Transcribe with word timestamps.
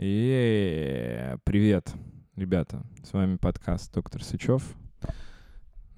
И 0.00 1.34
привет, 1.42 1.92
ребята. 2.36 2.86
С 3.02 3.12
вами 3.12 3.34
подкаст 3.34 3.92
«Доктор 3.92 4.22
Сычев». 4.22 4.62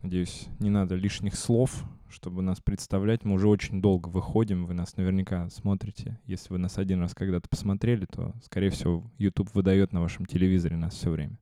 Надеюсь, 0.01 0.47
не 0.59 0.71
надо 0.71 0.95
лишних 0.95 1.35
слов, 1.35 1.85
чтобы 2.09 2.41
нас 2.41 2.63
представлять. 2.63 3.27
Мы 3.27 3.35
уже 3.35 3.47
очень 3.47 3.83
долго 3.83 4.09
выходим, 4.09 4.65
вы 4.65 4.73
нас 4.73 4.97
наверняка 4.97 5.51
смотрите. 5.51 6.19
Если 6.25 6.51
вы 6.51 6.59
нас 6.59 6.79
один 6.79 7.03
раз 7.03 7.15
когда-то 7.15 7.51
посмотрели, 7.51 8.07
то, 8.07 8.33
скорее 8.43 8.71
всего, 8.71 9.05
YouTube 9.19 9.53
выдает 9.53 9.93
на 9.93 10.01
вашем 10.01 10.25
телевизоре 10.25 10.77
нас 10.77 10.95
все 10.95 11.11
время. 11.11 11.39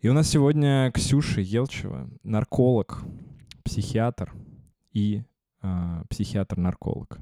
И 0.00 0.08
у 0.08 0.14
нас 0.14 0.30
сегодня 0.30 0.90
Ксюша 0.92 1.42
Елчева, 1.42 2.08
нарколог, 2.22 3.02
психиатр 3.64 4.32
и 4.94 5.24
э, 5.60 6.02
психиатр-нарколог. 6.08 7.18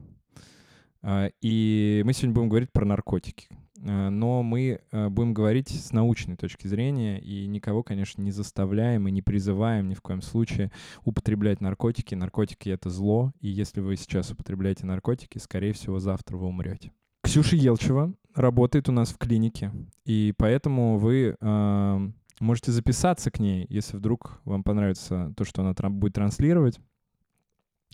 Э, 1.03 1.31
и 1.41 2.03
мы 2.07 2.13
сегодня 2.13 2.35
будем 2.37 2.49
говорить 2.51 2.71
про 2.71 2.85
наркотики. 2.85 3.49
Э, 3.83 4.09
но 4.09 4.43
мы 4.43 4.81
э, 4.91 5.09
будем 5.09 5.35
говорить 5.35 5.69
с 5.69 5.93
научной 5.93 6.37
точки 6.37 6.67
зрения 6.67 7.21
и 7.21 7.47
никого, 7.47 7.83
конечно, 7.83 8.23
не 8.23 8.31
заставляем 8.31 9.09
и 9.09 9.11
не 9.11 9.23
призываем 9.23 9.89
ни 9.89 9.95
в 9.95 10.03
коем 10.03 10.23
случае 10.23 10.71
употреблять 11.05 11.61
наркотики. 11.61 12.15
Наркотики— 12.15 12.69
это 12.71 12.91
зло, 12.91 13.33
и 13.41 13.49
если 13.49 13.81
вы 13.81 13.97
сейчас 13.97 14.31
употребляете 14.31 14.87
наркотики, 14.87 15.39
скорее 15.39 15.73
всего, 15.73 15.99
завтра 15.99 16.37
вы 16.37 16.47
умрете. 16.47 16.93
Ксюша 17.23 17.57
Елчева 17.57 18.15
работает 18.35 18.89
у 18.89 18.93
нас 18.93 19.11
в 19.11 19.19
клинике, 19.19 19.73
и 20.05 20.33
поэтому 20.37 20.99
вы 20.99 21.37
э, 21.41 22.11
можете 22.41 22.73
записаться 22.73 23.31
к 23.31 23.41
ней, 23.41 23.67
если 23.69 23.97
вдруг 23.97 24.41
вам 24.45 24.63
понравится 24.63 25.33
то, 25.37 25.45
что 25.45 25.63
она 25.63 25.75
будет 25.91 26.15
транслировать. 26.15 26.79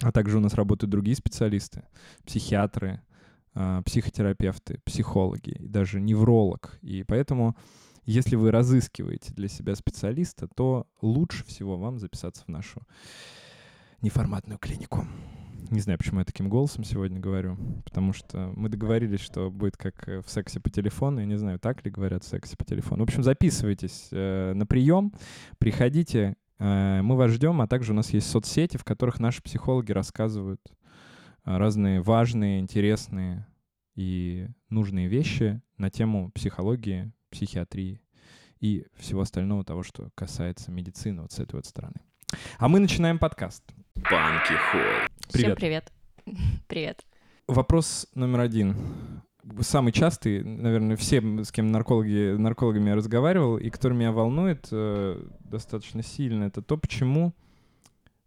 А 0.01 0.11
также 0.11 0.39
у 0.39 0.41
нас 0.41 0.55
работают 0.55 0.91
другие 0.91 1.17
специалисты, 1.17 1.85
психиатры, 2.27 3.03
психотерапевты, 3.55 4.81
психологи, 4.85 5.51
и 5.51 5.69
даже 5.69 6.01
невролог. 6.01 6.79
И 6.81 7.05
поэтому, 7.05 7.57
если 8.05 8.37
вы 8.37 8.51
разыскиваете 8.51 9.33
для 9.35 9.49
себя 9.49 9.75
специалиста, 9.75 10.49
то 10.49 10.87
лучше 11.03 11.45
всего 11.45 11.77
вам 11.77 11.99
записаться 11.99 12.45
в 12.45 12.49
нашу 12.49 12.81
неформатную 14.01 14.59
клинику. 14.59 15.07
Не 15.71 15.81
знаю, 15.81 15.99
почему 15.99 16.21
я 16.21 16.25
таким 16.25 16.49
голосом 16.49 16.85
сегодня 16.85 17.21
говорю, 17.21 17.57
потому 17.85 18.13
что 18.13 18.53
мы 18.57 18.69
договорились, 18.69 19.21
что 19.21 19.51
будет 19.51 19.77
как 19.77 20.07
в 20.07 20.25
сексе 20.27 20.61
по 20.61 20.69
телефону. 20.69 21.21
Я 21.21 21.27
не 21.27 21.39
знаю, 21.39 21.59
так 21.59 21.85
ли 21.85 21.91
говорят 21.91 22.25
в 22.25 22.29
сексе 22.29 22.57
по 22.57 22.65
телефону. 22.65 23.05
В 23.05 23.09
общем, 23.09 23.23
записывайтесь 23.23 24.09
э, 24.11 24.53
на 24.55 24.67
прием, 24.67 25.13
приходите, 25.59 26.35
э, 26.59 27.01
мы 27.03 27.17
вас 27.17 27.31
ждем, 27.31 27.61
а 27.61 27.69
также 27.69 27.93
у 27.93 27.95
нас 27.95 28.11
есть 28.11 28.29
соцсети, 28.29 28.77
в 28.77 28.85
которых 28.85 29.21
наши 29.21 29.43
психологи 29.43 29.93
рассказывают 29.93 30.61
а, 31.45 31.59
разные 31.59 32.01
важные, 32.01 32.61
интересные 32.61 33.47
и 33.95 34.49
нужные 34.69 35.09
вещи 35.09 35.61
на 35.79 35.91
тему 35.91 36.31
психологии, 36.33 37.13
психиатрии 37.31 38.01
и 38.61 38.87
всего 38.95 39.23
остального 39.23 39.65
того, 39.65 39.83
что 39.83 40.11
касается 40.15 40.71
медицины 40.71 41.23
вот 41.23 41.33
с 41.33 41.39
этой 41.39 41.57
вот 41.57 41.67
стороны. 41.67 41.97
А 42.59 42.69
мы 42.69 42.79
начинаем 42.79 43.19
подкаст. 43.19 43.63
Банки 43.95 44.55
Холл. 44.71 45.09
Всем 45.29 45.57
привет. 45.57 45.93
Привет. 46.69 47.05
Вопрос 47.49 48.07
номер 48.15 48.41
один. 48.41 48.77
Самый 49.61 49.93
частый, 49.93 50.45
наверное, 50.45 50.97
все, 50.97 51.21
с 51.43 51.51
кем 51.51 51.73
наркологи, 51.73 52.37
наркологами 52.37 52.91
я 52.91 52.95
разговаривал, 52.95 53.59
и 53.59 53.71
который 53.71 53.95
меня 53.95 54.13
волнует 54.13 54.69
э, 54.71 55.21
достаточно 55.41 56.03
сильно, 56.03 56.45
это 56.45 56.63
то, 56.63 56.77
почему 56.77 57.35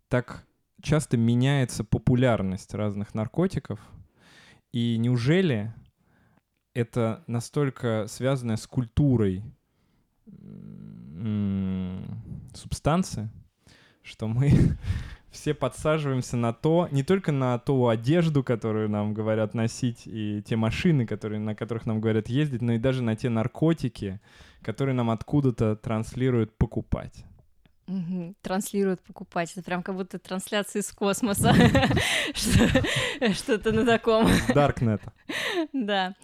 так 0.09 0.45
часто 0.81 1.15
меняется 1.15 1.83
популярность 1.85 2.73
разных 2.73 3.13
наркотиков. 3.13 3.79
И 4.75 4.97
неужели 4.97 5.73
это 6.73 7.23
настолько 7.27 8.07
связано 8.09 8.57
с 8.57 8.67
культурой 8.67 9.41
субстанции, 12.53 13.29
что 14.01 14.27
мы 14.27 14.51
все 15.31 15.53
подсаживаемся 15.53 16.35
на 16.35 16.51
то, 16.51 16.89
не 16.91 17.03
только 17.03 17.31
на 17.31 17.57
ту 17.57 17.87
одежду, 17.87 18.43
которую 18.43 18.89
нам 18.89 19.13
говорят 19.13 19.53
носить, 19.53 20.01
и 20.07 20.43
те 20.45 20.57
машины, 20.57 21.07
которые, 21.07 21.39
на 21.39 21.55
которых 21.55 21.85
нам 21.85 22.01
говорят 22.01 22.27
ездить, 22.27 22.61
но 22.61 22.73
и 22.73 22.77
даже 22.77 23.01
на 23.01 23.15
те 23.15 23.29
наркотики, 23.29 24.19
которые 24.61 24.93
нам 24.93 25.09
откуда-то 25.09 25.77
транслируют 25.77 26.57
покупать. 26.57 27.23
Угу. 27.87 28.35
Транслируют 28.41 29.01
покупать. 29.01 29.51
Это 29.51 29.61
прям 29.61 29.83
как 29.83 29.95
будто 29.95 30.17
трансляция 30.17 30.81
из 30.81 30.91
космоса. 30.91 31.53
Что-то 32.33 33.71
на 33.71 33.85
таком. 33.85 34.27
Даркнет. 34.53 35.01
Да. 35.71 36.15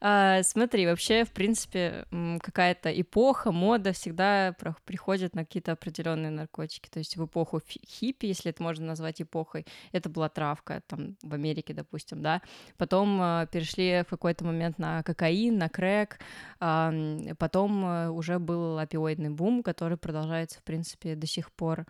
А, 0.00 0.42
смотри, 0.44 0.86
вообще, 0.86 1.24
в 1.24 1.32
принципе, 1.32 2.06
какая-то 2.40 2.88
эпоха, 3.00 3.50
мода 3.50 3.92
всегда 3.92 4.54
приходит 4.84 5.34
на 5.34 5.44
какие-то 5.44 5.72
определенные 5.72 6.30
наркотики. 6.30 6.88
То 6.88 7.00
есть 7.00 7.16
в 7.16 7.26
эпоху 7.26 7.60
хиппи, 7.60 8.26
если 8.26 8.50
это 8.50 8.62
можно 8.62 8.86
назвать 8.86 9.20
эпохой, 9.20 9.66
это 9.92 10.08
была 10.08 10.28
травка, 10.28 10.82
там, 10.86 11.16
в 11.22 11.34
Америке, 11.34 11.74
допустим, 11.74 12.22
да. 12.22 12.42
Потом 12.76 13.18
а, 13.20 13.46
перешли 13.46 14.04
в 14.06 14.10
какой-то 14.10 14.44
момент 14.44 14.78
на 14.78 15.02
кокаин, 15.02 15.58
на 15.58 15.68
крэк. 15.68 16.20
Потом 16.58 17.84
а, 17.84 18.10
уже 18.10 18.38
был 18.38 18.78
опиоидный 18.78 19.30
бум, 19.30 19.62
который 19.64 19.96
продолжается, 19.96 20.60
в 20.60 20.62
принципе, 20.62 21.07
принципе, 21.08 21.14
до 21.14 21.26
сих 21.26 21.52
пор. 21.52 21.86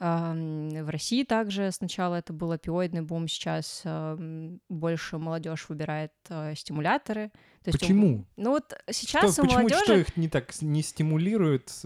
В 0.00 0.90
России 0.90 1.22
также 1.22 1.70
сначала 1.70 2.16
это 2.16 2.32
был 2.32 2.50
опиоидный 2.50 3.02
бум, 3.02 3.28
сейчас 3.28 3.84
больше 4.68 5.18
молодежь 5.18 5.68
выбирает 5.68 6.12
э, 6.28 6.54
стимуляторы. 6.56 7.30
То 7.62 7.68
есть 7.68 7.78
Почему? 7.78 8.26
ну 8.36 8.50
вот 8.50 8.74
сейчас 8.90 9.32
что, 9.32 9.42
у 9.42 9.44
почему, 9.44 9.60
молодежи... 9.60 9.84
Что 9.84 9.94
их 9.94 10.16
не 10.16 10.28
так 10.28 10.60
не 10.60 10.82
стимулирует? 10.82 11.70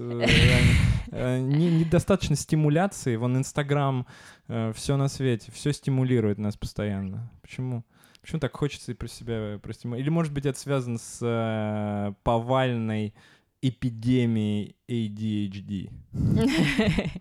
Э, 1.11 1.39
э, 1.39 1.41
недостаточно 1.41 2.37
стимуляции. 2.37 3.17
Вон 3.17 3.37
Инстаграм, 3.39 4.07
все 4.47 4.97
на 4.97 5.09
свете, 5.09 5.51
все 5.53 5.73
стимулирует 5.73 6.39
нас 6.39 6.57
постоянно. 6.57 7.31
Почему? 7.41 7.85
Почему 8.21 8.41
так 8.41 8.55
хочется 8.57 8.93
и 8.93 8.95
про 8.95 9.09
себя 9.09 9.59
простимулировать? 9.63 10.05
Или, 10.05 10.11
может 10.11 10.33
быть, 10.35 10.45
это 10.45 10.59
связано 10.59 10.99
с 10.99 12.15
повальной 12.25 13.15
эпидемией 13.63 14.77
ADHD? 14.89 15.91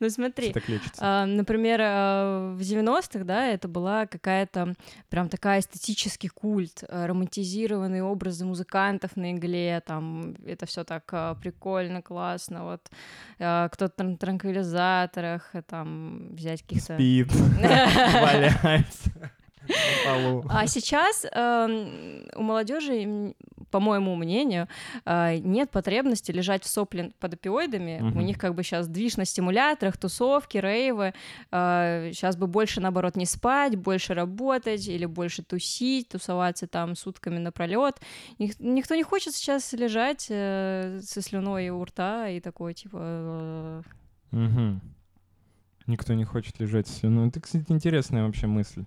Ну 0.00 0.10
смотри, 0.10 0.54
а, 0.98 1.26
например, 1.26 1.80
а, 1.82 2.54
в 2.54 2.60
90-х, 2.60 3.24
да, 3.24 3.46
это 3.46 3.68
была 3.68 4.06
какая-то 4.06 4.74
прям 5.08 5.28
такая 5.28 5.60
эстетический 5.60 6.28
культ, 6.28 6.84
а, 6.88 7.06
романтизированные 7.06 8.02
образы 8.02 8.44
музыкантов 8.44 9.16
на 9.16 9.32
игле, 9.32 9.82
там 9.86 10.34
это 10.46 10.66
все 10.66 10.84
так 10.84 11.06
прикольно, 11.40 12.02
классно, 12.02 12.64
вот 12.64 12.90
кто-то 13.36 14.02
на 14.02 14.16
транквилизаторах, 14.16 15.52
там 15.68 16.34
взять 16.34 16.62
каких-то... 16.62 16.94
Спит, 16.94 17.32
валяется. 17.60 19.32
А 20.48 20.66
сейчас 20.66 21.24
э, 21.24 22.26
у 22.36 22.42
молодежи, 22.42 23.34
по 23.74 23.80
моему 23.80 24.14
мнению, 24.14 24.68
э, 25.04 25.38
нет 25.38 25.68
потребности 25.72 26.30
лежать 26.30 26.62
в 26.62 26.68
сопле 26.68 27.10
под 27.18 27.34
опиоидами. 27.34 27.98
Угу. 28.00 28.18
У 28.20 28.22
них 28.22 28.38
как 28.38 28.54
бы 28.54 28.62
сейчас 28.62 28.86
движ 28.86 29.16
на 29.16 29.24
стимуляторах, 29.24 29.96
тусовки, 29.96 30.58
рейвы. 30.58 31.12
Э, 31.50 32.12
сейчас 32.12 32.36
бы 32.36 32.46
больше, 32.46 32.80
наоборот, 32.80 33.16
не 33.16 33.26
спать, 33.26 33.74
больше 33.74 34.14
работать 34.14 34.86
или 34.86 35.06
больше 35.06 35.42
тусить, 35.42 36.08
тусоваться 36.08 36.68
там 36.68 36.94
сутками 36.94 37.38
напролет. 37.38 38.00
Ник- 38.38 38.60
никто 38.60 38.94
не 38.94 39.02
хочет 39.02 39.34
сейчас 39.34 39.72
лежать 39.72 40.28
э, 40.30 41.00
со 41.02 41.20
слюной 41.20 41.70
у 41.70 41.84
рта 41.84 42.28
и 42.28 42.38
такой 42.38 42.74
типа. 42.74 42.98
Э... 43.00 43.82
Угу. 44.30 44.80
Никто 45.88 46.14
не 46.14 46.24
хочет 46.24 46.60
лежать 46.60 46.86
со 46.86 46.94
слюной. 47.00 47.26
Это, 47.26 47.40
кстати, 47.40 47.72
интересная 47.72 48.24
вообще 48.24 48.46
мысль. 48.46 48.84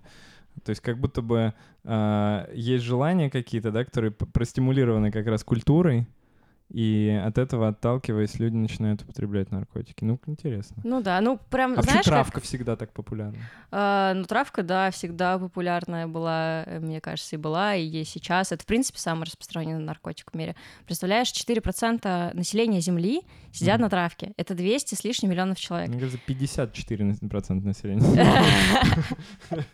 То 0.64 0.70
есть 0.70 0.80
как 0.80 0.98
будто 0.98 1.22
бы 1.22 1.54
э, 1.84 2.50
есть 2.54 2.84
желания 2.84 3.30
какие-то, 3.30 3.70
да, 3.70 3.84
которые 3.84 4.10
простимулированы 4.10 5.10
как 5.10 5.26
раз 5.26 5.44
культурой, 5.44 6.06
и 6.70 7.18
от 7.24 7.38
этого, 7.38 7.68
отталкиваясь, 7.68 8.38
люди 8.38 8.54
начинают 8.54 9.02
употреблять 9.02 9.50
наркотики. 9.50 10.04
Ну, 10.04 10.20
интересно. 10.26 10.76
Ну 10.84 11.00
да, 11.00 11.18
ну 11.22 11.40
прям, 11.48 11.78
а 11.78 11.82
знаешь, 11.82 12.04
травка 12.04 12.34
как... 12.34 12.44
всегда 12.44 12.76
так 12.76 12.92
популярна? 12.92 13.38
А, 13.70 14.12
ну, 14.12 14.24
травка, 14.24 14.62
да, 14.62 14.90
всегда 14.90 15.38
популярная 15.38 16.06
была, 16.06 16.66
мне 16.80 17.00
кажется, 17.00 17.36
и 17.36 17.38
была, 17.38 17.74
и 17.74 17.86
есть 17.86 18.10
сейчас. 18.10 18.52
Это, 18.52 18.64
в 18.64 18.66
принципе, 18.66 18.98
самый 18.98 19.24
распространенный 19.24 19.82
наркотик 19.82 20.30
в 20.30 20.36
мире. 20.36 20.56
Представляешь, 20.84 21.28
4% 21.28 22.34
населения 22.34 22.80
Земли 22.80 23.22
сидят 23.50 23.78
mm. 23.78 23.84
на 23.84 23.90
травке. 23.90 24.32
Это 24.36 24.54
200 24.54 24.94
с 24.94 25.04
лишним 25.04 25.30
миллионов 25.30 25.58
человек. 25.58 25.88
Мне 25.88 26.00
кажется, 26.00 26.20
54% 26.26 27.64
населения. 27.64 28.04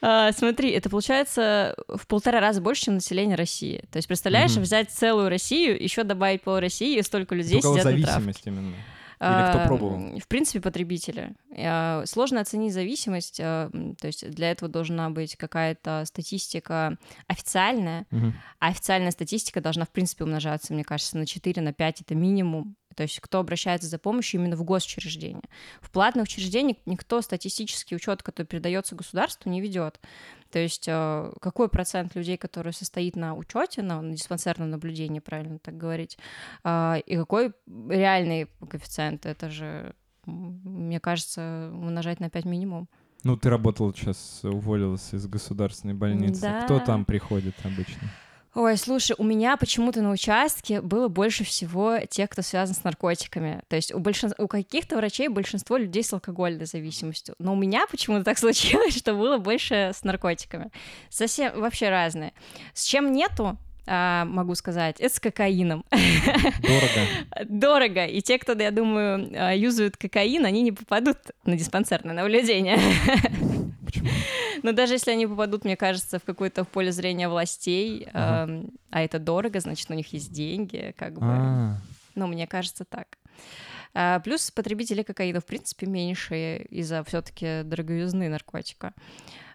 А, 0.00 0.32
смотри, 0.32 0.70
это 0.70 0.90
получается 0.90 1.74
в 1.88 2.06
полтора 2.06 2.40
раза 2.40 2.60
больше, 2.60 2.84
чем 2.86 2.94
население 2.94 3.36
России. 3.36 3.84
То 3.90 3.96
есть, 3.98 4.08
представляешь, 4.08 4.52
взять 4.52 4.90
целую 4.90 5.28
Россию, 5.28 5.82
еще 5.82 6.04
добавить 6.04 6.42
пол 6.42 6.58
России, 6.58 6.98
и 6.98 7.02
столько 7.02 7.34
людей 7.34 7.60
Только 7.60 7.80
сидят 7.80 7.84
зависимость 7.84 8.46
на 8.46 8.50
именно. 8.50 8.74
Или 9.18 9.48
кто 9.50 9.66
пробовал? 9.66 10.18
В 10.18 10.28
принципе, 10.28 10.60
потребители. 10.60 11.34
Э, 11.56 12.04
сложно 12.04 12.40
оценить 12.42 12.74
зависимость, 12.74 13.38
то 13.38 13.70
есть 14.02 14.30
для 14.30 14.50
этого 14.50 14.70
должна 14.70 15.08
быть 15.08 15.36
какая-то 15.36 16.04
статистика 16.04 16.98
официальная, 17.26 18.06
Мгм. 18.10 18.34
а 18.58 18.68
официальная 18.68 19.12
статистика 19.12 19.62
должна, 19.62 19.86
в 19.86 19.90
принципе, 19.90 20.24
умножаться, 20.24 20.74
мне 20.74 20.84
кажется, 20.84 21.16
на 21.16 21.24
4, 21.24 21.62
на 21.62 21.72
5, 21.72 22.02
это 22.02 22.14
минимум. 22.14 22.76
То 22.96 23.02
есть 23.02 23.20
кто 23.20 23.38
обращается 23.38 23.88
за 23.88 23.98
помощью 23.98 24.40
именно 24.40 24.56
в 24.56 24.64
госучреждения. 24.64 25.42
В 25.80 25.90
платных 25.90 26.24
учреждениях 26.24 26.78
никто 26.86 27.20
статистический 27.20 27.94
учет, 27.94 28.22
который 28.22 28.46
передается 28.46 28.94
государству, 28.96 29.50
не 29.50 29.60
ведет. 29.60 30.00
То 30.50 30.58
есть 30.58 30.86
э, 30.88 31.32
какой 31.40 31.68
процент 31.68 32.14
людей, 32.14 32.36
который 32.36 32.72
состоит 32.72 33.14
на 33.14 33.34
учете, 33.34 33.82
на, 33.82 34.00
на 34.00 34.14
диспансерном 34.14 34.70
наблюдении, 34.70 35.20
правильно 35.20 35.58
так 35.58 35.76
говорить, 35.76 36.18
а, 36.64 36.96
и 37.04 37.16
какой 37.16 37.52
реальный 37.88 38.48
коэффициент, 38.68 39.26
это 39.26 39.50
же, 39.50 39.94
мне 40.24 40.98
кажется, 40.98 41.70
умножать 41.72 42.20
на 42.20 42.30
5 42.30 42.44
минимум. 42.46 42.88
Ну, 43.24 43.36
ты 43.36 43.50
работала 43.50 43.92
сейчас, 43.92 44.40
уволилась 44.44 45.12
из 45.12 45.26
государственной 45.26 45.94
больницы. 45.94 46.54
Кто 46.64 46.78
Да. 46.78 46.84
там 46.84 47.04
приходит 47.04 47.54
обычно? 47.64 48.08
Ой, 48.56 48.78
слушай, 48.78 49.14
у 49.18 49.22
меня 49.22 49.58
почему-то 49.58 50.00
на 50.00 50.10
участке 50.10 50.80
было 50.80 51.08
больше 51.08 51.44
всего 51.44 51.98
тех, 52.08 52.30
кто 52.30 52.40
связан 52.40 52.74
с 52.74 52.84
наркотиками. 52.84 53.60
То 53.68 53.76
есть 53.76 53.92
у, 53.92 53.98
большин... 53.98 54.32
у 54.38 54.48
каких-то 54.48 54.96
врачей 54.96 55.28
большинство 55.28 55.76
людей 55.76 56.02
с 56.02 56.10
алкогольной 56.14 56.64
зависимостью. 56.64 57.34
Но 57.38 57.52
у 57.52 57.56
меня 57.56 57.86
почему-то 57.86 58.24
так 58.24 58.38
случилось, 58.38 58.96
что 58.96 59.12
было 59.12 59.36
больше 59.36 59.92
с 59.94 60.04
наркотиками. 60.04 60.70
Совсем 61.10 61.60
вообще 61.60 61.90
разные. 61.90 62.32
С 62.72 62.84
чем 62.84 63.12
нету, 63.12 63.58
а, 63.86 64.24
могу 64.24 64.54
сказать, 64.54 65.00
это 65.00 65.14
с 65.14 65.20
кокаином. 65.20 65.84
Дорого. 65.90 67.44
Дорого. 67.44 68.06
И 68.06 68.22
те, 68.22 68.38
кто, 68.38 68.54
я 68.54 68.70
думаю, 68.70 69.32
а, 69.34 69.54
юзают 69.54 69.98
кокаин, 69.98 70.46
они 70.46 70.62
не 70.62 70.72
попадут 70.72 71.18
на 71.44 71.58
диспансерное 71.58 72.14
наблюдение. 72.14 72.78
Почему? 73.84 74.08
Но 74.66 74.72
даже 74.72 74.94
если 74.94 75.12
они 75.12 75.28
попадут, 75.28 75.64
мне 75.64 75.76
кажется, 75.76 76.18
в 76.18 76.24
какое-то 76.24 76.64
поле 76.64 76.90
зрения 76.90 77.28
властей, 77.28 78.08
эм, 78.12 78.72
а 78.90 79.00
это 79.00 79.20
дорого, 79.20 79.60
значит, 79.60 79.88
у 79.90 79.94
них 79.94 80.12
есть 80.12 80.32
деньги, 80.32 80.92
как 80.98 81.12
бы. 81.14 81.20
А, 81.22 81.76
Ну, 82.16 82.26
мне 82.26 82.48
кажется, 82.48 82.84
так. 82.84 83.06
А, 83.94 84.18
Плюс 84.18 84.50
потребители 84.50 85.04
кокаина, 85.04 85.40
в 85.40 85.44
принципе, 85.44 85.86
меньше 85.86 86.66
из-за 86.68 87.04
все-таки 87.04 87.62
дороговизны 87.62 88.28
наркотика. 88.28 88.92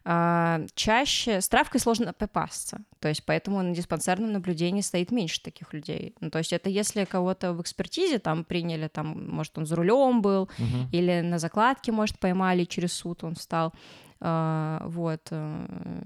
А, 0.06 0.62
Чаще 0.75 1.42
с 1.42 1.50
травкой 1.50 1.81
сложно 1.81 2.13
попасться, 2.13 2.80
то 3.02 3.10
есть 3.10 3.25
поэтому 3.25 3.62
на 3.62 3.75
диспансерном 3.75 4.31
наблюдении 4.31 4.81
стоит 4.81 5.12
меньше 5.12 5.42
таких 5.44 5.74
людей. 5.74 6.16
Ну, 6.22 6.30
то 6.30 6.38
есть 6.38 6.54
это 6.54 6.69
если 6.69 7.04
кого-то 7.04 7.52
в 7.52 7.62
экспертизе 7.62 8.19
там 8.19 8.46
приняли, 8.46 8.88
там, 8.88 9.28
может, 9.30 9.58
он 9.58 9.66
за 9.66 9.75
рулем 9.75 10.22
был, 10.22 10.50
мгм. 10.58 10.88
или 10.94 11.19
на 11.19 11.38
закладке, 11.38 11.92
может, 11.92 12.18
поймали, 12.18 12.63
через 12.63 12.94
суд 12.94 13.25
он 13.25 13.36
встал. 13.36 13.74
А, 14.24 14.84
Вот. 14.86 15.28
э, 15.32 16.02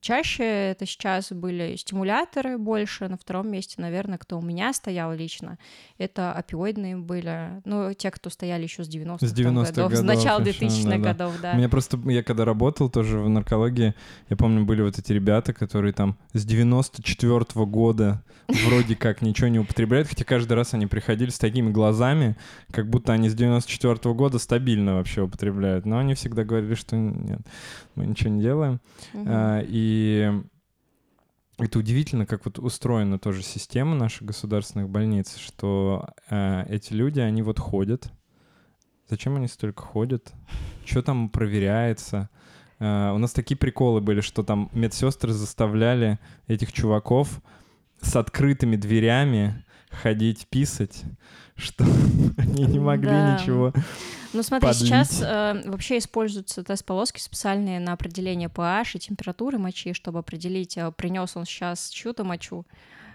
Чаще 0.00 0.42
это 0.42 0.84
сейчас 0.84 1.30
были 1.30 1.76
стимуляторы 1.76 2.58
больше. 2.58 3.08
На 3.08 3.16
втором 3.16 3.48
месте, 3.50 3.76
наверное, 3.78 4.18
кто 4.18 4.38
у 4.38 4.42
меня 4.42 4.72
стоял 4.72 5.14
лично, 5.14 5.58
это 5.96 6.32
опиоидные 6.32 6.96
были. 6.96 7.62
Ну, 7.64 7.94
те, 7.94 8.10
кто 8.10 8.28
стояли 8.28 8.64
еще 8.64 8.82
с 8.82 8.88
90-х 8.88 9.24
С 9.26 9.32
там 9.32 9.58
90-х 9.58 9.72
годов, 9.72 9.92
с 9.92 10.00
годов 10.00 10.16
начала 10.16 10.40
еще, 10.40 10.66
2000-х 10.66 10.90
да-да. 10.90 11.12
годов, 11.12 11.34
да. 11.40 11.52
У 11.52 11.56
меня 11.56 11.68
просто, 11.68 11.98
я 12.06 12.24
когда 12.24 12.44
работал 12.44 12.90
тоже 12.90 13.20
в 13.20 13.28
наркологии, 13.28 13.94
я 14.28 14.36
помню, 14.36 14.64
были 14.64 14.82
вот 14.82 14.98
эти 14.98 15.12
ребята, 15.12 15.52
которые 15.52 15.92
там 15.92 16.18
с 16.32 16.44
94 16.44 17.64
года 17.66 18.24
вроде 18.66 18.96
как 18.96 19.22
ничего 19.22 19.48
не 19.48 19.60
употребляют, 19.60 20.08
хотя 20.08 20.24
каждый 20.24 20.54
раз 20.54 20.74
они 20.74 20.86
приходили 20.86 21.30
с 21.30 21.38
такими 21.38 21.70
глазами, 21.70 22.36
как 22.72 22.90
будто 22.90 23.12
они 23.12 23.28
с 23.28 23.34
94 23.34 24.14
года 24.14 24.38
стабильно 24.38 24.94
вообще 24.94 25.22
употребляют. 25.22 25.86
Но 25.86 25.98
они 25.98 26.14
всегда 26.14 26.44
говорили, 26.44 26.74
что 26.74 26.96
нет, 27.22 27.40
мы 27.94 28.06
ничего 28.06 28.30
не 28.30 28.42
делаем. 28.42 28.80
Мгм. 29.12 29.26
А, 29.28 29.62
И 29.66 30.30
это 31.58 31.78
удивительно, 31.78 32.26
как 32.26 32.44
вот 32.44 32.58
устроена 32.58 33.18
тоже 33.18 33.42
система 33.42 33.94
наших 33.94 34.22
государственных 34.22 34.88
больниц, 34.88 35.36
что 35.36 36.06
э, 36.30 36.64
эти 36.68 36.92
люди, 36.92 37.20
они 37.20 37.42
вот 37.42 37.58
ходят. 37.58 38.10
Зачем 39.08 39.36
они 39.36 39.46
столько 39.48 39.82
ходят? 39.82 40.32
Что 40.84 41.02
там 41.02 41.28
проверяется? 41.28 42.30
Э, 42.80 43.12
у 43.14 43.18
нас 43.18 43.32
такие 43.32 43.56
приколы 43.56 44.00
были, 44.00 44.20
что 44.22 44.42
там 44.42 44.70
медсестры 44.72 45.32
заставляли 45.32 46.18
этих 46.48 46.72
чуваков 46.72 47.40
с 48.00 48.16
открытыми 48.16 48.76
дверями 48.76 49.64
ходить 49.90 50.48
писать, 50.48 51.04
что 51.54 51.84
они 52.38 52.64
не 52.64 52.80
могли 52.80 53.10
Да. 53.10 53.34
ничего. 53.38 53.72
Ну, 54.32 54.42
смотри, 54.42 54.68
подлить. 54.68 54.88
сейчас 54.88 55.22
э, 55.22 55.62
вообще 55.64 55.98
используются 55.98 56.62
тест-полоски 56.62 57.20
специальные 57.20 57.80
на 57.80 57.92
определение 57.92 58.48
pH 58.48 58.92
и 58.94 58.98
температуры 58.98 59.58
мочи, 59.58 59.92
чтобы 59.92 60.20
определить, 60.20 60.78
принес 60.96 61.36
он 61.36 61.44
сейчас 61.44 61.90
чью-то 61.90 62.24
мочу 62.24 62.64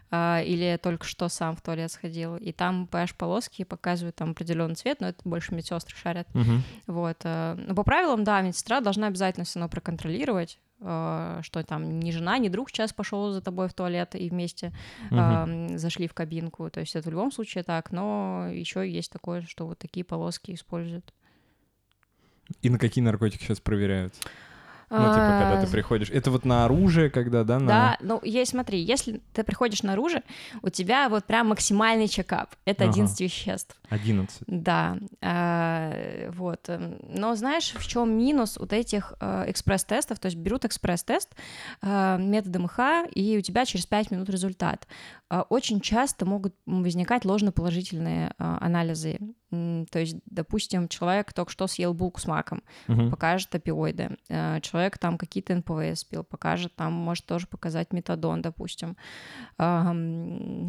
а, 0.09 0.41
или 0.41 0.79
только 0.81 1.05
что 1.05 1.27
сам 1.27 1.55
в 1.55 1.61
туалет 1.61 1.91
сходил. 1.91 2.37
И 2.37 2.51
там 2.51 2.87
pH-полоски 2.91 3.63
показывают 3.63 4.15
там 4.15 4.31
определенный 4.31 4.75
цвет, 4.75 5.01
но 5.01 5.09
это 5.09 5.19
больше 5.25 5.53
медсестры 5.53 5.95
шарят. 5.95 6.27
Мгм. 6.33 6.63
Вот. 6.87 7.17
э, 7.23 7.55
Но 7.67 7.75
по 7.75 7.83
правилам, 7.83 8.23
да, 8.23 8.41
медсестра 8.41 8.79
должна 8.79 9.07
обязательно 9.07 9.45
все 9.45 9.59
равно 9.59 9.69
проконтролировать, 9.69 10.59
э, 10.59 10.66
что 10.79 11.63
там 11.65 11.99
ни 11.99 12.11
жена, 12.11 12.37
ни 12.37 12.49
друг 12.49 12.69
сейчас 12.69 12.93
пошел 12.93 13.31
за 13.31 13.41
тобой 13.41 13.67
в 13.67 13.73
туалет 13.73 14.15
и 14.15 14.29
вместе 14.29 14.73
Мгм. 15.09 15.19
ам, 15.19 15.77
зашли 15.77 16.07
в 16.07 16.13
кабинку. 16.13 16.69
То 16.69 16.81
есть 16.81 16.95
это 16.95 17.09
в 17.09 17.11
любом 17.11 17.31
случае 17.31 17.63
так, 17.63 17.91
но 17.91 18.47
еще 18.51 18.89
есть 18.89 19.11
такое, 19.11 19.41
что 19.41 19.65
вот 19.67 19.79
такие 19.79 20.03
полоски 20.03 20.53
используют. 20.53 21.13
И 22.61 22.69
на 22.69 22.77
какие 22.77 23.03
наркотики 23.03 23.43
сейчас 23.43 23.59
проверяют? 23.59 24.13
Ну, 24.89 24.97
типа, 24.97 25.39
когда 25.41 25.61
ты 25.61 25.67
А, 25.67 25.69
приходишь. 25.69 26.09
Это 26.09 26.31
вот 26.31 26.45
на 26.45 26.63
оружие, 26.63 27.09
когда, 27.09 27.43
да? 27.43 27.59
На... 27.59 27.67
Да, 27.67 27.97
ну, 27.99 28.21
есть, 28.23 28.51
смотри, 28.51 28.79
если 28.79 29.21
ты 29.33 29.43
приходишь 29.43 29.83
наружу, 29.83 30.19
у 30.61 30.69
тебя 30.69 31.09
вот 31.09 31.25
прям 31.25 31.47
максимальный 31.47 32.07
чекап. 32.07 32.55
Это 32.63 32.85
Ага. 32.85 32.93
11 32.93 33.19
веществ. 33.19 33.75
11. 33.89 34.43
Да, 34.47 34.97
а, 35.21 36.29
вот. 36.31 36.69
эм, 36.69 36.99
Но 37.09 37.35
знаешь, 37.35 37.73
в 37.75 37.85
чем 37.85 38.17
минус 38.17 38.57
вот 38.57 38.71
этих 38.71 39.13
э, 39.19 39.49
экспресс-тестов? 39.51 40.19
То 40.19 40.27
есть 40.27 40.37
берут 40.37 40.63
экспресс-тест 40.63 41.35
э, 41.81 42.17
методом 42.19 42.67
ИХ, 42.67 43.09
и 43.13 43.37
у 43.37 43.41
тебя 43.41 43.65
через 43.65 43.85
5 43.85 44.11
минут 44.11 44.29
результат. 44.29 44.87
А, 45.29 45.41
Очень 45.49 45.81
часто 45.81 46.25
могут 46.25 46.55
возникать 46.65 47.25
ложноположительные 47.25 48.27
э, 48.29 48.57
анализы. 48.61 49.19
То 49.49 49.99
есть, 49.99 50.17
допустим, 50.25 50.87
человек 50.89 51.31
только 51.33 51.51
что 51.51 51.67
съел 51.67 51.93
булку 51.93 52.19
с 52.19 52.27
маком, 52.27 52.61
Мгм. 52.87 53.09
покажет 53.11 53.55
опиоиды. 53.55 54.17
Э, 54.29 54.59
Человек 54.61 54.97
там 54.97 55.17
какие-то 55.17 55.53
НПВС 55.55 56.03
пил, 56.03 56.23
покажет, 56.23 56.75
там 56.75 56.91
может 56.93 57.25
тоже 57.25 57.47
показать 57.47 57.93
метадон, 57.93 58.41
допустим. 58.41 58.97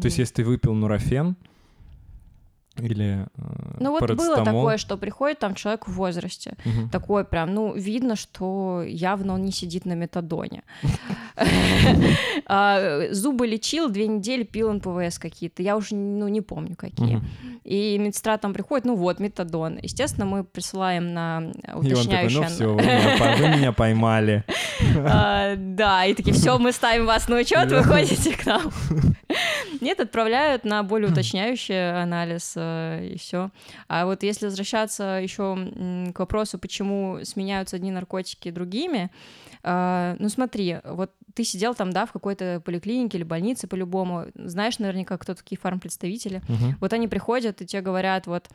То 0.01 0.07
есть, 0.07 0.17
если 0.17 0.33
ты 0.35 0.43
выпил 0.45 0.73
нурофен 0.73 1.35
или 2.81 3.25
э, 3.37 3.75
Ну 3.79 3.91
вот 3.91 4.09
было 4.11 4.43
такое, 4.43 4.77
что 4.77 4.97
приходит 4.97 5.39
там 5.39 5.55
человек 5.55 5.87
в 5.87 5.91
возрасте, 5.93 6.55
мгм. 6.65 6.89
такой 6.89 7.23
прям, 7.23 7.53
ну, 7.53 7.73
видно, 7.73 8.15
что 8.15 8.83
явно 8.85 9.33
он 9.33 9.43
не 9.45 9.51
сидит 9.51 9.85
на 9.85 9.93
метадоне. 9.93 10.63
А, 12.51 13.01
Зубы 13.11 13.47
лечил, 13.47 13.89
две 13.89 14.07
недели 14.07 14.43
пил 14.43 14.73
НПВС 14.73 15.19
какие-то, 15.19 15.61
я 15.61 15.77
уже, 15.77 15.95
ну, 15.95 16.27
не 16.27 16.41
помню 16.41 16.75
какие. 16.75 17.21
И 17.63 17.97
медсестра 17.99 18.37
там 18.37 18.53
приходит, 18.53 18.85
ну 18.85 18.95
вот, 18.95 19.19
метадон. 19.19 19.77
Естественно, 19.81 20.25
мы 20.25 20.43
присылаем 20.43 21.13
на 21.13 21.51
И 21.83 21.93
он 21.93 22.05
такой, 22.05 22.33
ну 22.33 22.43
все, 22.43 22.73
вы, 22.73 22.81
меня 22.81 23.17
по- 23.19 23.41
вы 23.41 23.47
меня 23.49 23.71
поймали. 23.71 24.43
А, 25.05 25.55
Да, 25.55 26.05
и 26.05 26.13
такие, 26.13 26.33
все, 26.33 26.57
мы 26.57 26.71
ставим 26.71 27.05
вас 27.05 27.27
на 27.27 27.37
учет, 27.37 27.71
вы 27.71 27.83
ходите 27.83 28.35
к 28.35 28.45
нам. 28.45 28.71
Нет, 29.81 29.99
отправляют 29.99 30.65
на 30.65 30.83
более 30.83 31.11
уточняющий 31.11 32.01
анализ 32.01 32.53
э, 32.55 33.09
и 33.13 33.17
все. 33.17 33.49
А 33.87 34.05
вот 34.05 34.23
если 34.23 34.45
возвращаться 34.45 35.19
еще 35.21 36.11
к 36.13 36.19
вопросу, 36.19 36.59
почему 36.59 37.19
сменяются 37.23 37.77
одни 37.77 37.91
наркотики 37.91 38.51
другими, 38.51 39.09
а, 39.63 40.15
ну 40.19 40.29
смотри, 40.29 40.77
вот 40.83 41.11
ты 41.33 41.43
сидел 41.43 41.75
там, 41.75 41.91
да, 41.91 42.05
в 42.05 42.11
какой-то 42.11 42.61
поликлинике 42.63 43.17
или 43.17 43.23
больнице 43.23 43.67
по-любому, 43.67 44.25
знаешь 44.35 44.79
наверняка, 44.79 45.17
кто 45.17 45.33
такие 45.33 45.57
фармпредставители. 45.57 46.41
Вот 46.79 46.93
они 46.93 47.07
приходят 47.07 47.61
и 47.61 47.65
тебе 47.65 47.81
говорят, 47.81 48.27
вот 48.27 48.49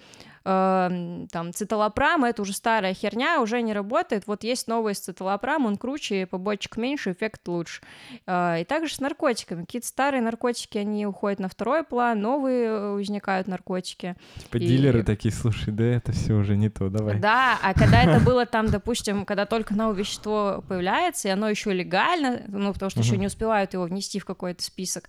э, 0.45 1.27
там 1.31 1.53
циталопрам, 1.53 2.25
это 2.25 2.43
уже 2.43 2.53
старая 2.53 2.95
херня, 2.95 3.41
уже 3.41 3.63
не 3.63 3.73
работает, 3.73 4.27
вот 4.27 4.45
есть 4.45 4.69
новый 4.69 4.95
циталопрам, 4.95 5.67
он 5.67 5.77
круче, 5.77 6.27
побочек 6.27 6.77
меньше, 6.77 7.13
эффект 7.13 7.47
лучше. 7.49 7.83
Э, 8.27 8.61
и 8.61 8.65
также 8.65 8.95
с 8.95 9.01
наркотиками. 9.01 9.65
Какие-то 9.65 9.89
старые 9.89 10.21
наркотики, 10.21 10.79
они 10.79 11.07
уходят 11.07 11.41
на 11.41 11.49
второй 11.49 11.85
план, 11.85 12.21
новые 12.21 12.67
э, 12.67 12.93
возникают 12.93 13.49
наркотики. 13.49 14.17
Типа 14.39 14.57
и... 14.57 14.67
дилеры 14.67 15.03
такие, 15.03 15.33
слушай, 15.33 15.73
да 15.73 15.85
это 15.85 16.13
все 16.13 16.35
уже 16.35 16.57
не 16.57 16.69
то, 16.69 16.89
давай. 16.89 17.19
Да, 17.19 17.59
а 17.63 17.75
когда 17.75 18.03
это 18.03 18.21
было 18.21 18.47
там, 18.47 18.67
допустим, 18.67 19.25
когда 19.25 19.47
только 19.47 19.75
новое 19.75 19.97
вещество 19.97 20.65
появляется, 20.69 21.29
и 21.29 21.31
оно 21.31 21.49
еще 21.49 21.73
легально, 21.73 22.43
ну, 22.49 22.73
потому 22.73 22.91
что 22.91 23.01
еще 23.01 23.17
не 23.17 23.27
успевают 23.27 23.73
его 23.75 23.85
внести 23.85 24.19
в 24.19 24.25
какой-то 24.25 24.63
список, 24.63 25.09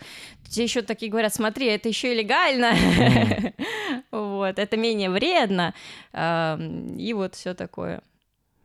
те 0.49 0.63
еще 0.63 0.81
такие 0.81 1.11
говорят, 1.11 1.33
смотри, 1.33 1.67
это 1.67 1.87
еще 1.89 2.13
и 2.13 2.17
легально, 2.17 2.73
вот, 4.11 4.59
это 4.59 4.77
менее 4.77 5.09
вредно, 5.09 5.24
и 6.13 7.13
вот 7.13 7.35
все 7.35 7.53
такое. 7.53 8.01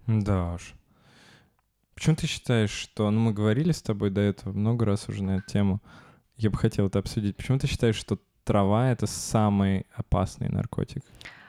Да 0.07 0.55
уж. 0.55 0.75
Почему 1.95 2.17
ты 2.17 2.26
считаешь, 2.26 2.71
что, 2.71 3.11
ну, 3.11 3.21
мы 3.21 3.33
говорили 3.33 3.73
с 3.73 3.83
тобой 3.83 4.11
до 4.11 4.21
этого 4.23 4.52
много 4.52 4.87
раз 4.87 5.09
уже 5.09 5.23
на 5.23 5.37
эту 5.37 5.47
тему, 5.47 5.83
я 6.37 6.49
бы 6.49 6.57
хотел 6.57 6.87
это 6.87 6.99
обсудить. 6.99 7.37
Почему 7.37 7.59
ты 7.59 7.67
считаешь, 7.67 7.97
что 7.97 8.19
трава— 8.45 8.90
это 8.93 9.07
самый 9.07 9.87
опасный 9.95 10.49
наркотик? 10.49 11.02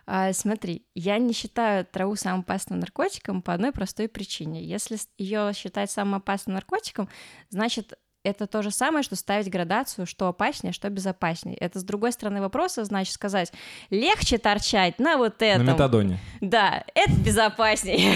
А, 0.06 0.34
смотри, 0.34 0.86
я 0.94 1.18
не 1.20 1.32
считаю 1.32 1.86
траву 1.86 2.18
самым 2.18 2.42
опасным 2.42 2.80
наркотиком 2.80 3.42
по 3.42 3.54
одной 3.54 3.72
простой 3.72 4.10
причине. 4.10 4.62
Если 4.62 4.98
ее 5.18 5.54
считать 5.56 5.90
самым 5.90 6.16
опасным 6.16 6.56
наркотиком, 6.56 7.08
значит, 7.50 7.94
это 8.24 8.48
то 8.48 8.62
же 8.62 8.72
самое, 8.72 9.04
что 9.04 9.16
ставить 9.16 9.50
градацию, 9.50 10.06
что 10.06 10.28
опаснее, 10.28 10.74
что 10.74 10.90
безопаснее. 10.90 11.58
Это 11.58 11.80
с 11.80 11.84
другой 11.84 12.12
стороны 12.12 12.42
вопроса, 12.42 12.84
значит, 12.86 13.14
сказать, 13.14 13.52
легче 13.90 14.38
торчать 14.38 15.00
на 15.00 15.18
вот 15.18 15.42
этом. 15.42 15.66
На 15.66 15.72
метадоне. 15.72 16.20
Да, 16.40 16.84
это 16.94 17.14
безопаснее. 17.14 18.14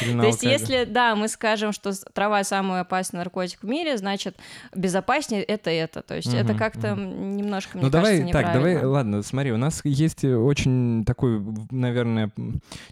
То 0.00 0.26
есть 0.26 0.42
если, 0.42 0.84
да, 0.84 1.14
мы 1.14 1.28
скажем, 1.28 1.72
что 1.72 1.92
трава 2.12 2.42
самый 2.44 2.80
опасный 2.80 3.18
наркотик 3.18 3.62
в 3.62 3.66
мире, 3.66 3.96
значит, 3.96 4.36
безопаснее 4.74 5.42
это 5.42 5.70
это. 5.70 6.02
То 6.02 6.14
есть 6.16 6.32
это 6.32 6.54
как-то 6.54 6.94
немножко, 6.94 7.76
мне 7.76 7.84
Ну 7.84 7.90
давай, 7.90 8.30
так, 8.30 8.52
давай, 8.52 8.82
ладно, 8.84 9.22
смотри, 9.22 9.52
у 9.52 9.56
нас 9.56 9.80
есть 9.84 10.24
очень 10.24 11.04
такой, 11.04 11.40
наверное, 11.70 12.30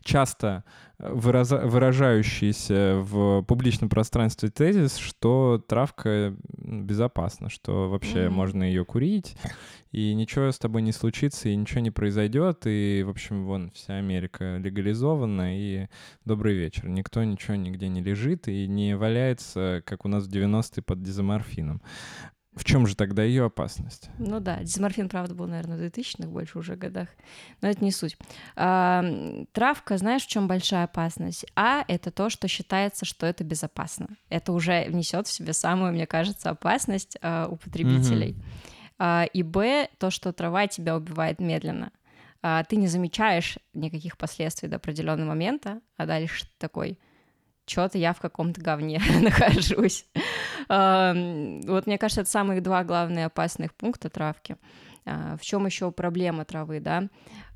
часто 0.02 0.64
выражающийся 0.98 2.98
в 3.02 3.42
публичном 3.42 3.90
пространстве 3.90 4.48
тезис, 4.48 4.96
что 4.96 5.62
травка 5.66 6.34
безопасна, 6.48 7.50
что 7.50 7.90
вообще 7.90 8.24
mm-hmm. 8.24 8.30
можно 8.30 8.62
ее 8.62 8.84
курить, 8.84 9.36
и 9.92 10.14
ничего 10.14 10.50
с 10.50 10.58
тобой 10.58 10.82
не 10.82 10.92
случится, 10.92 11.48
и 11.48 11.56
ничего 11.56 11.80
не 11.80 11.90
произойдет, 11.90 12.66
и, 12.66 13.02
в 13.06 13.10
общем, 13.10 13.44
вон, 13.44 13.70
вся 13.72 13.96
Америка 13.96 14.56
легализована, 14.56 15.58
и 15.58 15.88
добрый 16.24 16.54
вечер. 16.54 16.88
Никто 16.88 17.22
ничего 17.24 17.56
нигде 17.56 17.88
не 17.88 18.00
лежит 18.00 18.48
и 18.48 18.66
не 18.66 18.96
валяется, 18.96 19.82
как 19.84 20.04
у 20.04 20.08
нас 20.08 20.24
в 20.24 20.30
90-е 20.30 20.82
под 20.82 21.02
дизоморфином. 21.02 21.82
В 22.56 22.64
чем 22.64 22.86
же 22.86 22.96
тогда 22.96 23.22
ее 23.22 23.44
опасность? 23.44 24.08
Ну 24.18 24.40
да, 24.40 24.62
дисморфин, 24.62 25.10
правда, 25.10 25.34
был, 25.34 25.46
наверное, 25.46 25.76
в 25.76 25.80
2000-х 25.82 26.26
больше 26.26 26.58
уже 26.58 26.74
годах, 26.74 27.08
но 27.60 27.68
это 27.68 27.84
не 27.84 27.92
суть. 27.92 28.16
А, 28.56 29.04
травка, 29.52 29.98
знаешь, 29.98 30.22
в 30.22 30.28
чем 30.28 30.48
большая 30.48 30.84
опасность? 30.84 31.44
А— 31.54 31.84
это 31.88 32.10
то, 32.10 32.30
что 32.30 32.48
считается, 32.48 33.04
что 33.04 33.26
это 33.26 33.44
безопасно. 33.44 34.08
Это 34.30 34.52
уже 34.52 34.86
внесет 34.88 35.26
в 35.26 35.32
себе 35.32 35.52
самую, 35.52 35.92
мне 35.92 36.06
кажется, 36.06 36.48
опасность 36.48 37.18
а, 37.20 37.46
у 37.46 37.56
потребителей. 37.56 38.30
Mm-hmm. 38.30 38.94
А, 39.00 39.24
и 39.30 39.42
Б— 39.42 39.90
то, 39.98 40.10
что 40.10 40.32
трава 40.32 40.66
тебя 40.66 40.96
убивает 40.96 41.40
медленно. 41.40 41.92
А, 42.40 42.64
ты 42.64 42.76
не 42.76 42.86
замечаешь 42.86 43.58
никаких 43.74 44.16
последствий 44.16 44.70
до 44.70 44.76
определенного 44.76 45.28
момента, 45.28 45.82
а 45.98 46.06
дальше 46.06 46.46
такой— 46.58 46.98
что-то 47.66 47.98
я 47.98 48.12
в 48.12 48.20
каком-то 48.20 48.60
говне 48.60 49.00
нахожусь. 49.20 50.06
Вот 50.68 51.86
мне 51.86 51.98
кажется, 51.98 52.22
это 52.22 52.30
самые 52.30 52.60
два 52.60 52.84
главные 52.84 53.26
опасных 53.26 53.74
пункта 53.74 54.08
травки. 54.08 54.56
А, 55.06 55.36
в 55.36 55.42
чем 55.42 55.66
еще 55.66 55.92
проблема 55.92 56.44
травы, 56.44 56.80
да? 56.80 57.04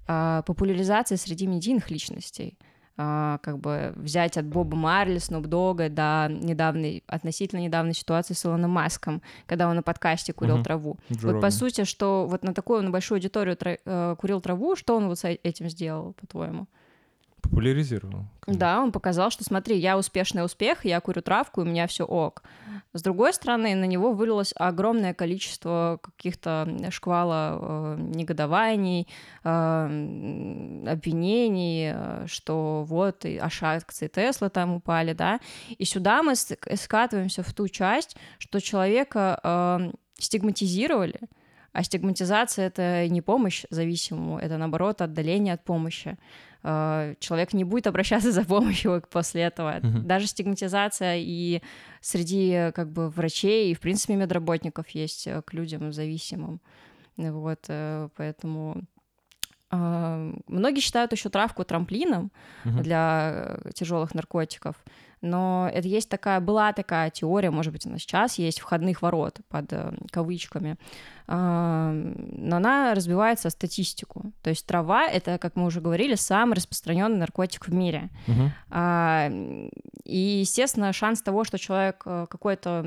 А, 0.06 0.42
популяризация 0.42 1.18
среди 1.18 1.46
медийных 1.46 1.90
личностей 1.90 2.58
а, 2.96 3.38
как 3.38 3.58
бы 3.58 3.92
взять 3.96 4.36
от 4.36 4.46
Боба 4.46 4.76
Марли, 4.76 5.18
Снуп 5.18 5.46
Дога 5.46 5.88
до 5.88 6.28
недавней, 6.30 7.02
относительно 7.06 7.60
недавней 7.60 7.94
ситуации 7.94 8.34
с 8.34 8.44
Илоном 8.44 8.70
Маском, 8.70 9.22
когда 9.46 9.68
он 9.68 9.76
на 9.76 9.82
подкасте 9.82 10.32
курил 10.32 10.58
uh-huh. 10.58 10.64
траву. 10.64 10.98
Джо 11.10 11.32
вот 11.32 11.40
по 11.40 11.50
сути, 11.50 11.84
что 11.84 12.26
вот 12.28 12.44
на 12.44 12.54
такую 12.54 12.82
на 12.82 12.90
большую 12.90 13.16
аудиторию 13.16 13.56
тра- 13.56 13.78
э, 13.84 14.16
курил 14.18 14.40
траву, 14.40 14.76
что 14.76 14.96
он 14.96 15.08
вот 15.08 15.18
с 15.18 15.26
этим 15.26 15.68
сделал, 15.68 16.12
по-твоему? 16.12 16.66
Популяризировал. 17.40 18.24
Да, 18.46 18.80
он 18.80 18.92
показал, 18.92 19.30
что 19.30 19.44
смотри, 19.44 19.76
я 19.78 19.98
успешный 19.98 20.44
успех, 20.44 20.84
я 20.84 21.00
курю 21.00 21.22
травку, 21.22 21.62
у 21.62 21.64
меня 21.64 21.86
все 21.86 22.04
ок. 22.04 22.42
С 22.92 23.02
другой 23.02 23.32
стороны, 23.32 23.74
на 23.74 23.84
него 23.84 24.12
вылилось 24.12 24.52
огромное 24.56 25.14
количество 25.14 26.00
каких-то 26.02 26.68
шквала 26.90 27.58
э, 27.60 27.96
негодований, 28.14 29.06
э, 29.44 30.84
обвинений, 30.88 31.92
э, 31.94 32.24
что 32.26 32.84
вот 32.88 33.24
и 33.24 33.38
аж 33.38 33.62
акции 33.62 34.08
Тесла 34.08 34.48
там 34.48 34.74
упали, 34.74 35.12
да. 35.12 35.38
И 35.78 35.84
сюда 35.84 36.22
мы 36.22 36.34
скатываемся 36.34 37.42
в 37.42 37.52
ту 37.54 37.68
часть, 37.68 38.16
что 38.38 38.60
человека 38.60 39.38
э, 39.42 39.92
стигматизировали, 40.18 41.20
а 41.72 41.82
стигматизация— 41.84 42.66
это 42.68 43.06
не 43.08 43.22
помощь 43.22 43.64
зависимому, 43.70 44.38
это, 44.38 44.58
наоборот, 44.58 45.02
отдаление 45.02 45.54
от 45.54 45.64
помощи. 45.64 46.18
Э, 46.62 47.14
человек 47.20 47.52
не 47.52 47.64
будет 47.64 47.86
обращаться 47.86 48.32
за 48.32 48.44
помощью 48.44 49.02
после 49.10 49.42
этого. 49.42 49.78
Uh-huh. 49.78 50.00
Даже 50.00 50.26
стигматизация 50.26 51.16
и 51.18 51.62
среди 52.00 52.72
как 52.74 52.90
бы 52.90 53.08
врачей 53.08 53.70
и, 53.70 53.74
в 53.74 53.80
принципе, 53.80 54.16
медработников 54.16 54.88
есть 54.90 55.26
э, 55.26 55.42
к 55.42 55.52
людям 55.54 55.92
зависимым. 55.92 56.60
Вот, 57.16 57.64
э, 57.68 58.08
поэтому 58.16 58.82
многие 59.72 60.80
считают 60.80 61.12
еще 61.12 61.28
травку 61.28 61.62
трамплином 61.62 62.32
uh-huh. 62.64 62.82
для 62.82 63.60
тяжелых 63.72 64.14
наркотиков 64.16 64.74
но 65.22 65.70
это 65.72 65.86
есть 65.86 66.08
такая, 66.08 66.40
была 66.40 66.72
такая 66.72 67.10
теория, 67.10 67.50
может 67.50 67.72
быть, 67.72 67.86
она 67.86 67.98
сейчас 67.98 68.38
есть, 68.38 68.60
входных 68.60 69.02
ворот 69.02 69.40
под 69.48 69.72
э, 69.72 69.92
кавычками, 70.10 70.76
но 71.30 72.56
она 72.56 72.92
разбивается 72.92 73.46
о 73.46 73.50
статистику. 73.52 74.32
То 74.42 74.50
есть 74.50 74.66
трава— 74.66 75.06
это, 75.06 75.38
как 75.38 75.54
мы 75.54 75.66
уже 75.66 75.80
говорили, 75.80 76.16
самый 76.16 76.54
распространенный 76.54 77.18
наркотик 77.18 77.68
в 77.68 77.72
мире. 77.72 78.08
Угу. 78.26 79.70
И, 80.04 80.18
естественно, 80.40 80.92
шанс 80.92 81.22
того, 81.22 81.44
что 81.44 81.56
человек 81.56 82.02
э, 82.04 82.26
какой-то 82.28 82.84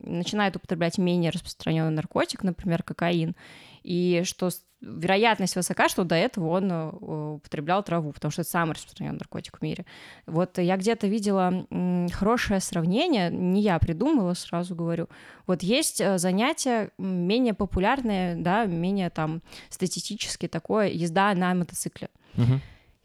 начинает 0.00 0.54
употреблять 0.56 0.98
менее 0.98 1.30
распространенный 1.30 1.94
наркотик, 1.94 2.42
например, 2.42 2.82
кокаин, 2.82 3.34
и 3.82 4.20
что 4.24 4.50
вероятность 4.80 5.56
высока, 5.56 5.88
что 5.88 6.04
до 6.04 6.14
этого 6.14 6.48
он 6.48 6.70
э, 6.70 6.90
употреблял 7.36 7.82
траву, 7.82 8.12
потому 8.12 8.30
что 8.30 8.42
это 8.42 8.50
самый 8.50 8.72
распространенный 8.74 9.18
наркотик 9.18 9.58
в 9.58 9.62
мире. 9.62 9.84
Вот 10.26 10.58
я 10.58 10.76
где-то 10.76 11.06
видела 11.06 11.66
хорошее 12.12 12.60
сравнение, 12.60 13.30
не 13.30 13.60
я 13.62 13.78
придумала, 13.78 14.34
сразу 14.34 14.74
говорю. 14.74 15.08
Вот 15.46 15.62
есть 15.62 16.00
э, 16.00 16.18
занятия 16.18 16.90
менее 16.98 17.54
популярные, 17.54 18.36
да, 18.36 18.66
менее 18.66 19.10
там 19.10 19.42
статистически 19.68 20.48
такое, 20.48 20.88
езда 20.88 21.34
на 21.34 21.54
мотоцикле. 21.54 22.08
Угу. 22.36 22.60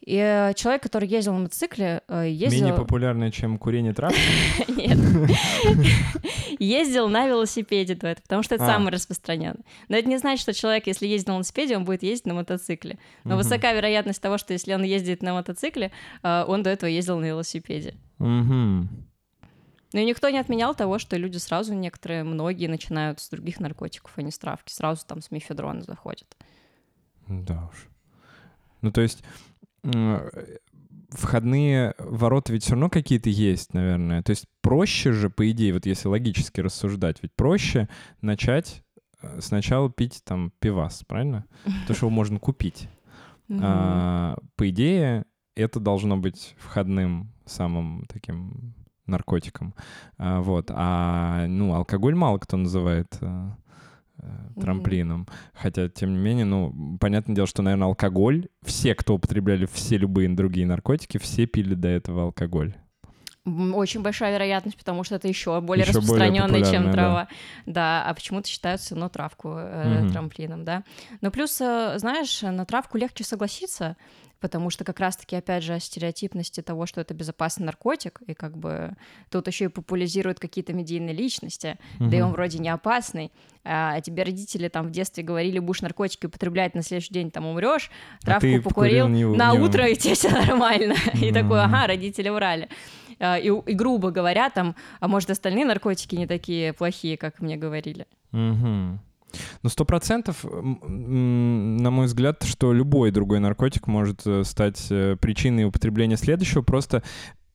И 0.05 0.17
э, 0.17 0.53
человек, 0.55 0.83
который 0.83 1.07
ездил 1.07 1.33
на 1.33 1.39
мотоцикле, 1.39 2.01
э, 2.09 2.27
ездил... 2.29 2.59
Менее 2.59 2.73
популярное, 2.73 3.31
чем 3.31 3.57
курение 3.57 3.93
травки? 3.93 4.19
Нет. 4.69 4.97
Ездил 6.59 7.07
на 7.07 7.25
велосипеде, 7.25 7.95
потому 7.95 8.43
что 8.43 8.55
это 8.55 8.65
а. 8.65 8.67
самый 8.67 8.91
распространенный. 8.91 9.63
Но 9.87 9.95
это 9.95 10.09
не 10.09 10.17
значит, 10.17 10.41
что 10.41 10.53
человек, 10.53 10.87
если 10.87 11.07
ездит 11.07 11.29
на 11.29 11.33
велосипеде, 11.33 11.77
он 11.77 11.85
будет 11.85 12.03
ездить 12.03 12.27
на 12.27 12.33
мотоцикле. 12.33 12.99
Но 13.23 13.37
высока 13.37 13.71
вероятность 13.71 14.21
того, 14.21 14.37
что 14.37 14.51
если 14.51 14.73
он 14.73 14.83
ездит 14.83 15.23
на 15.23 15.33
мотоцикле, 15.33 15.91
э, 16.21 16.43
он 16.45 16.63
до 16.63 16.69
этого 16.69 16.89
ездил 16.89 17.17
на 17.19 17.25
велосипеде. 17.25 17.95
Ну 18.19 18.89
и 19.99 20.05
никто 20.05 20.29
не 20.29 20.39
отменял 20.39 20.75
того, 20.75 20.99
что 20.99 21.15
люди 21.15 21.37
сразу, 21.37 21.73
некоторые, 21.73 22.23
многие 22.23 22.67
начинают 22.67 23.21
с 23.21 23.29
других 23.29 23.61
наркотиков, 23.61 24.11
а 24.15 24.21
не 24.21 24.31
с 24.31 24.37
травки. 24.37 24.73
Сразу 24.73 25.05
там 25.05 25.21
с 25.21 25.31
мифедрона 25.31 25.81
заходят. 25.81 26.35
Да 27.27 27.69
уж. 27.71 27.87
Ну, 28.81 28.91
то 28.91 28.99
есть 28.99 29.23
входные 31.09 31.93
ворота 31.99 32.53
ведь 32.53 32.63
все 32.63 32.71
равно 32.71 32.89
какие-то 32.89 33.29
есть, 33.29 33.73
наверное. 33.73 34.23
То 34.23 34.31
есть 34.31 34.47
проще 34.61 35.11
же, 35.11 35.29
по 35.29 35.49
идее, 35.51 35.73
вот 35.73 35.85
если 35.85 36.07
логически 36.07 36.59
рассуждать, 36.59 37.17
ведь 37.21 37.33
проще 37.33 37.87
начать 38.21 38.83
э, 39.21 39.39
сначала 39.41 39.91
пить 39.91 40.21
там 40.23 40.51
пивас, 40.59 41.03
правильно? 41.07 41.45
То, 41.87 41.93
что 41.93 42.07
его 42.07 42.15
можно 42.15 42.39
купить. 42.39 42.89
А, 43.61 44.37
по 44.55 44.69
идее, 44.69 45.25
это 45.55 45.79
должно 45.79 46.17
быть 46.17 46.55
входным 46.57 47.31
самым 47.45 48.05
таким 48.07 48.73
наркотиком. 49.05 49.75
А, 50.17 50.41
вот. 50.41 50.67
А, 50.69 51.45
ну, 51.47 51.73
алкоголь 51.73 52.15
мало 52.15 52.39
кто 52.39 52.57
называет 52.57 53.17
а, 53.21 53.55
трамплином. 54.59 55.21
Mm-hmm. 55.21 55.49
Хотя, 55.53 55.89
тем 55.89 56.13
не 56.13 56.19
менее, 56.19 56.45
ну, 56.45 56.97
понятное 56.99 57.35
дело, 57.35 57.47
что, 57.47 57.61
наверное, 57.61 57.87
алкоголь, 57.87 58.47
все, 58.63 58.95
кто 58.95 59.15
употребляли 59.15 59.67
все 59.71 59.97
любые 59.97 60.29
другие 60.29 60.65
наркотики, 60.65 61.17
все 61.17 61.45
пили 61.45 61.73
до 61.73 61.87
этого 61.87 62.23
алкоголь. 62.23 62.75
Очень 63.45 64.01
большая 64.01 64.31
вероятность, 64.33 64.77
потому 64.77 65.03
что 65.03 65.15
это 65.15 65.27
еще 65.27 65.59
более 65.59 65.85
еще 65.85 65.97
распространенный, 65.97 66.63
чем 66.63 66.91
трава. 66.91 67.27
Да. 67.65 67.73
да, 67.73 68.09
а 68.09 68.13
почему-то 68.13 68.47
считают 68.47 68.79
все 68.79 68.95
равно 68.95 69.09
травку 69.09 69.49
э, 69.57 70.03
угу. 70.03 70.11
трамплином, 70.11 70.63
да. 70.63 70.83
Но 71.19 71.29
плюс, 71.29 71.59
э, 71.59 71.95
знаешь, 71.97 72.41
на 72.41 72.65
травку 72.65 72.97
легче 72.97 73.25
согласиться, 73.25 73.97
потому 74.43 74.69
что 74.69 74.83
как 74.83 74.99
раз-таки, 74.99 75.37
опять 75.37 75.63
же, 75.63 75.73
о 75.73 75.79
стереотипности 75.79 76.61
того, 76.61 76.85
что 76.85 76.99
это 76.99 77.13
безопасный 77.13 77.65
наркотик, 77.65 78.21
и 78.27 78.33
как 78.33 78.57
бы 78.57 78.91
тут 79.29 79.47
еще 79.47 79.65
и 79.65 79.67
популяризируют 79.69 80.39
какие-то 80.39 80.73
медийные 80.73 81.13
личности, 81.13 81.77
угу. 81.97 82.09
да 82.09 82.17
и 82.17 82.21
он 82.21 82.31
вроде 82.31 82.59
не 82.59 82.69
опасный, 82.69 83.31
а 83.63 83.99
тебе 84.01 84.23
родители 84.23 84.67
там 84.67 84.87
в 84.87 84.91
детстве 84.91 85.23
говорили, 85.23 85.59
будешь 85.59 85.81
наркотики 85.81 86.25
употреблять, 86.25 86.75
на 86.75 86.81
следующий 86.81 87.13
день 87.13 87.31
там 87.31 87.45
умрешь, 87.45 87.89
а 88.21 88.25
травку 88.25 88.55
а 88.55 88.61
покурил, 88.61 89.07
не, 89.07 89.25
на 89.25 89.53
не... 89.53 89.59
утро 89.59 89.87
и 89.87 89.95
тебе 89.95 90.15
все 90.15 90.29
нормально, 90.29 90.95
и 91.21 91.31
такой, 91.31 91.61
ага, 91.61 91.87
родители 91.87 92.27
врали. 92.27 92.67
А, 93.23 93.37
и, 93.37 93.47
и 93.47 93.73
грубо 93.73 94.11
говоря, 94.11 94.49
там, 94.49 94.75
а 94.99 95.07
может, 95.07 95.29
остальные 95.29 95.65
наркотики 95.65 96.15
не 96.15 96.27
такие 96.27 96.73
плохие, 96.73 97.17
как 97.17 97.39
мне 97.39 97.55
говорили. 97.55 98.05
Угу. 98.33 98.99
Ну, 99.63 99.69
сто 99.69 99.85
процентов, 99.85 100.43
на 100.43 101.91
мой 101.91 102.05
взгляд, 102.05 102.43
что 102.43 102.73
любой 102.73 103.11
другой 103.11 103.39
наркотик 103.39 103.87
может 103.87 104.21
э, 104.25 104.43
стать 104.43 104.87
э, 104.89 105.15
причиной 105.19 105.65
употребления 105.65 106.17
следующего. 106.17 106.61
Просто 106.61 107.01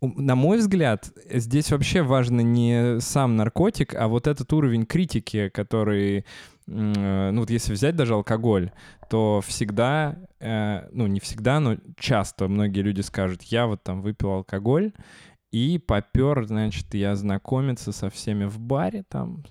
на 0.01 0.37
мой 0.37 0.59
взгляд, 0.59 1.11
здесь 1.29 1.71
вообще 1.71 2.03
важно 2.03 2.41
не 2.41 3.01
сам 3.01 3.37
наркотик, 3.37 3.95
а 3.95 4.07
вот 4.09 4.27
этот 4.27 4.53
уровень 4.53 4.87
критики, 4.87 5.49
который, 5.49 6.25
э, 6.67 7.31
ну 7.33 7.41
вот 7.41 7.51
если 7.51 7.73
взять 7.73 7.97
даже 7.97 8.15
алкоголь, 8.15 8.71
то 9.11 9.43
всегда, 9.47 10.19
ну 10.39 11.07
не 11.07 11.19
всегда, 11.19 11.61
но 11.61 11.79
часто 11.99 12.47
многие 12.47 12.81
люди 12.81 13.01
скажут, 13.01 13.43
я 13.45 13.67
вот 13.67 13.83
там 13.83 14.03
выпил 14.03 14.33
алкоголь, 14.33 14.93
и 15.51 15.79
попер, 15.79 16.45
значит, 16.45 16.93
я 16.95 17.15
знакомиться 17.15 17.93
со 17.93 18.11
всеми 18.11 18.45
в 18.45 18.59
баре, 18.59 19.05
там, 19.09 19.45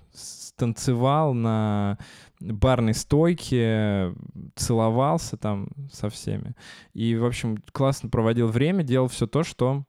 танцевал 0.56 1.34
на 1.34 1.98
барной 2.40 2.94
стойке, 2.94 4.14
целовался 4.54 5.36
там 5.36 5.68
со 5.92 6.08
всеми. 6.08 6.54
И, 6.92 7.16
в 7.16 7.24
общем, 7.24 7.58
классно 7.72 8.08
проводил 8.10 8.48
время, 8.48 8.84
делал 8.84 9.08
все 9.08 9.26
то, 9.26 9.42
что 9.42 9.84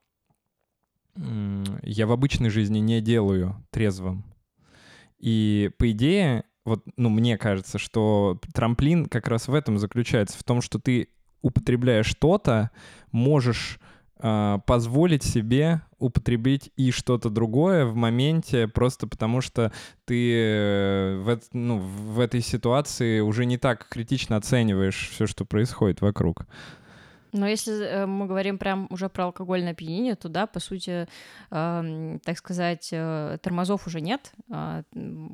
я 1.16 2.08
в 2.08 2.12
обычной 2.12 2.50
жизни 2.50 2.80
не 2.80 3.02
делаю 3.02 3.64
трезвым. 3.72 4.24
И, 5.20 5.70
по 5.78 5.92
идее, 5.92 6.46
вот, 6.66 6.84
ну, 6.98 7.10
мне 7.10 7.38
кажется, 7.38 7.78
что 7.78 8.40
трамплин 8.54 9.06
как 9.06 9.28
раз 9.28 9.48
в 9.48 9.54
этом 9.54 9.78
заключается, 9.78 10.38
в 10.38 10.44
том, 10.44 10.62
что 10.62 10.80
ты 10.80 11.10
употребляя 11.42 12.04
что-то, 12.04 12.72
можешь 13.12 13.80
позволить 14.20 15.24
себе 15.24 15.82
употребить 16.00 16.72
и 16.78 16.92
что-то 16.92 17.30
другое 17.30 17.86
в 17.86 17.96
моменте, 17.96 18.68
просто 18.68 19.06
потому 19.06 19.42
что 19.42 19.72
ты 20.06 20.34
э, 20.34 21.22
в, 21.24 21.40
ну, 21.54 21.78
в 21.78 22.20
этой 22.20 22.42
ситуации 22.42 23.20
уже 23.20 23.46
не 23.46 23.58
так 23.58 23.88
критично 23.90 24.38
оцениваешь 24.38 25.10
все, 25.12 25.28
что 25.28 25.46
происходит 25.46 26.02
вокруг. 26.02 26.46
Но 27.32 27.48
если 27.48 27.86
э, 27.86 28.06
мы 28.06 28.26
говорим 28.26 28.58
прям 28.58 28.88
уже 28.90 29.10
про 29.10 29.26
алкогольное 29.26 29.74
опьянение, 29.74 30.16
то 30.16 30.30
да, 30.30 30.48
по 30.48 30.60
сути, 30.60 31.08
э, 31.52 32.20
так 32.24 32.38
сказать, 32.38 32.90
э, 32.92 33.38
тормозов 33.42 33.88
уже 33.88 34.02
нет. 34.02 34.32
Э, 34.50 34.84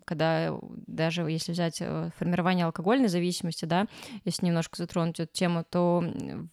когда 0.05 0.57
даже 0.87 1.21
если 1.23 1.51
взять 1.51 1.77
э, 1.79 2.09
формирование 2.17 2.65
алкогольной 2.65 3.07
зависимости, 3.07 3.65
да, 3.65 3.87
если 4.25 4.45
немножко 4.45 4.77
затронуть 4.77 5.19
эту 5.19 5.33
тему, 5.33 5.65
то 5.69 6.03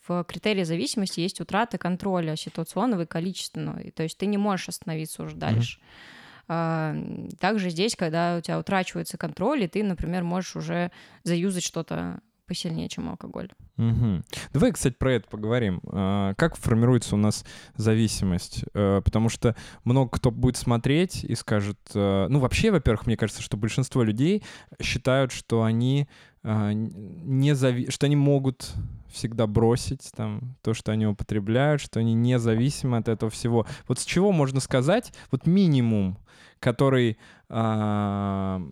в 0.06 0.24
критерии 0.24 0.64
зависимости 0.64 1.20
есть 1.20 1.40
утрата 1.40 1.78
контроля 1.78 2.36
ситуационного 2.36 3.02
и 3.02 3.06
количественного. 3.06 3.90
То 3.92 4.02
есть 4.02 4.18
ты 4.18 4.26
не 4.26 4.38
можешь 4.38 4.68
остановиться 4.68 5.22
уже 5.22 5.36
дальше. 5.36 5.78
Mm-hmm. 5.80 7.36
Также 7.38 7.70
здесь, 7.70 7.96
когда 7.96 8.36
у 8.36 8.40
тебя 8.40 8.58
утрачивается 8.58 9.16
контроль, 9.16 9.62
и 9.62 9.68
ты, 9.68 9.82
например, 9.82 10.24
можешь 10.24 10.56
уже 10.56 10.90
заюзать 11.22 11.62
что-то 11.62 12.20
посильнее, 12.52 12.86
чем 12.90 13.08
алкоголь. 13.08 13.48
Угу. 13.78 14.22
Давай, 14.52 14.72
кстати, 14.72 14.94
про 14.94 15.14
это 15.14 15.26
поговорим. 15.26 15.80
А, 15.86 16.34
как 16.34 16.54
формируется 16.56 17.14
у 17.14 17.18
нас 17.18 17.46
зависимость? 17.76 18.64
А, 18.74 19.00
потому 19.00 19.30
что 19.30 19.56
много 19.84 20.10
кто 20.10 20.30
будет 20.30 20.58
смотреть 20.58 21.24
и 21.24 21.34
скажет... 21.34 21.78
А, 21.94 22.28
ну, 22.28 22.40
вообще, 22.40 22.70
во-первых, 22.70 23.06
мне 23.06 23.16
кажется, 23.16 23.40
что 23.40 23.56
большинство 23.56 24.02
людей 24.02 24.42
считают, 24.82 25.32
что 25.32 25.62
они 25.62 26.08
не 26.44 27.54
зави... 27.54 27.88
что 27.88 28.04
они 28.04 28.16
могут 28.16 28.74
всегда 29.08 29.46
бросить 29.46 30.10
там 30.14 30.56
то, 30.60 30.74
что 30.74 30.92
они 30.92 31.06
употребляют, 31.06 31.80
что 31.80 32.00
они 32.00 32.12
независимы 32.12 32.98
от 32.98 33.08
этого 33.08 33.30
всего. 33.30 33.64
Вот 33.88 33.98
с 33.98 34.04
чего 34.04 34.30
можно 34.32 34.60
сказать, 34.60 35.12
вот 35.30 35.46
минимум, 35.46 36.18
который 36.58 37.16
ну, 37.48 38.68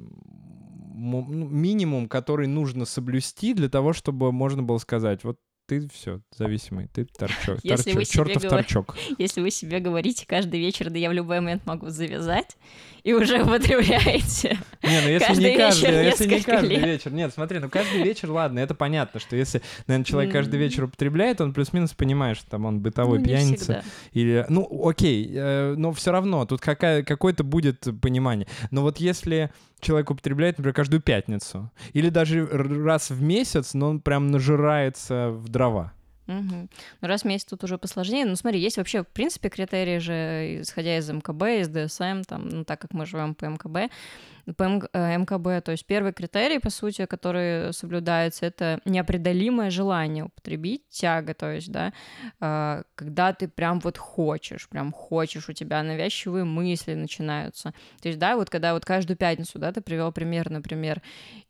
минимум, 1.00 2.08
который 2.08 2.46
нужно 2.46 2.84
соблюсти 2.84 3.54
для 3.54 3.68
того, 3.68 3.92
чтобы 3.92 4.32
можно 4.32 4.62
было 4.62 4.78
сказать, 4.78 5.24
вот 5.24 5.38
ты 5.70 5.88
все, 5.94 6.20
зависимый, 6.36 6.88
ты 6.92 7.04
торчок, 7.04 7.60
если 7.62 7.92
торчок, 7.92 8.12
чертов 8.12 8.42
говор... 8.42 8.58
торчок. 8.58 8.96
Если 9.18 9.40
вы 9.40 9.52
себе 9.52 9.78
говорите 9.78 10.26
каждый 10.26 10.58
вечер, 10.58 10.90
да 10.90 10.98
я 10.98 11.08
в 11.08 11.12
любой 11.12 11.38
момент 11.38 11.64
могу 11.64 11.90
завязать, 11.90 12.56
и 13.04 13.12
уже 13.12 13.40
употребляете. 13.40 14.58
Не, 14.82 15.00
ну 15.00 15.08
если 15.08 15.26
каждый 15.26 15.50
не 15.52 15.56
каждый, 15.56 15.90
вечер, 15.90 16.02
если 16.02 16.26
не 16.26 16.40
каждый 16.40 16.68
лет. 16.70 16.84
вечер. 16.86 17.12
Нет, 17.12 17.32
смотри, 17.32 17.60
ну 17.60 17.68
каждый 17.68 18.02
вечер, 18.02 18.32
ладно, 18.32 18.58
это 18.58 18.74
понятно, 18.74 19.20
что 19.20 19.36
если, 19.36 19.62
наверное, 19.86 20.04
человек 20.04 20.32
каждый 20.32 20.58
вечер 20.58 20.84
употребляет, 20.84 21.40
он 21.40 21.52
плюс-минус 21.52 21.92
понимает, 21.92 22.36
что 22.36 22.50
там 22.50 22.64
он 22.64 22.80
бытовой 22.80 23.20
ну, 23.20 23.24
пьяница. 23.24 23.84
Или, 24.12 24.44
ну, 24.48 24.68
окей, 24.88 25.30
э, 25.32 25.74
но 25.76 25.92
все 25.92 26.10
равно 26.10 26.46
тут 26.46 26.60
какая, 26.60 27.04
какое-то 27.04 27.44
будет 27.44 27.86
понимание. 28.02 28.48
Но 28.72 28.82
вот 28.82 28.98
если 28.98 29.52
человек 29.80 30.10
употребляет, 30.10 30.58
например, 30.58 30.74
каждую 30.74 31.00
пятницу. 31.00 31.70
Или 31.92 32.08
даже 32.08 32.46
раз 32.46 33.10
в 33.10 33.22
месяц, 33.22 33.74
но 33.74 33.90
он 33.90 34.00
прям 34.00 34.28
нажирается 34.28 35.30
в 35.30 35.48
дрова. 35.48 35.92
Угу. 36.30 36.68
Ну, 37.00 37.08
раз 37.08 37.22
в 37.22 37.24
месяц 37.24 37.46
тут 37.46 37.64
уже 37.64 37.76
посложнее. 37.76 38.24
Ну, 38.24 38.36
смотри, 38.36 38.60
есть 38.60 38.76
вообще, 38.76 39.02
в 39.02 39.08
принципе, 39.08 39.48
критерии 39.48 39.98
же, 39.98 40.60
исходя 40.62 40.96
из 40.96 41.10
МКБ, 41.10 41.42
из 41.60 41.68
ДСМ, 41.68 42.22
там, 42.22 42.48
ну, 42.48 42.64
так 42.64 42.80
как 42.80 42.92
мы 42.92 43.04
живем 43.04 43.34
по 43.34 43.46
МКБ, 43.46 43.90
по 44.56 44.64
МКБ. 44.64 45.46
Э, 45.46 45.60
То 45.60 45.72
есть 45.72 45.86
первый 45.86 46.12
критерий, 46.12 46.58
по 46.58 46.70
сути, 46.70 47.06
который 47.06 47.72
соблюдается, 47.72 48.46
это 48.46 48.80
неопределимое 48.84 49.70
желание 49.70 50.24
употребить, 50.24 50.88
тяга, 50.88 51.34
то 51.34 51.52
есть, 51.52 51.70
да, 51.70 51.92
а, 52.40 52.82
когда 52.94 53.32
ты 53.32 53.48
прям 53.48 53.80
вот 53.80 53.98
хочешь, 53.98 54.68
прям 54.68 54.92
хочешь, 54.92 55.48
у 55.48 55.52
тебя 55.52 55.82
навязчивые 55.82 56.44
мысли 56.44 56.94
начинаются. 56.94 57.74
То 58.00 58.08
есть, 58.08 58.18
да, 58.18 58.36
вот 58.36 58.50
когда 58.50 58.74
вот 58.74 58.84
каждую 58.84 59.16
пятницу, 59.16 59.58
да, 59.58 59.72
ты 59.72 59.80
привел 59.80 60.12
пример, 60.12 60.50
например, 60.50 61.02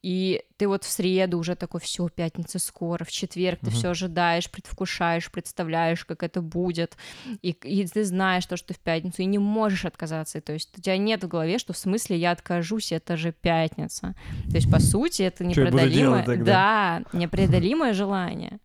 и 0.02 0.42
ты 0.56 0.68
вот 0.68 0.84
в 0.84 0.90
среду 0.90 1.38
уже 1.38 1.56
такой, 1.56 1.80
все, 1.80 2.08
пятница 2.08 2.58
скоро, 2.58 3.04
в 3.04 3.10
четверг 3.10 3.60
ты 3.60 3.70
все 3.70 3.90
ожидаешь, 3.90 4.50
предвкушаешь, 4.50 5.30
представляешь, 5.30 6.04
как 6.04 6.22
это 6.22 6.42
будет, 6.42 6.96
и, 7.42 7.50
и 7.50 7.86
ты 7.86 8.04
знаешь 8.04 8.46
то, 8.46 8.56
что 8.56 8.68
ты 8.68 8.74
в 8.74 8.80
пятницу, 8.80 9.22
и 9.22 9.26
не 9.26 9.38
можешь 9.38 9.84
отказаться, 9.84 10.40
то 10.40 10.52
есть 10.52 10.76
у 10.76 10.80
тебя 10.80 10.96
нет 10.96 11.24
в 11.24 11.28
голове, 11.28 11.58
что 11.58 11.72
в 11.72 11.78
смысле 11.78 12.16
я 12.16 12.32
откажусь 12.32 12.89
сути, 12.90 12.94
это 12.94 13.16
же 13.16 13.32
пятница. 13.32 14.14
То 14.50 14.56
есть, 14.56 14.70
по 14.70 14.80
сути, 14.80 15.22
это 15.22 15.44
непреодолимое... 15.44 16.44
Да, 16.44 17.02
непреодолимое 17.12 17.92
желание. 17.92 18.58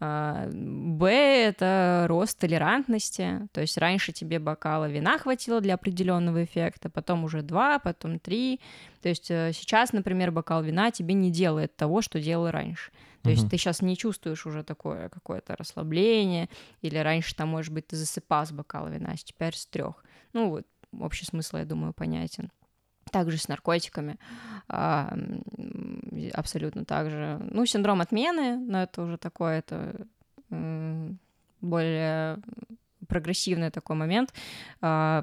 А, 0.00 0.48
Б— 0.52 1.06
это 1.48 2.06
рост 2.08 2.38
толерантности, 2.38 3.48
то 3.52 3.60
есть 3.60 3.78
раньше 3.78 4.12
тебе 4.12 4.38
бокала 4.38 4.90
вина 4.90 5.18
хватило 5.18 5.60
для 5.60 5.74
определенного 5.74 6.42
эффекта, 6.42 6.90
потом 6.90 7.24
уже 7.24 7.42
два, 7.42 7.78
потом 7.78 8.18
три. 8.18 8.60
То 9.02 9.08
есть 9.08 9.30
э, 9.30 9.52
сейчас, 9.54 9.92
например, 9.92 10.30
бокал 10.30 10.62
вина 10.62 10.90
тебе 10.90 11.14
не 11.14 11.30
делает 11.30 11.76
того, 11.76 12.02
что 12.02 12.20
делал 12.20 12.50
раньше. 12.50 12.90
То 13.22 13.30
есть 13.30 13.48
ты 13.48 13.56
сейчас 13.56 13.80
не 13.80 13.96
чувствуешь 13.96 14.46
уже 14.46 14.62
такое 14.62 15.08
какое-то 15.08 15.56
расслабление, 15.56 16.48
или 16.82 16.98
раньше 16.98 17.34
там, 17.34 17.48
может 17.48 17.72
быть, 17.72 17.86
ты 17.86 17.96
засыпал 17.96 18.44
с 18.44 18.52
бокала 18.52 18.88
вина, 18.88 19.12
а 19.12 19.16
теперь 19.16 19.54
с 19.54 19.66
трех. 19.66 20.04
Ну 20.34 20.50
вот, 20.50 20.66
общий 21.00 21.24
смысл, 21.24 21.56
я 21.56 21.64
думаю, 21.64 21.92
понятен. 21.92 22.50
Также 23.10 23.38
с 23.38 23.48
наркотиками. 23.48 24.18
А, 24.68 25.16
абсолютно 26.32 26.84
так 26.84 27.10
же. 27.10 27.40
Ну, 27.50 27.66
синдром 27.66 28.00
отмены, 28.00 28.56
но 28.56 28.82
это 28.82 29.02
уже 29.02 29.18
такое, 29.18 29.58
это 29.58 30.06
более 31.60 32.38
прогрессивный 33.08 33.70
такой 33.70 33.96
момент. 33.96 34.32
А, 34.80 35.22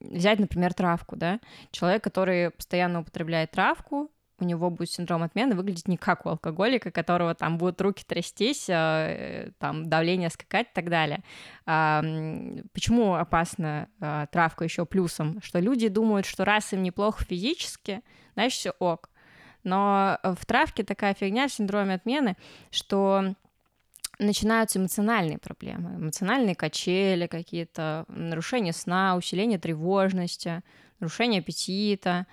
взять, 0.00 0.38
например, 0.38 0.74
травку, 0.74 1.16
да. 1.16 1.40
Человек, 1.70 2.02
который 2.02 2.50
постоянно 2.50 3.00
употребляет 3.00 3.50
травку, 3.50 4.10
у 4.42 4.44
него 4.44 4.70
будет 4.70 4.90
синдром 4.90 5.22
отмены 5.22 5.54
выглядеть 5.54 5.88
не 5.88 5.96
как 5.96 6.26
у 6.26 6.30
алкоголика, 6.30 6.90
которого 6.90 7.34
там 7.34 7.58
будут 7.58 7.80
руки 7.80 8.04
трястись, 8.06 8.68
э, 8.68 9.50
там 9.58 9.88
давление 9.88 10.30
скакать 10.30 10.66
и 10.70 10.74
так 10.74 10.90
далее. 10.90 11.22
Почему 11.64 13.14
опасна 13.14 13.88
а, 14.00 14.26
травка 14.26 14.64
еще 14.64 14.84
плюсом? 14.84 15.40
Что 15.42 15.60
люди 15.60 15.88
думают, 15.88 16.26
что 16.26 16.44
раз 16.44 16.72
им 16.72 16.82
неплохо 16.82 17.24
физически, 17.24 18.02
значит, 18.34 18.58
все 18.58 18.70
ок. 18.78 19.10
Но 19.64 20.18
в 20.22 20.44
травке 20.44 20.82
такая 20.82 21.14
фигня 21.14 21.46
в 21.46 21.52
синдроме 21.52 21.94
отмены, 21.94 22.36
что 22.70 23.34
начинаются 24.18 24.78
эмоциональные 24.78 25.38
проблемы, 25.38 25.96
эмоциональные 25.96 26.54
качели 26.54 27.26
какие-то, 27.26 28.04
нарушение 28.08 28.72
сна, 28.72 29.16
усиление 29.16 29.58
тревожности, 29.58 30.62
нарушение 31.00 31.40
аппетита, 31.40 32.26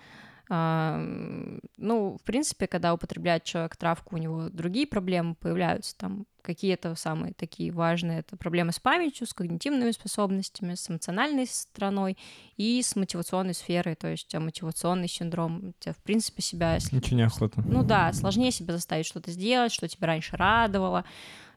ну, 0.52 2.18
в 2.18 2.24
принципе, 2.24 2.66
когда 2.66 2.96
употребляет 2.96 3.44
человек 3.44 3.76
травку, 3.76 4.16
у 4.16 4.18
него 4.18 4.50
другие 4.50 4.88
проблемы 4.88 5.36
появляются, 5.36 5.96
там 5.96 6.26
какие-то 6.42 6.96
самые 6.96 7.34
такие 7.34 7.72
важные, 7.72 8.22
это 8.22 8.36
проблемы 8.36 8.72
с 8.72 8.80
памятью, 8.80 9.28
с 9.28 9.34
когнитивными 9.36 9.92
способностями, 9.92 10.74
с 10.74 10.90
эмоциональной 10.90 11.46
стороной 11.46 12.18
и 12.58 12.82
с 12.82 12.96
мотивационной 12.96 13.54
сферой, 13.54 13.94
то 13.94 14.08
есть 14.08 14.34
а, 14.34 14.40
мотивационный 14.40 15.08
синдром, 15.08 15.76
тебя, 15.80 15.94
в 15.94 15.98
принципе, 15.98 16.42
себя... 16.42 16.74
Если... 16.74 16.98
Очень 16.98 17.18
неохота. 17.18 17.62
Ну 17.68 17.84
да, 17.84 18.12
сложнее 18.14 18.52
себя 18.52 18.74
заставить 18.74 19.06
что-то 19.06 19.30
сделать, 19.30 19.72
что 19.72 19.88
тебя 19.88 20.08
раньше 20.08 20.36
радовало, 20.36 21.06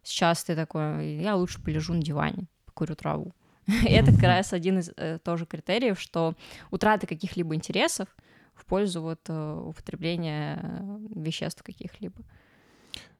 сейчас 0.02 0.44
ты 0.44 0.54
такой, 0.54 1.16
я 1.16 1.36
лучше 1.36 1.62
полежу 1.62 1.94
на 1.94 2.02
диване, 2.02 2.44
покурю 2.66 2.94
траву. 2.94 3.32
Это 3.86 4.12
как 4.12 4.24
раз 4.24 4.52
один 4.52 4.80
из 4.80 4.90
э, 4.98 5.18
тоже 5.24 5.46
критериев, 5.46 5.98
что 5.98 6.34
утрата 6.70 7.06
каких-либо 7.06 7.54
интересов— 7.54 8.08
в 8.54 8.66
пользу 8.66 9.02
вот 9.02 9.20
э, 9.28 9.62
употребления 9.64 10.60
э, 10.62 10.98
веществ 11.20 11.62
каких-либо. 11.62 12.22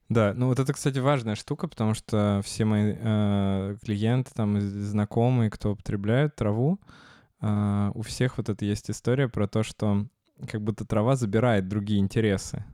Да, 0.09 0.35
ну 0.35 0.49
вот 0.49 0.59
это, 0.59 0.73
кстати, 0.73 0.99
важная 0.99 1.37
штука, 1.37 1.68
потому 1.68 1.95
что 1.95 2.42
все 2.45 2.64
мои 2.64 2.95
э, 2.99 3.77
клиенты, 3.83 4.31
там, 4.35 4.61
знакомые, 4.61 5.51
кто 5.51 5.73
употребляют 5.73 6.37
траву, 6.37 6.79
э, 7.40 7.90
у 7.95 8.03
всех 8.03 8.37
вот 8.37 8.49
это 8.49 8.64
есть 8.64 8.90
история 8.90 9.29
про 9.29 9.47
то, 9.47 9.62
что 9.62 10.07
как 10.51 10.61
будто 10.61 10.85
трава 10.85 11.16
забирает 11.16 11.68
другие 11.68 12.01
интересы. 12.01 12.64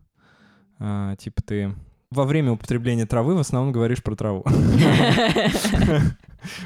Э, 0.80 1.14
типа 1.18 1.42
ты 1.42 1.74
во 2.10 2.24
время 2.24 2.52
употребления 2.52 3.06
травы 3.06 3.34
в 3.34 3.38
основном 3.38 3.72
говоришь 3.72 4.02
про 4.02 4.16
траву. 4.16 4.44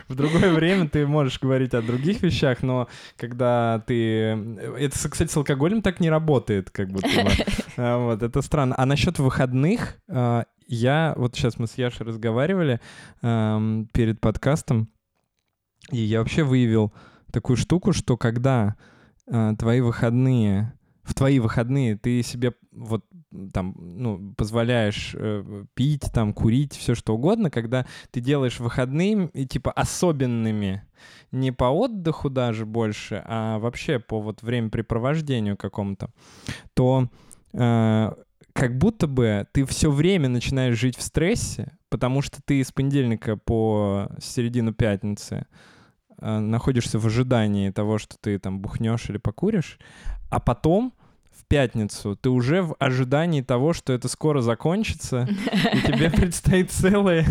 В 0.06 0.14
другое 0.14 0.52
время 0.52 0.86
ты 0.88 1.06
можешь 1.06 1.40
говорить 1.40 1.72
о 1.74 1.82
других 1.82 2.22
вещах, 2.22 2.62
но 2.62 2.88
когда 3.16 3.82
ты... 3.86 4.36
Это, 4.78 5.08
кстати, 5.08 5.30
с 5.30 5.36
алкоголем 5.36 5.80
так 5.82 5.98
не 5.98 6.10
работает, 6.10 6.70
как 6.70 6.88
будто 6.88 7.08
бы. 7.08 7.30
А, 7.78 7.96
вот, 7.98 8.22
это 8.22 8.42
странно. 8.42 8.74
А 8.76 8.84
насчет 8.84 9.18
выходных, 9.18 9.96
а, 10.08 10.44
я... 10.68 11.14
Вот 11.16 11.34
сейчас 11.34 11.58
мы 11.58 11.66
с 11.66 11.78
Яшей 11.78 12.06
разговаривали 12.06 12.80
перед 13.20 14.20
подкастом, 14.20 14.90
и 15.90 15.96
я 15.96 16.18
вообще 16.18 16.42
выявил 16.42 16.92
такую 17.32 17.56
штуку, 17.56 17.92
что 17.92 18.16
когда 18.18 18.76
а, 19.26 19.56
твои 19.56 19.80
выходные 19.80 20.74
в 21.02 21.14
твои 21.14 21.40
выходные 21.40 21.96
ты 21.96 22.22
себе 22.22 22.52
вот 22.72 23.04
там, 23.52 23.74
ну, 23.78 24.34
позволяешь 24.36 25.14
э, 25.14 25.64
пить, 25.74 26.10
там, 26.12 26.32
курить, 26.32 26.74
все 26.74 26.94
что 26.94 27.14
угодно, 27.14 27.50
когда 27.50 27.86
ты 28.10 28.20
делаешь 28.20 28.60
выходные 28.60 29.30
и 29.34 29.46
типа 29.46 29.70
особенными, 29.72 30.82
не 31.30 31.52
по 31.52 31.66
отдыху 31.66 32.30
даже 32.30 32.66
больше, 32.66 33.22
а 33.26 33.58
вообще 33.58 33.98
по 33.98 34.20
вот 34.20 34.42
времяпрепровождению 34.42 35.56
какому-то, 35.56 36.10
то 36.74 37.08
э, 37.52 38.12
как 38.52 38.78
будто 38.78 39.06
бы 39.06 39.46
ты 39.52 39.64
все 39.64 39.90
время 39.90 40.28
начинаешь 40.28 40.78
жить 40.78 40.96
в 40.96 41.02
стрессе, 41.02 41.76
потому 41.88 42.22
что 42.22 42.40
ты 42.44 42.64
с 42.64 42.72
понедельника 42.72 43.36
по 43.36 44.08
середину 44.20 44.72
пятницы 44.72 45.46
э, 46.18 46.38
находишься 46.38 46.98
в 46.98 47.06
ожидании 47.06 47.70
того, 47.70 47.98
что 47.98 48.16
ты 48.18 48.38
там 48.38 48.60
бухнешь 48.60 49.10
или 49.10 49.18
покуришь, 49.18 49.78
а 50.30 50.40
потом 50.40 50.94
пятницу 51.52 52.16
ты 52.16 52.30
уже 52.30 52.62
в 52.62 52.74
ожидании 52.78 53.42
того, 53.42 53.74
что 53.74 53.92
это 53.92 54.08
скоро 54.08 54.40
закончится, 54.40 55.28
и 55.74 55.86
тебе 55.86 56.08
предстоит 56.16 56.70
целая 56.70 57.26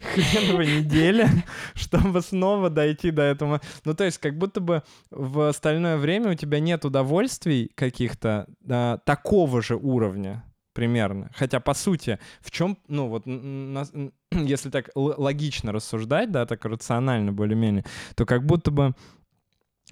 хреновая 0.00 0.78
неделя, 0.78 1.28
чтобы 1.74 2.22
снова 2.22 2.70
дойти 2.70 3.10
до 3.10 3.20
этого. 3.20 3.60
Ну, 3.84 3.92
то 3.92 4.04
есть, 4.04 4.16
как 4.16 4.38
будто 4.38 4.62
бы 4.62 4.84
в 5.10 5.46
остальное 5.46 5.98
время 5.98 6.30
у 6.30 6.34
тебя 6.34 6.60
нет 6.60 6.86
удовольствий 6.86 7.70
каких-то 7.74 8.46
а, 8.66 8.96
такого 9.04 9.60
же 9.60 9.76
уровня 9.76 10.42
примерно. 10.72 11.30
Хотя, 11.34 11.60
по 11.60 11.74
сути, 11.74 12.18
в 12.40 12.50
чем, 12.50 12.78
ну, 12.88 13.08
вот, 13.08 13.26
если 14.32 14.70
так 14.70 14.88
логично 14.94 15.72
рассуждать, 15.72 16.30
да, 16.30 16.46
так 16.46 16.64
рационально 16.64 17.32
более-менее, 17.32 17.84
то 18.14 18.24
как 18.24 18.46
будто 18.46 18.70
бы 18.70 18.94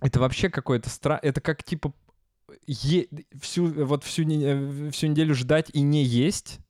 это 0.01 0.19
вообще 0.19 0.49
какой-то 0.49 0.89
страх, 0.89 1.21
это 1.23 1.43
как 1.43 1.62
типа 1.62 1.93
е- 2.66 3.09
всю, 3.40 3.66
вот 3.66 4.04
всю, 4.04 4.22
э, 4.22 4.90
всю 4.90 5.06
неделю 5.09 5.35
ждать 5.35 5.70
и 5.72 5.80
не 5.80 6.04
есть, 6.04 6.61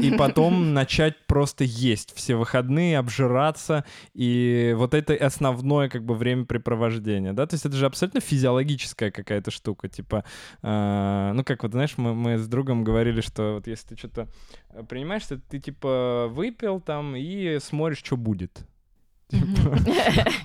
и 0.00 0.10
потом 0.12 0.74
начать 0.74 1.26
просто 1.26 1.64
есть 1.64 2.14
все 2.14 2.36
выходные, 2.36 2.98
обжираться, 2.98 3.84
и 4.14 4.74
вот 4.76 4.94
это 4.94 5.14
основное 5.14 5.88
как 5.88 6.04
бы 6.04 6.14
времяпрепровождение, 6.14 7.32
да, 7.32 7.46
то 7.46 7.54
есть 7.54 7.66
это 7.66 7.76
же 7.76 7.86
абсолютно 7.86 8.20
физиологическая 8.20 9.10
какая-то 9.10 9.50
штука, 9.50 9.88
типа, 9.88 10.24
э, 10.62 11.32
ну 11.34 11.44
как 11.44 11.62
вот, 11.62 11.72
знаешь, 11.72 11.94
мы, 11.96 12.14
мы 12.14 12.38
с 12.38 12.46
другом 12.48 12.84
говорили, 12.84 13.20
что 13.20 13.54
вот 13.54 13.66
если 13.66 13.88
ты 13.88 13.96
что-то 13.96 14.28
принимаешь, 14.88 15.26
то 15.26 15.38
ты 15.38 15.58
типа 15.58 16.28
выпил 16.30 16.80
там 16.80 17.14
и 17.16 17.58
смотришь, 17.60 17.98
что 17.98 18.16
будет, 18.16 18.66
Типа, 19.28 19.76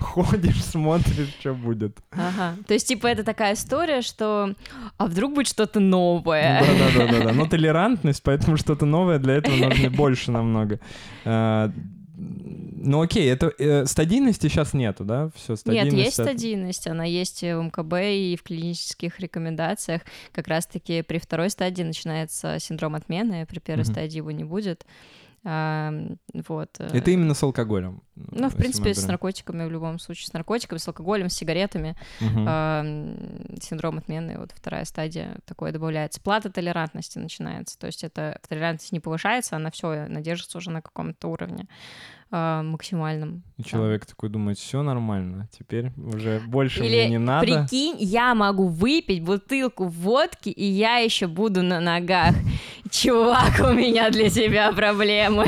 ходишь, 0.00 0.64
смотришь, 0.64 1.36
что 1.38 1.54
будет. 1.54 1.98
Ага. 2.10 2.56
То 2.66 2.74
есть, 2.74 2.88
типа, 2.88 3.06
это 3.06 3.22
такая 3.22 3.54
история, 3.54 4.02
что 4.02 4.54
а 4.98 5.06
вдруг 5.06 5.34
будет 5.34 5.46
что-то 5.46 5.78
новое. 5.78 6.60
Да, 6.60 7.06
да, 7.06 7.12
да, 7.12 7.24
да. 7.26 7.32
Но 7.32 7.46
толерантность, 7.46 8.22
поэтому 8.24 8.56
что-то 8.56 8.84
новое 8.84 9.18
для 9.18 9.34
этого 9.34 9.54
нужно 9.54 9.90
больше 9.90 10.32
намного. 10.32 10.80
А, 11.24 11.70
ну 12.84 13.00
окей, 13.00 13.30
это 13.30 13.52
э, 13.58 13.86
стадийности 13.86 14.48
сейчас 14.48 14.74
нету, 14.74 15.04
да? 15.04 15.30
Все, 15.36 15.54
стадийность. 15.54 15.92
Нет, 15.92 16.04
есть 16.04 16.18
это... 16.18 16.30
стадийность, 16.30 16.86
она 16.88 17.04
есть 17.04 17.42
в 17.42 17.62
МКБ 17.62 17.92
и 18.02 18.36
в 18.36 18.42
клинических 18.42 19.20
рекомендациях. 19.20 20.02
Как 20.32 20.48
раз-таки 20.48 21.02
при 21.02 21.18
второй 21.18 21.50
стадии 21.50 21.84
начинается 21.84 22.58
синдром 22.58 22.96
отмены, 22.96 23.46
при 23.46 23.60
первой 23.60 23.82
угу. 23.82 23.92
стадии 23.92 24.16
его 24.16 24.32
не 24.32 24.44
будет. 24.44 24.84
А, 25.44 25.92
вот. 26.46 26.70
Э. 26.78 26.88
Это 26.92 27.10
именно 27.10 27.34
с 27.34 27.42
алкоголем? 27.42 28.02
Ну, 28.14 28.48
в 28.48 28.54
принципе, 28.54 28.94
с 28.94 29.06
наркотиками 29.06 29.64
в 29.64 29.70
любом 29.70 29.98
случае. 29.98 30.28
С 30.28 30.32
наркотиками, 30.32 30.78
с 30.78 30.86
алкоголем, 30.86 31.28
с 31.28 31.34
сигаретами. 31.34 31.96
Угу. 32.20 32.44
А, 32.46 32.84
синдром 33.60 33.98
отмены, 33.98 34.38
вот 34.38 34.52
вторая 34.54 34.84
стадия 34.84 35.38
такое 35.44 35.72
добавляется. 35.72 36.20
Плата 36.20 36.50
толерантности 36.50 37.18
начинается. 37.18 37.78
То 37.78 37.86
есть 37.86 38.04
это 38.04 38.38
толерантность 38.48 38.92
не 38.92 39.00
повышается, 39.00 39.56
она 39.56 39.70
все, 39.70 39.88
она 39.88 40.20
держится 40.20 40.58
уже 40.58 40.70
на 40.70 40.82
каком-то 40.82 41.28
уровне 41.28 41.66
э, 42.32 42.62
максимальном. 42.62 43.42
И 43.58 43.62
человек 43.62 44.06
такой 44.06 44.28
думает, 44.30 44.58
все 44.58 44.82
нормально, 44.82 45.48
теперь 45.56 45.92
уже 45.96 46.40
больше 46.46 46.84
Или, 46.84 47.02
мне 47.02 47.08
не 47.10 47.18
надо. 47.18 47.46
Прикинь, 47.46 47.96
я 48.00 48.34
могу 48.34 48.68
выпить 48.68 49.22
бутылку 49.22 49.86
водки, 49.86 50.48
и 50.48 50.64
я 50.64 50.96
еще 50.96 51.26
буду 51.26 51.62
на 51.62 51.80
ногах. 51.80 52.34
Чувак, 52.90 53.60
у 53.60 53.72
меня 53.72 54.10
для 54.10 54.28
тебя 54.28 54.72
проблемы. 54.72 55.46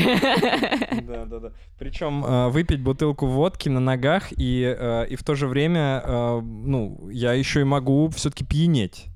Да, 1.02 1.24
да, 1.24 1.38
да. 1.40 1.52
Причем 1.78 2.24
э, 2.24 2.48
выпить 2.50 2.80
бутылку 2.80 3.26
водки 3.26 3.68
на 3.68 3.80
ногах 3.80 4.32
и, 4.36 4.62
э, 4.78 5.06
и 5.08 5.16
в 5.16 5.24
то 5.24 5.34
же 5.34 5.48
время, 5.48 6.40
ну, 6.42 7.08
я 7.10 7.32
еще 7.32 7.62
и 7.62 7.64
могу 7.64 8.08
все-таки 8.10 8.44
пьянеть 8.44 9.08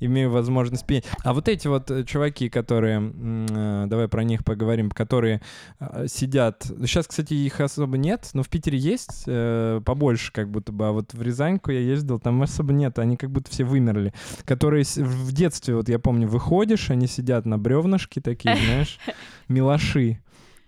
имею 0.00 0.30
возможность 0.30 0.86
петь. 0.86 1.04
А 1.22 1.32
вот 1.32 1.48
эти 1.48 1.68
вот 1.68 1.90
э, 1.90 2.04
чуваки, 2.04 2.48
которые, 2.48 3.00
э, 3.00 3.84
давай 3.86 4.08
про 4.08 4.24
них 4.24 4.44
поговорим, 4.44 4.90
которые 4.90 5.40
э, 5.78 6.06
сидят, 6.08 6.64
сейчас, 6.64 7.06
кстати, 7.06 7.34
их 7.34 7.60
особо 7.60 7.96
нет, 7.96 8.30
но 8.32 8.42
в 8.42 8.48
Питере 8.48 8.78
есть 8.78 9.24
побольше 9.84 10.32
как 10.32 10.50
будто 10.50 10.72
бы, 10.72 10.88
а 10.88 10.92
вот 10.92 11.12
в 11.12 11.22
Рязаньку 11.22 11.70
я 11.70 11.80
ездил, 11.80 12.18
там 12.18 12.42
особо 12.42 12.72
нет, 12.72 12.98
они 12.98 13.16
как 13.16 13.30
будто 13.30 13.50
все 13.50 13.64
вымерли, 13.64 14.12
которые 14.44 14.84
в 14.84 15.32
детстве, 15.32 15.74
вот 15.74 15.88
я 15.88 15.98
помню, 15.98 16.26
выходишь, 16.26 16.90
они 16.90 17.06
сидят 17.06 17.46
на 17.46 17.58
бревнышке 17.58 18.20
такие, 18.20 18.56
знаешь, 18.64 18.98
милаши. 19.48 20.20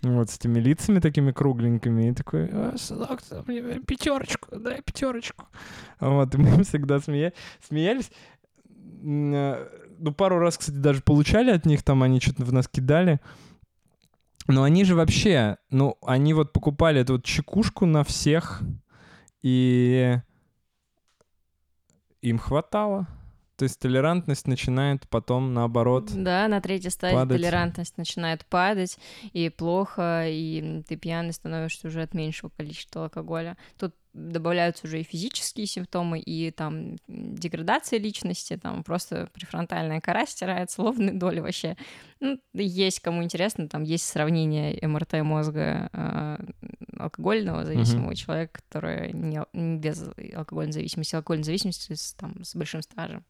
Вот 0.03 0.29
с 0.29 0.37
этими 0.37 0.59
лицами 0.59 0.99
такими 0.99 1.31
кругленькими. 1.31 2.09
И 2.09 2.13
такой, 2.13 2.49
а, 2.51 2.75
сынок, 2.77 3.21
пятерочку, 3.87 4.59
дай 4.59 4.81
пятерочку. 4.81 5.45
Вот, 6.01 6.35
и 6.35 6.37
мы 6.39 6.63
всегда 6.65 6.99
смея... 6.99 7.31
смеялись. 7.65 8.11
Э, 9.03 9.67
ну, 9.99 10.13
пару 10.13 10.39
раз, 10.39 10.57
кстати, 10.57 10.75
даже 10.77 11.01
получали 11.01 11.51
от 11.51 11.65
них, 11.65 11.83
там 11.83 12.03
они 12.03 12.19
что-то 12.19 12.43
в 12.45 12.53
нас 12.53 12.67
кидали. 12.67 13.19
Но 14.47 14.63
они 14.63 14.83
же 14.83 14.95
вообще, 14.95 15.57
ну, 15.69 15.97
они 16.05 16.33
вот 16.33 16.51
покупали 16.51 17.01
эту 17.01 17.13
вот 17.13 17.23
чекушку 17.23 17.85
на 17.85 18.03
всех, 18.03 18.61
и 19.41 20.17
им 22.21 22.37
хватало. 22.39 23.07
То 23.55 23.63
есть 23.63 23.79
толерантность 23.79 24.47
начинает 24.47 25.07
потом, 25.09 25.53
наоборот, 25.53 26.09
Да, 26.11 26.47
на 26.47 26.59
третьей 26.59 26.89
стадии 26.89 27.15
падать. 27.15 27.37
толерантность 27.37 27.97
начинает 27.97 28.45
падать, 28.45 28.97
и 29.31 29.49
плохо, 29.49 30.25
и 30.27 30.83
ты 30.87 30.95
пьяный 30.97 31.33
становишься 31.33 31.87
уже 31.87 32.01
от 32.01 32.13
меньшего 32.13 32.49
количества 32.49 33.03
алкоголя. 33.05 33.55
Тут 33.77 33.93
добавляются 34.13 34.85
уже 34.87 35.01
и 35.01 35.03
физические 35.03 35.65
симптомы, 35.65 36.19
и 36.19 36.51
там 36.51 36.97
деградация 37.07 37.99
личности, 37.99 38.59
там 38.61 38.83
просто 38.83 39.29
префронтальная 39.33 40.01
кора 40.01 40.25
стирается, 40.25 40.81
ловные 40.83 41.13
доли 41.13 41.39
вообще. 41.39 41.75
Ну, 42.19 42.39
есть, 42.53 42.99
кому 42.99 43.23
интересно, 43.23 43.67
там 43.67 43.83
есть 43.83 44.05
сравнение 44.05 44.79
МРТ 44.87 45.21
мозга 45.23 45.89
э, 45.91 46.37
алкогольного 47.03 47.65
зависимого 47.65 48.11
mm-hmm. 48.11 48.15
человека, 48.15 48.61
который 48.67 49.13
не, 49.13 49.41
не 49.53 49.77
без 49.77 50.03
алкогольной 50.35 50.71
зависимости, 50.71 51.15
алкогольной 51.15 51.43
зависимости 51.43 51.93
с, 51.93 52.13
там, 52.13 52.43
с 52.43 52.55
большим 52.55 52.81
стажем. 52.81 53.23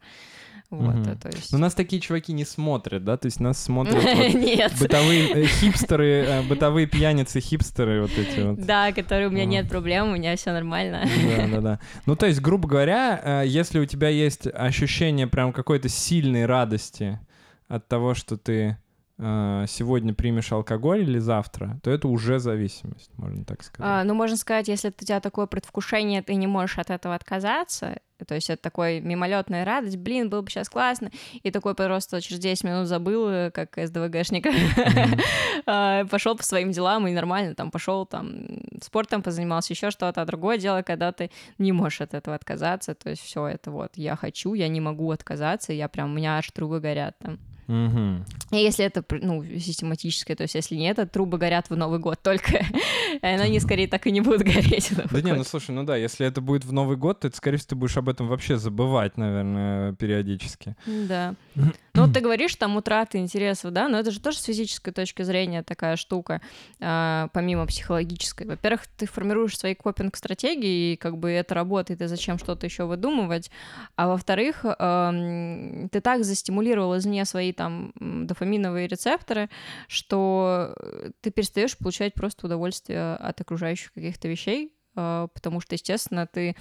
Вот, 0.69 0.95
mm-hmm. 0.95 1.19
то 1.19 1.29
есть... 1.29 1.51
Но 1.51 1.57
нас 1.57 1.73
такие 1.73 2.01
чуваки 2.01 2.33
не 2.33 2.45
смотрят, 2.45 3.03
да? 3.03 3.17
То 3.17 3.27
есть 3.27 3.39
нас 3.39 3.61
смотрят 3.61 3.95
вот 3.95 4.03
бытовые 4.79 5.29
э, 5.29 5.45
хипстеры, 5.45 6.25
э, 6.25 6.41
бытовые 6.43 6.87
пьяницы, 6.87 7.39
хипстеры 7.39 8.01
вот 8.01 8.11
эти 8.17 8.39
вот. 8.39 8.65
Да, 8.65 8.91
которые 8.91 9.27
у 9.27 9.31
меня 9.31 9.45
нет 9.45 9.69
проблем, 9.69 10.09
у 10.09 10.15
меня 10.15 10.35
все 10.35 10.51
нормально. 10.51 11.07
Да, 11.37 11.47
да, 11.47 11.61
да. 11.61 11.79
Ну, 12.05 12.15
то 12.15 12.25
есть, 12.25 12.41
грубо 12.41 12.67
говоря, 12.67 13.43
если 13.43 13.79
у 13.79 13.85
тебя 13.85 14.09
есть 14.09 14.47
ощущение 14.47 15.27
прям 15.27 15.53
какой-то 15.53 15.89
сильной 15.89 16.45
радости 16.45 17.19
от 17.67 17.87
того, 17.87 18.13
что 18.13 18.37
ты 18.37 18.77
сегодня 19.19 20.13
примешь 20.13 20.51
алкоголь 20.51 21.01
или 21.01 21.19
завтра, 21.19 21.79
то 21.83 21.91
это 21.91 22.07
уже 22.07 22.39
зависимость, 22.39 23.11
можно 23.17 23.45
так 23.45 23.63
сказать. 23.63 23.91
А, 23.91 24.03
ну, 24.03 24.15
можно 24.15 24.35
сказать, 24.35 24.67
если 24.67 24.89
у 24.89 24.91
тебя 24.91 25.19
такое 25.19 25.45
предвкушение, 25.45 26.23
ты 26.23 26.35
не 26.35 26.47
можешь 26.47 26.79
от 26.79 26.89
этого 26.89 27.13
отказаться, 27.13 27.99
то 28.25 28.35
есть 28.35 28.49
это 28.49 28.61
такой 28.61 29.01
мимолетная 29.01 29.65
радость, 29.65 29.97
блин, 29.97 30.29
было 30.29 30.41
бы 30.41 30.49
сейчас 30.49 30.69
классно, 30.69 31.11
и 31.41 31.51
такой 31.51 31.75
просто 31.75 32.21
через 32.21 32.39
10 32.39 32.63
минут 32.63 32.87
забыл, 32.87 33.29
э, 33.29 33.51
как 33.51 33.77
СДВГшник, 33.77 34.47
а, 35.65 36.05
пошел 36.05 36.35
по 36.35 36.43
своим 36.43 36.71
делам, 36.71 37.07
и 37.07 37.11
нормально 37.11 37.55
там 37.55 37.71
пошел 37.71 38.05
там 38.05 38.45
спортом 38.81 39.21
позанимался, 39.21 39.73
еще 39.73 39.91
что-то, 39.91 40.21
а 40.21 40.25
другое 40.25 40.57
дело, 40.57 40.81
когда 40.81 41.11
ты 41.11 41.31
не 41.57 41.71
можешь 41.71 42.01
от 42.01 42.13
этого 42.13 42.35
отказаться, 42.35 42.95
то 42.95 43.09
есть 43.09 43.21
все 43.21 43.47
это 43.47 43.71
вот, 43.71 43.91
я 43.95 44.15
хочу, 44.15 44.53
я 44.53 44.67
не 44.67 44.81
могу 44.81 45.11
отказаться, 45.11 45.73
я 45.73 45.87
прям, 45.87 46.11
у 46.11 46.15
меня 46.15 46.37
аж 46.37 46.49
трубы 46.51 46.79
горят 46.79 47.17
там. 47.19 47.39
Угу. 47.67 48.25
И 48.51 48.57
если 48.57 48.85
это, 48.85 49.03
ну, 49.21 49.43
систематическое, 49.43 50.35
то 50.35 50.43
есть 50.43 50.55
если 50.55 50.75
нет, 50.75 50.97
то 50.97 51.07
трубы 51.07 51.37
горят 51.37 51.69
в 51.69 51.75
Новый 51.75 51.99
год 51.99 52.21
только, 52.21 52.65
они 53.21 53.59
скорее 53.59 53.87
так 53.87 54.05
и 54.07 54.11
не 54.11 54.21
будут 54.21 54.43
гореть. 54.43 54.91
Да 55.11 55.21
не, 55.21 55.33
ну 55.33 55.43
слушай, 55.43 55.71
ну 55.71 55.83
да, 55.83 55.95
если 55.95 56.25
это 56.25 56.41
будет 56.41 56.65
в 56.65 56.73
Новый 56.73 56.97
год, 56.97 57.21
то 57.21 57.31
скорее 57.35 57.57
всего, 57.57 57.69
ты 57.69 57.75
будешь 57.75 57.97
об 57.97 58.09
этом 58.09 58.27
вообще 58.27 58.57
забывать, 58.57 59.17
наверное, 59.17 59.93
периодически. 59.93 60.75
Да. 60.85 61.35
Ну, 61.95 62.07
вот 62.07 62.13
ты 62.13 62.21
говоришь, 62.21 62.55
там, 62.55 62.75
утраты 62.75 63.19
интересов, 63.19 63.71
да, 63.71 63.87
но 63.87 63.99
это 63.99 64.09
же 64.09 64.19
тоже 64.19 64.39
с 64.39 64.43
физической 64.45 64.91
точки 64.91 65.21
зрения 65.21 65.61
такая 65.61 65.95
штука, 65.95 66.41
а, 66.79 67.27
помимо 67.33 67.67
психологической. 67.67 68.47
Во-первых, 68.47 68.87
ты 68.97 69.05
формируешь 69.05 69.55
свои 69.55 69.75
копинг-стратегии, 69.75 70.93
и 70.93 70.95
как 70.95 71.19
бы 71.19 71.29
это 71.29 71.53
работает, 71.53 72.01
и 72.01 72.07
зачем 72.07 72.39
что-то 72.39 72.65
еще 72.65 72.85
выдумывать. 72.85 73.51
А 73.95 74.07
во-вторых, 74.07 74.63
ты 74.63 76.01
так 76.01 76.23
застимулировал 76.25 76.97
извне 76.97 77.25
свои 77.25 77.52
там 77.53 77.93
дофаминовые 77.99 78.87
рецепторы, 78.87 79.49
что 79.87 80.75
ты 81.21 81.31
перестаешь 81.31 81.77
получать 81.77 82.13
просто 82.13 82.45
удовольствие 82.45 83.15
от 83.15 83.39
окружающих 83.41 83.93
каких-то 83.93 84.27
вещей, 84.27 84.73
а, 84.95 85.27
потому 85.27 85.59
что, 85.61 85.75
естественно, 85.75 86.27
ты 86.27 86.55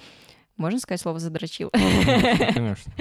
можно 0.55 0.79
сказать 0.79 1.01
слово 1.01 1.19
задрочил? 1.19 1.71
Конечно. 2.53 2.93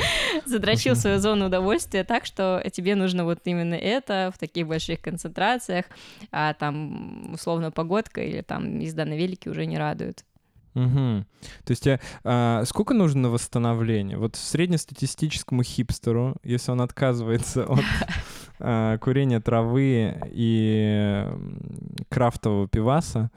Задрочил 0.46 0.96
свою 0.96 1.18
зону 1.18 1.46
удовольствия 1.46 2.02
так, 2.02 2.24
что 2.24 2.62
тебе 2.72 2.94
нужно 2.94 3.24
вот 3.24 3.40
именно 3.44 3.74
это 3.74 4.32
в 4.34 4.38
таких 4.38 4.66
больших 4.66 5.02
концентрациях, 5.02 5.86
а 6.30 6.54
там 6.54 7.32
условно 7.34 7.70
погодка 7.70 8.22
или 8.22 8.40
там 8.40 8.78
езда 8.78 9.04
на 9.04 9.14
велике 9.14 9.50
уже 9.50 9.66
не 9.66 9.76
радует. 9.76 10.24
Угу. 10.74 11.24
То 11.64 11.70
есть 11.70 11.86
а, 11.86 12.00
а, 12.24 12.64
сколько 12.64 12.94
нужно 12.94 13.22
на 13.22 13.30
восстановление? 13.30 14.16
Вот 14.16 14.36
среднестатистическому 14.36 15.62
хипстеру, 15.62 16.36
если 16.42 16.70
он 16.70 16.80
отказывается 16.80 17.64
от 17.64 17.84
курения 19.00 19.40
травы 19.40 20.20
и 20.30 21.26
крафтового 22.08 22.68
пиваса, 22.68 23.30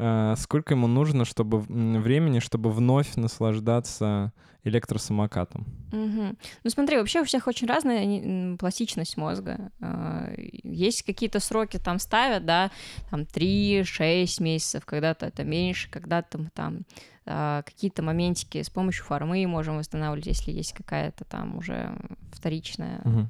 а, 0.00 0.36
сколько 0.36 0.74
ему 0.74 0.86
нужно 0.86 1.24
чтобы 1.24 1.58
времени, 1.58 2.38
чтобы 2.38 2.70
вновь 2.70 3.16
наслаждаться 3.16 4.32
электросамокатом. 4.62 5.66
Угу. 5.92 6.36
Ну 6.64 6.70
смотри, 6.70 6.98
вообще 6.98 7.22
у 7.22 7.24
всех 7.24 7.46
очень 7.46 7.66
разная 7.66 8.56
пластичность 8.56 9.16
мозга. 9.16 9.72
А, 9.80 10.32
есть 10.36 11.02
какие-то 11.02 11.40
сроки 11.40 11.78
там 11.78 11.98
ставят, 11.98 12.44
да, 12.44 12.70
там 13.10 13.22
3-6 13.22 14.42
месяцев, 14.42 14.84
когда-то 14.86 15.26
это 15.26 15.42
меньше, 15.42 15.90
когда-то 15.90 16.48
там 16.54 16.84
какие-то 17.24 18.02
моментики 18.02 18.62
с 18.62 18.70
помощью 18.70 19.04
формы 19.04 19.46
можем 19.46 19.76
восстанавливать, 19.76 20.28
если 20.28 20.50
есть 20.50 20.72
какая-то 20.72 21.24
там 21.24 21.58
уже 21.58 21.94
вторичная 22.32 23.02
угу. 23.04 23.28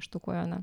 Штуковина. 0.00 0.62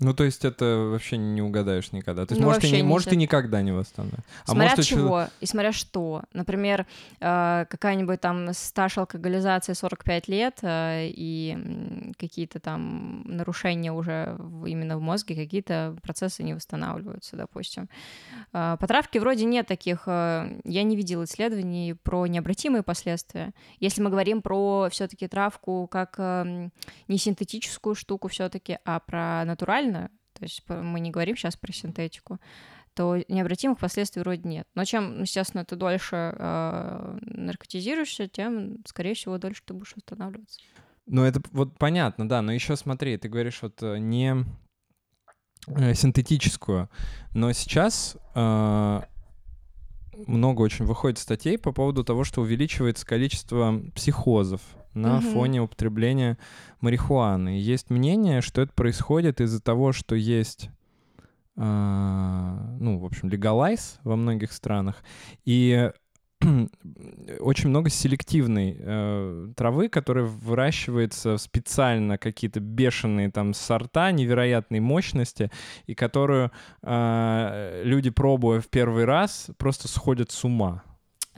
Ну, 0.00 0.14
то 0.14 0.22
есть 0.22 0.44
это 0.44 0.88
вообще 0.92 1.16
не 1.16 1.42
угадаешь 1.42 1.90
никогда. 1.90 2.24
То 2.24 2.34
есть, 2.34 2.40
ну, 2.40 2.46
может, 2.46 2.62
и 2.62 2.70
не, 2.70 2.82
может, 2.82 3.12
и 3.12 3.16
никогда 3.16 3.62
не 3.62 3.72
восстановить. 3.72 4.20
А 4.44 4.52
смотря 4.52 4.70
может, 4.70 4.84
чего 4.84 5.24
и 5.40 5.46
смотря 5.46 5.72
что. 5.72 6.22
Например, 6.32 6.86
э, 7.20 7.64
какая-нибудь 7.68 8.20
там 8.20 8.52
стаж 8.52 8.98
алкоголизации 8.98 9.72
45 9.72 10.28
лет 10.28 10.58
э, 10.62 11.08
и 11.08 12.14
какие-то 12.16 12.60
там 12.60 13.22
нарушения 13.24 13.92
уже 13.92 14.38
именно 14.66 14.98
в 14.98 15.00
мозге, 15.00 15.34
какие-то 15.34 15.96
процессы 16.00 16.44
не 16.44 16.54
восстанавливаются, 16.54 17.36
допустим. 17.36 17.88
Э, 18.52 18.76
по 18.78 18.86
травке 18.86 19.18
вроде 19.18 19.46
нет 19.46 19.66
таких... 19.66 20.06
Я 20.06 20.82
не 20.84 20.96
видела 20.96 21.24
исследований 21.24 21.94
про 21.94 22.26
необратимые 22.26 22.84
последствия. 22.84 23.52
Если 23.80 24.00
мы 24.00 24.10
говорим 24.10 24.42
про 24.42 24.88
все 24.90 25.08
таки 25.08 25.26
травку 25.26 25.88
как 25.90 26.18
не 26.18 27.18
синтетическую 27.18 27.94
штуку 27.94 28.28
все 28.28 28.48
таки 28.48 28.78
а 28.84 29.00
про 29.00 29.44
натуральную 29.44 29.87
натурально, 29.88 30.10
то 30.34 30.44
есть 30.44 30.62
мы 30.68 31.00
не 31.00 31.10
говорим 31.10 31.36
сейчас 31.36 31.56
про 31.56 31.72
синтетику, 31.72 32.38
то 32.94 33.16
необратимых 33.28 33.78
последствий 33.78 34.22
вроде 34.22 34.48
нет. 34.48 34.66
Но 34.74 34.84
чем, 34.84 35.22
естественно, 35.22 35.64
ты 35.64 35.76
дольше 35.76 36.34
э, 36.36 37.18
наркотизируешься, 37.22 38.28
тем, 38.28 38.78
скорее 38.86 39.14
всего, 39.14 39.38
дольше 39.38 39.62
ты 39.64 39.74
будешь 39.74 39.94
восстанавливаться. 39.94 40.60
Ну, 41.06 41.22
это 41.22 41.40
вот 41.52 41.78
понятно, 41.78 42.28
да, 42.28 42.42
но 42.42 42.52
еще 42.52 42.76
смотри, 42.76 43.16
ты 43.16 43.28
говоришь 43.28 43.62
вот 43.62 43.82
э, 43.82 43.98
не 43.98 44.44
э, 45.68 45.94
синтетическую, 45.94 46.90
но 47.34 47.52
сейчас 47.52 48.16
э, 48.34 49.00
много 50.26 50.62
очень 50.62 50.84
выходит 50.84 51.18
статей 51.18 51.56
по 51.56 51.72
поводу 51.72 52.04
того, 52.04 52.24
что 52.24 52.42
увеличивается 52.42 53.06
количество 53.06 53.80
психозов 53.94 54.60
на 54.98 55.18
угу. 55.18 55.30
фоне 55.30 55.62
употребления 55.62 56.38
марихуаны. 56.80 57.60
есть 57.60 57.90
мнение, 57.90 58.40
что 58.40 58.60
это 58.60 58.72
происходит 58.72 59.40
из-за 59.40 59.60
того, 59.60 59.92
что 59.92 60.14
есть 60.14 60.70
Uh, 61.60 62.76
ну, 62.78 63.00
в 63.00 63.04
общем, 63.04 63.28
легалайз 63.30 63.98
во 64.04 64.14
многих 64.14 64.52
странах, 64.52 65.02
и 65.44 65.90
очень 67.40 67.68
много 67.68 67.90
селективной 67.90 68.76
э, 68.78 69.48
травы, 69.56 69.88
которая 69.88 70.24
выращивается 70.24 71.36
специально 71.36 72.16
какие-то 72.16 72.60
бешеные 72.60 73.30
там 73.30 73.54
сорта 73.54 74.12
невероятной 74.12 74.80
мощности, 74.80 75.50
и 75.86 75.94
которую 75.94 76.52
э, 76.82 77.82
люди, 77.84 78.10
пробуя 78.10 78.60
в 78.60 78.68
первый 78.68 79.04
раз, 79.04 79.50
просто 79.58 79.88
сходят 79.88 80.30
с 80.30 80.44
ума. 80.44 80.84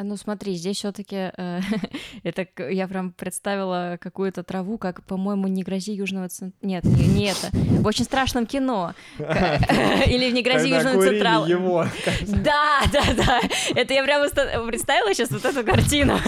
Ну 0.03 0.17
смотри, 0.17 0.55
здесь 0.55 0.79
все-таки 0.79 1.31
э, 1.37 1.61
это 2.23 2.47
я 2.71 2.89
прям 2.89 3.13
представила 3.13 3.99
какую-то 4.01 4.43
траву, 4.43 4.79
как, 4.79 5.05
по-моему, 5.05 5.47
не 5.49 5.63
грози 5.63 5.93
южного 5.93 6.29
центра. 6.29 6.57
Нет, 6.63 6.85
не, 6.85 7.07
не 7.07 7.27
это. 7.27 7.51
В 7.53 7.87
очень 7.87 8.05
страшном 8.05 8.47
кино. 8.47 8.95
Или 9.19 10.31
в 10.31 10.35
не 10.35 10.43
грози 10.43 10.69
южного 10.69 11.03
централа. 11.03 11.47
его. 11.47 11.87
Да, 12.27 12.83
да, 12.93 13.03
да. 13.15 13.41
Это 13.75 13.95
я 13.95 14.05
прям 14.05 14.23
представила 14.67 15.13
сейчас 15.15 15.31
вот 15.31 15.45
эту 15.45 15.65
картину. 15.65 16.19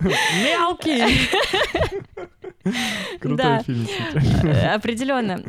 Мелкий. 0.00 1.28
Крутой 3.20 3.62
фильм. 3.64 3.86
Определенно. 4.72 5.40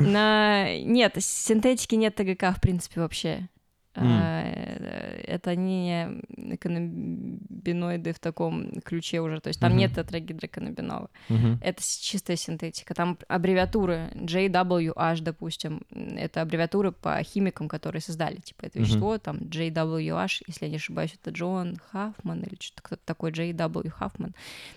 Нет, 0.84 1.16
синтетики 1.18 1.94
нет 1.94 2.14
ТГК 2.14 2.52
в 2.52 2.60
принципе 2.60 3.00
вообще. 3.00 3.48
Mm. 3.94 5.24
Это 5.26 5.54
не 5.54 6.22
каннабиноиды 6.58 8.12
в 8.12 8.18
таком 8.18 8.80
ключе 8.80 9.20
уже, 9.20 9.40
то 9.40 9.48
есть 9.48 9.60
там 9.60 9.72
mm-hmm. 9.72 9.76
нет 9.76 9.94
тетрагидроканнабинола. 9.94 11.10
Mm-hmm. 11.28 11.58
Это 11.60 11.82
чистая 11.82 12.36
синтетика. 12.36 12.94
Там 12.94 13.18
аббревиатуры 13.28 14.10
JWH, 14.14 15.22
допустим, 15.22 15.82
это 15.90 16.42
аббревиатуры 16.42 16.92
по 16.92 17.22
химикам, 17.22 17.68
которые 17.68 18.02
создали, 18.02 18.36
типа 18.36 18.66
это 18.66 18.78
вещество, 18.78 19.14
mm-hmm. 19.14 19.20
там 19.20 19.36
JWH, 19.38 20.44
если 20.46 20.64
я 20.64 20.70
не 20.70 20.76
ошибаюсь, 20.76 21.14
это 21.20 21.30
Джон 21.30 21.76
Хаффман 21.90 22.42
или 22.42 22.56
что-то 22.60 22.82
кто-то 22.82 23.02
такой 23.04 23.30
JW 23.30 23.90
Хаффман, 23.90 24.34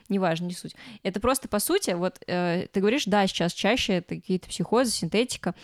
неважно, 0.09 0.45
не 0.45 0.53
суть. 0.53 0.75
Это 1.03 1.19
просто 1.19 1.47
по 1.47 1.59
сути, 1.59 1.91
вот 1.91 2.19
э, 2.27 2.67
ты 2.71 2.79
говоришь, 2.79 3.05
да, 3.05 3.25
сейчас 3.27 3.53
чаще 3.53 3.93
это 3.93 4.15
какие-то 4.15 4.47
психозы, 4.49 4.91
синтетика, 4.91 5.55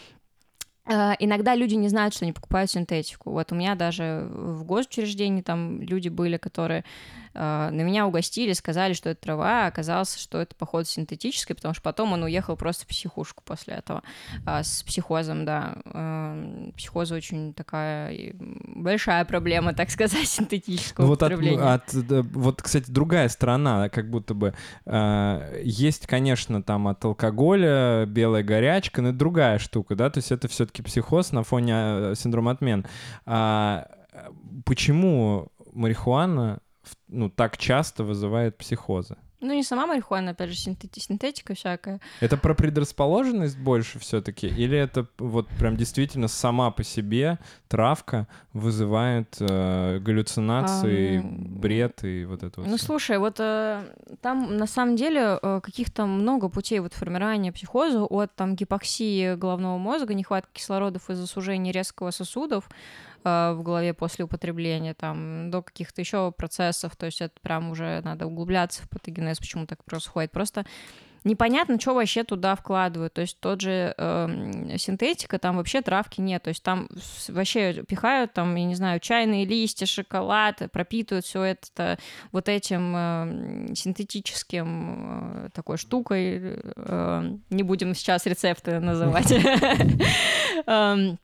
иногда 0.88 1.56
люди 1.56 1.76
не 1.76 1.90
знают, 1.90 2.14
что 2.14 2.26
они 2.26 2.34
покупают 2.34 2.72
синтетику. 2.72 3.32
Вот 3.32 3.52
у 3.52 3.56
меня 3.56 3.76
даже 3.76 4.28
в 4.32 4.64
госучреждении 4.64 5.42
там 5.42 5.82
люди 5.82 6.10
были, 6.10 6.38
которые 6.38 6.80
э, 6.80 6.84
на 7.34 7.72
меня 7.72 8.06
угостили, 8.08 8.54
сказали, 8.54 8.94
что 8.94 9.10
это 9.10 9.22
трава, 9.22 9.66
а 9.66 9.68
оказалось, 9.68 10.18
что 10.18 10.40
это, 10.40 10.56
походу, 10.56 10.86
синтетическая, 10.86 11.56
потому 11.56 11.74
что 11.74 11.82
потом 11.82 12.14
он 12.14 12.24
уехал 12.24 12.56
просто 12.56 12.86
в 12.86 12.88
психушку 12.88 13.44
после 13.46 13.76
этого 13.76 14.04
э, 14.46 14.64
с 14.64 14.84
психозом, 14.84 15.46
да. 15.46 15.76
Э, 15.86 16.72
психоз 16.76 17.12
очень 17.12 17.54
такая 17.54 18.36
большая 18.40 19.26
проблема, 19.26 19.74
так 19.74 19.90
сказать, 19.90 20.28
синтетического 20.28 21.06
вот 21.06 21.18
употребления. 21.22 21.62
От, 21.62 21.94
от, 21.94 22.26
вот, 22.34 22.62
кстати, 22.62 22.90
другая 22.90 23.30
сторона, 23.30 23.90
как 23.90 24.10
будто 24.10 24.34
бы 24.34 24.54
есть, 25.64 26.08
конечно, 26.08 26.62
там 26.64 26.88
от 26.88 27.04
алкоголя 27.06 28.06
белая 28.06 28.44
горячка, 28.44 29.02
но 29.02 29.10
это 29.10 29.18
другая 29.18 29.60
штука, 29.60 29.96
да, 29.96 30.10
то 30.10 30.20
есть 30.20 30.32
это 30.32 30.48
все-таки 30.48 30.82
психоз 30.82 31.32
на 31.32 31.44
фоне 31.44 32.16
синдрома 32.16 32.52
отмен. 32.52 32.86
А 33.26 33.88
почему 34.66 35.52
марихуана 35.74 36.60
ну, 37.12 37.30
так 37.30 37.58
часто 37.58 38.04
вызывает 38.04 38.58
психозы? 38.58 39.18
Ну, 39.42 39.54
не 39.54 39.64
сама 39.64 39.88
марихуана, 39.88 40.32
опять 40.32 40.52
же, 40.52 40.56
синтети- 40.56 41.00
синтетика 41.00 41.56
всякая. 41.56 42.00
Это 42.20 42.38
про 42.38 42.54
предрасположенность 42.54 43.58
больше 43.58 43.98
все-таки? 43.98 44.46
Или 44.46 44.78
это 44.78 45.08
вот 45.18 45.48
прям 45.60 45.78
действительно 45.78 46.28
сама 46.28 46.70
по 46.70 46.84
себе 46.84 47.40
травка 47.68 48.28
вызывает 48.54 49.38
э, 49.40 49.98
галлюцинации, 50.00 51.20
а, 51.20 51.24
бред 51.24 52.04
и 52.04 52.26
вот 52.26 52.44
это 52.44 52.62
вот? 52.62 52.70
Ну, 52.70 52.78
все? 52.78 52.86
слушай, 52.86 53.18
вот 53.18 53.40
э, 53.40 53.82
там 54.22 54.58
на 54.58 54.68
самом 54.68 54.96
деле 54.96 55.40
э, 55.42 55.60
каких-то 55.64 56.06
много 56.06 56.48
путей 56.48 56.80
вот 56.80 56.94
формирования 56.94 57.52
психоза 57.52 58.04
от 58.04 58.36
там 58.36 58.56
гипоксии 58.56 59.34
головного 59.34 59.80
мозга, 59.80 60.14
нехватки 60.14 60.60
кислородов 60.60 61.10
из-за 61.10 61.26
сужения 61.26 61.74
резкого 61.74 62.12
сосудов, 62.12 62.70
э, 63.24 63.54
в 63.54 63.64
голове 63.64 63.94
после 63.94 64.26
употребления, 64.26 64.94
там, 64.94 65.52
до 65.52 65.62
каких-то 65.62 66.02
еще 66.02 66.32
процессов, 66.32 66.96
то 66.96 67.06
есть 67.06 67.22
это 67.22 67.34
прям 67.42 67.72
уже 67.72 68.02
надо 68.04 68.28
углубляться 68.28 68.84
в 68.84 68.90
патогенез, 68.90 69.40
почему 69.40 69.66
так 69.66 69.84
происходит. 69.84 70.32
Просто 70.32 70.66
непонятно, 71.24 71.80
что 71.80 71.94
вообще 71.94 72.24
туда 72.24 72.56
вкладывают. 72.56 73.14
То 73.14 73.22
есть 73.22 73.40
тот 73.40 73.62
же 73.62 73.94
э, 73.98 74.78
синтетика, 74.78 75.40
там 75.40 75.58
вообще 75.58 75.82
травки 75.82 76.22
нет. 76.22 76.44
То 76.44 76.50
есть 76.50 76.64
там 76.64 76.90
вообще 77.30 77.84
пихают, 77.84 78.34
там, 78.34 78.56
я 78.56 78.66
не 78.66 78.76
знаю, 78.76 79.00
чайные 79.00 79.46
листья, 79.46 79.86
шоколад, 79.86 80.62
пропитывают 80.72 81.26
все 81.26 81.44
это 81.44 81.98
вот 82.32 82.50
этим 82.50 82.94
э, 82.96 83.76
синтетическим 83.76 85.46
э, 85.46 85.50
такой 85.54 85.78
штукой. 85.78 86.60
Э, 86.76 87.32
не 87.50 87.64
будем 87.64 87.94
сейчас 87.94 88.26
рецепты 88.26 88.80
называть. 88.80 89.32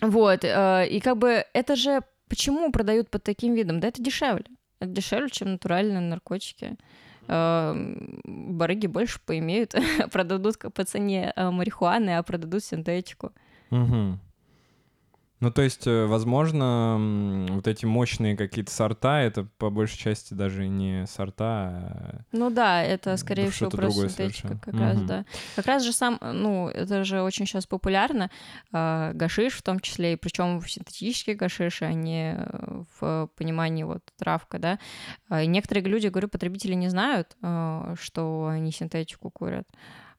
Эм, 0.00 0.10
вот, 0.10 0.44
э, 0.44 0.88
и 0.88 1.00
как 1.00 1.18
бы 1.18 1.44
это 1.52 1.76
же 1.76 2.02
почему 2.28 2.70
продают 2.72 3.10
под 3.10 3.22
таким 3.22 3.54
видом? 3.54 3.80
Да 3.80 3.88
это 3.88 4.02
дешевле. 4.02 4.46
Это 4.80 4.90
дешевле, 4.90 5.28
чем 5.30 5.52
натуральные 5.52 6.00
наркотики. 6.00 6.76
Э, 7.28 7.74
барыги 8.24 8.86
больше 8.86 9.20
поимеют, 9.24 9.74
продадут 10.12 10.56
по 10.74 10.84
цене 10.84 11.32
э, 11.36 11.50
марихуаны, 11.50 12.16
а 12.16 12.22
продадут 12.22 12.64
синтетику. 12.64 13.32
Угу. 13.70 14.18
Ну, 15.40 15.50
то 15.50 15.62
есть, 15.62 15.86
э, 15.86 16.04
возможно, 16.04 17.46
вот 17.48 17.66
эти 17.66 17.86
мощные 17.86 18.36
какие-то 18.36 18.70
сорта, 18.70 19.22
это 19.22 19.44
по 19.56 19.70
большей 19.70 19.98
части 19.98 20.34
даже 20.34 20.68
не 20.68 21.06
сорта, 21.06 21.44
а... 21.46 22.20
Ну 22.32 22.50
да, 22.50 22.82
это, 22.82 23.16
скорее 23.16 23.50
всего, 23.50 23.70
просто 23.70 24.10
синтетика 24.10 24.58
как 24.58 24.74
угу. 24.74 24.82
раз, 24.82 25.00
да. 25.00 25.24
Как 25.56 25.64
раз 25.64 25.82
же 25.82 25.94
сам, 25.94 26.18
ну, 26.20 26.68
это 26.68 27.04
же 27.04 27.22
очень 27.22 27.46
сейчас 27.46 27.66
популярно, 27.66 28.30
э, 28.70 29.12
гашиш 29.14 29.54
в 29.54 29.62
том 29.62 29.80
числе, 29.80 30.12
и 30.12 30.16
причем 30.16 30.60
синтетические 30.60 31.36
гашиши, 31.36 31.86
а 31.86 31.94
не 31.94 32.36
в 33.00 33.30
понимании 33.36 33.84
вот 33.84 34.02
травка, 34.18 34.58
да. 34.58 34.78
И 35.42 35.46
некоторые 35.46 35.84
люди, 35.84 36.08
говорю, 36.08 36.28
потребители 36.28 36.74
не 36.74 36.90
знают, 36.90 37.34
э, 37.40 37.94
что 37.98 38.48
они 38.48 38.72
синтетику 38.72 39.30
курят. 39.30 39.66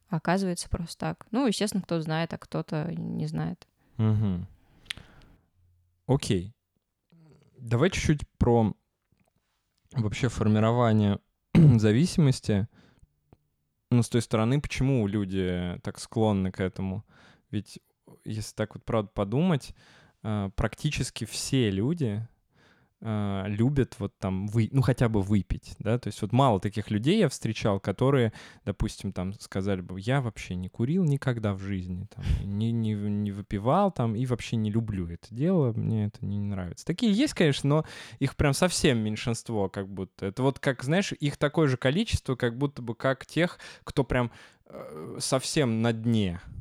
А 0.10 0.18
оказывается 0.18 0.68
просто 0.68 0.98
так. 0.98 1.28
Ну, 1.30 1.46
естественно, 1.46 1.84
кто 1.84 2.02
знает, 2.02 2.34
а 2.34 2.38
кто-то 2.38 2.92
не 2.92 3.28
знает. 3.28 3.68
Угу. 3.98 4.46
Окей. 6.14 6.54
Давай 7.58 7.90
чуть-чуть 7.90 8.28
про 8.38 8.74
вообще 9.94 10.28
формирование 10.28 11.20
зависимости. 11.54 12.68
Ну, 13.92 14.04
с 14.04 14.10
той 14.10 14.22
стороны, 14.22 14.60
почему 14.60 15.08
люди 15.08 15.80
так 15.84 16.00
склонны 16.00 16.52
к 16.52 16.60
этому? 16.60 17.06
Ведь, 17.50 17.80
если 18.26 18.54
так 18.56 18.76
вот 18.76 18.84
правда 18.84 19.10
подумать, 19.14 19.74
э, 20.24 20.50
практически 20.56 21.24
все 21.24 21.70
люди 21.70 22.28
э, 23.02 23.44
любят 23.48 23.96
вот 24.00 24.18
там, 24.18 24.48
вы, 24.48 24.70
ну, 24.72 24.82
хотя 24.82 25.10
бы 25.10 25.22
выпить, 25.22 25.76
да, 25.80 25.98
то 25.98 26.08
есть 26.08 26.22
вот 26.22 26.32
мало 26.32 26.60
таких 26.60 26.90
людей 26.90 27.20
я 27.20 27.30
встречал, 27.30 27.80
которые, 27.80 28.34
допустим, 28.66 29.12
там 29.12 29.34
сказали 29.40 29.82
бы, 29.82 30.00
я 30.00 30.22
вообще 30.22 30.56
не 30.56 30.70
курил 30.70 31.04
никогда 31.04 31.54
в 31.54 31.60
жизни, 31.60 32.08
там, 32.14 32.24
не, 32.44 32.72
не, 32.72 32.94
не 32.94 33.32
выпивал 33.32 33.92
там 33.92 34.16
и 34.16 34.26
вообще 34.26 34.56
не 34.56 34.72
люблю 34.72 35.08
это 35.08 35.28
дело, 35.34 35.74
мне 35.74 36.06
это 36.06 36.26
не 36.26 36.40
нравится. 36.40 36.86
Такие 36.86 37.12
есть, 37.12 37.34
конечно, 37.34 37.70
но 37.70 37.86
их 38.20 38.36
прям 38.36 38.54
совсем 38.54 39.00
меньшинство 39.00 39.70
как 39.70 39.90
будто. 39.90 40.26
Это 40.26 40.44
вот 40.44 40.60
как, 40.60 40.84
знаешь, 40.84 41.14
их 41.14 41.38
такое 41.38 41.68
же 41.68 41.78
количество, 41.78 42.36
как 42.36 42.58
будто 42.58 42.82
бы 42.82 42.96
как 42.96 43.26
тех, 43.26 43.60
кто 43.84 44.04
прям 44.04 44.32
э, 44.66 45.18
совсем 45.20 45.82
на 45.82 45.94
дне, 45.94 46.42
а 46.44 46.61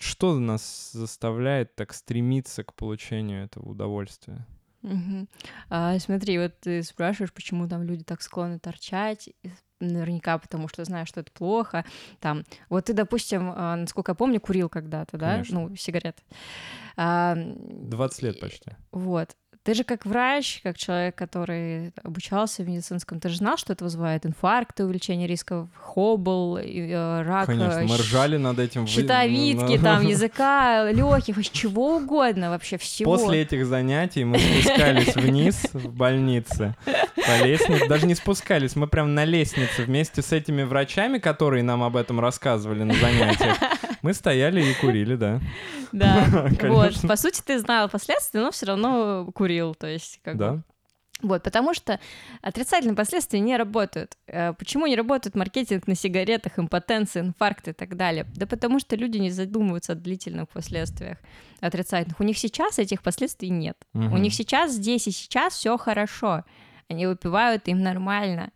что 0.00 0.38
нас 0.38 0.90
заставляет 0.92 1.74
так 1.74 1.92
стремиться 1.92 2.64
к 2.64 2.74
получению 2.74 3.44
этого 3.44 3.68
удовольствия? 3.70 4.46
Угу. 4.82 5.26
А, 5.70 5.98
смотри, 5.98 6.38
вот 6.38 6.60
ты 6.60 6.82
спрашиваешь, 6.82 7.32
почему 7.32 7.66
там 7.68 7.82
люди 7.84 8.04
так 8.04 8.20
склонны 8.20 8.58
торчать, 8.58 9.30
наверняка 9.80 10.38
потому 10.38 10.68
что 10.68 10.84
знаешь, 10.84 11.08
что 11.08 11.20
это 11.20 11.32
плохо. 11.32 11.84
Там, 12.20 12.44
вот 12.68 12.84
ты, 12.86 12.92
допустим, 12.92 13.52
а, 13.54 13.76
насколько 13.76 14.12
я 14.12 14.14
помню, 14.14 14.40
курил 14.40 14.68
когда-то, 14.68 15.16
да? 15.16 15.32
Конечно. 15.32 15.60
Ну, 15.60 15.76
сигарет. 15.76 16.22
А, 16.96 17.34
20 17.36 18.22
лет 18.22 18.40
почти. 18.40 18.72
Вот. 18.92 19.36
Ты 19.64 19.72
же 19.72 19.82
как 19.82 20.04
врач, 20.04 20.60
как 20.62 20.76
человек, 20.76 21.14
который 21.14 21.92
обучался 22.02 22.62
в 22.62 22.68
медицинском, 22.68 23.18
ты 23.18 23.30
же 23.30 23.38
знал, 23.38 23.56
что 23.56 23.72
это 23.72 23.84
вызывает 23.84 24.26
инфаркты, 24.26 24.84
увеличение 24.84 25.26
рисков, 25.26 25.68
хобл, 25.74 26.58
э, 26.58 27.22
рак. 27.22 27.46
Конечно, 27.46 27.82
мы 27.82 27.96
ржали 27.96 28.36
над 28.36 28.58
этим. 28.58 28.86
Щитовидки, 28.86 29.78
там, 29.78 30.02
языка, 30.06 30.90
легких, 30.90 31.50
чего 31.50 31.96
угодно 31.96 32.50
вообще, 32.50 32.76
всего. 32.76 33.16
После 33.16 33.40
этих 33.40 33.64
занятий 33.64 34.24
мы 34.24 34.38
спускались 34.38 35.14
вниз 35.16 35.70
в 35.72 35.88
больнице 35.88 36.74
по 36.84 37.42
лестнице. 37.42 37.88
Даже 37.88 38.06
не 38.06 38.14
спускались, 38.14 38.76
мы 38.76 38.86
прям 38.86 39.14
на 39.14 39.24
лестнице 39.24 39.84
вместе 39.84 40.20
с 40.20 40.30
этими 40.32 40.62
врачами, 40.62 41.16
которые 41.16 41.62
нам 41.62 41.82
об 41.82 41.96
этом 41.96 42.20
рассказывали 42.20 42.82
на 42.82 42.92
занятиях. 42.92 43.56
Мы 44.04 44.12
стояли 44.12 44.62
и 44.62 44.74
курили, 44.74 45.16
да. 45.16 45.40
Да, 45.92 46.26
вот. 46.62 47.00
По 47.08 47.16
сути, 47.16 47.40
ты 47.40 47.58
знал 47.58 47.88
последствия, 47.88 48.40
но 48.40 48.50
все 48.50 48.66
равно 48.66 49.30
курил, 49.34 49.74
то 49.74 49.86
есть 49.86 50.20
как 50.22 50.36
да. 50.36 50.52
бы... 50.52 50.62
Вот, 51.22 51.42
потому 51.42 51.72
что 51.72 51.98
отрицательные 52.42 52.96
последствия 52.96 53.40
не 53.40 53.56
работают. 53.56 54.18
Э, 54.26 54.52
почему 54.52 54.86
не 54.86 54.94
работает 54.94 55.36
маркетинг 55.36 55.86
на 55.86 55.94
сигаретах, 55.94 56.58
импотенция, 56.58 57.22
инфаркт 57.22 57.68
и 57.68 57.72
так 57.72 57.96
далее? 57.96 58.26
Да 58.34 58.46
потому 58.46 58.78
что 58.78 58.94
люди 58.94 59.16
не 59.16 59.30
задумываются 59.30 59.92
о 59.92 59.94
длительных 59.94 60.50
последствиях 60.50 61.16
отрицательных. 61.60 62.20
У 62.20 62.24
них 62.24 62.36
сейчас 62.36 62.78
этих 62.78 63.02
последствий 63.02 63.48
нет. 63.48 63.78
Угу. 63.94 64.16
У 64.16 64.18
них 64.18 64.34
сейчас, 64.34 64.72
здесь 64.72 65.06
и 65.06 65.12
сейчас 65.12 65.54
все 65.54 65.78
хорошо. 65.78 66.44
Они 66.90 67.06
выпивают, 67.06 67.68
им 67.68 67.80
нормально 67.82 68.50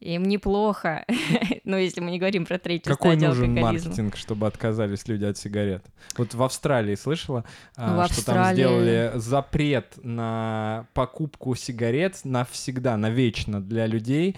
им 0.00 0.24
неплохо. 0.24 1.04
ну, 1.64 1.76
если 1.76 2.00
мы 2.00 2.10
не 2.10 2.18
говорим 2.18 2.46
про 2.46 2.58
третью 2.58 2.92
Какой 2.92 3.12
стадию 3.12 3.28
нужен 3.28 3.50
алкоголизма. 3.50 3.88
маркетинг, 3.88 4.16
чтобы 4.16 4.46
отказались 4.46 5.06
люди 5.06 5.24
от 5.24 5.36
сигарет? 5.36 5.84
Вот 6.16 6.34
в 6.34 6.42
Австралии 6.42 6.94
слышала, 6.94 7.44
а, 7.76 8.06
в 8.06 8.06
что 8.06 8.18
Австралии... 8.18 8.44
там 8.44 8.54
сделали 8.54 9.12
запрет 9.16 9.98
на 10.02 10.86
покупку 10.94 11.54
сигарет 11.54 12.20
навсегда, 12.24 12.96
навечно 12.96 13.60
для 13.60 13.86
людей, 13.86 14.36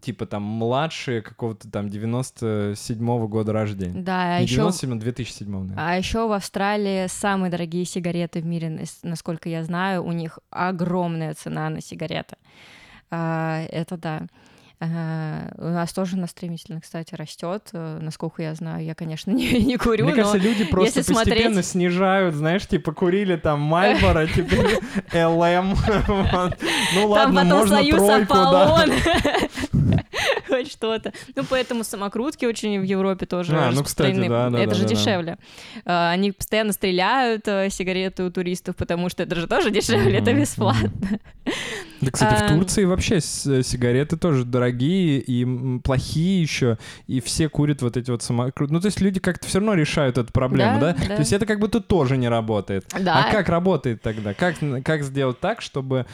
типа 0.00 0.26
там 0.26 0.42
младшие 0.42 1.22
какого-то 1.22 1.70
там 1.70 1.86
97-го 1.86 3.28
года 3.28 3.52
рождения. 3.52 4.00
Да, 4.00 4.36
а 4.36 4.40
еще... 4.40 4.56
97 4.56 4.98
2007 4.98 5.48
наверное. 5.50 5.74
А 5.78 5.96
еще 5.96 6.26
в 6.26 6.32
Австралии 6.32 7.06
самые 7.08 7.50
дорогие 7.50 7.84
сигареты 7.84 8.40
в 8.40 8.46
мире, 8.46 8.84
насколько 9.02 9.48
я 9.48 9.62
знаю, 9.64 10.04
у 10.04 10.12
них 10.12 10.38
огромная 10.50 11.34
цена 11.34 11.68
на 11.70 11.80
сигареты. 11.80 12.36
А, 13.10 13.62
это 13.70 13.96
да. 13.96 14.26
У 14.78 14.84
нас 15.68 15.92
тоже 15.94 16.18
на 16.18 16.26
стремительно, 16.26 16.82
кстати, 16.82 17.14
растет. 17.14 17.70
Uh, 17.72 17.98
насколько 18.02 18.42
я 18.42 18.54
знаю, 18.54 18.84
я, 18.84 18.94
конечно, 18.94 19.30
не, 19.32 19.64
не 19.64 19.78
курю. 19.78 20.04
Мне 20.04 20.14
кажется, 20.14 20.36
люди 20.36 20.64
просто 20.64 20.98
постепенно 20.98 21.24
смотреть... 21.24 21.66
снижают, 21.66 22.34
знаешь, 22.34 22.66
типа 22.66 22.92
курили 22.92 23.36
там 23.36 23.60
Мальборо, 23.60 24.26
теперь 24.34 24.78
ЛМ. 25.14 25.76
Ну 26.94 27.08
ладно, 27.08 27.44
можно 27.44 27.82
тройку, 27.82 28.34
да. 28.34 28.86
Хоть 30.48 30.70
что-то. 30.70 31.12
Ну, 31.34 31.44
поэтому 31.48 31.84
самокрутки 31.84 32.44
очень 32.44 32.80
в 32.80 32.84
Европе 32.84 33.26
тоже 33.26 33.56
А, 33.56 33.70
ну, 33.72 33.82
кстати, 33.82 34.14
да, 34.28 34.50
да, 34.50 34.58
Это 34.58 34.70
да, 34.70 34.74
же 34.74 34.82
да, 34.82 34.88
да. 34.88 34.94
дешевле. 34.94 35.38
А, 35.84 36.10
Они 36.10 36.32
постоянно 36.32 36.72
стреляют 36.72 37.46
э, 37.48 37.68
сигареты 37.70 38.24
у 38.24 38.30
туристов, 38.30 38.76
потому 38.76 39.08
что 39.08 39.22
это 39.22 39.34
же 39.36 39.46
тоже 39.46 39.70
дешевле, 39.70 40.18
это 40.18 40.30
Мгм, 40.30 40.40
бесплатно. 40.40 40.90
Да, 42.00 42.10
кстати, 42.10 42.34
в 42.34 42.44
А, 42.44 42.48
Турции 42.54 42.84
вообще 42.84 43.20
с- 43.20 43.62
сигареты 43.62 44.16
тоже 44.18 44.44
дорогие 44.44 45.18
и 45.18 45.78
плохие 45.80 46.42
еще, 46.42 46.76
и 47.06 47.20
все 47.20 47.48
курят 47.48 47.80
вот 47.82 47.96
эти 47.96 48.10
вот 48.10 48.22
самокрутки. 48.22 48.72
Ну, 48.72 48.80
то 48.80 48.86
есть 48.86 49.00
люди 49.00 49.18
как-то 49.18 49.46
все 49.48 49.58
равно 49.58 49.74
решают 49.74 50.18
эту 50.18 50.30
проблему, 50.32 50.78
да? 50.78 50.92
Да, 50.92 50.98
да. 51.08 51.14
То 51.16 51.20
есть 51.20 51.32
это 51.32 51.46
как 51.46 51.58
будто 51.58 51.80
тоже 51.80 52.16
не 52.18 52.28
работает. 52.28 52.84
Да. 53.00 53.24
А 53.26 53.32
как 53.32 53.48
работает 53.48 54.02
тогда? 54.02 54.34
Как, 54.34 54.56
как 54.84 55.02
сделать 55.04 55.40
так, 55.40 55.62
чтобы... 55.62 56.06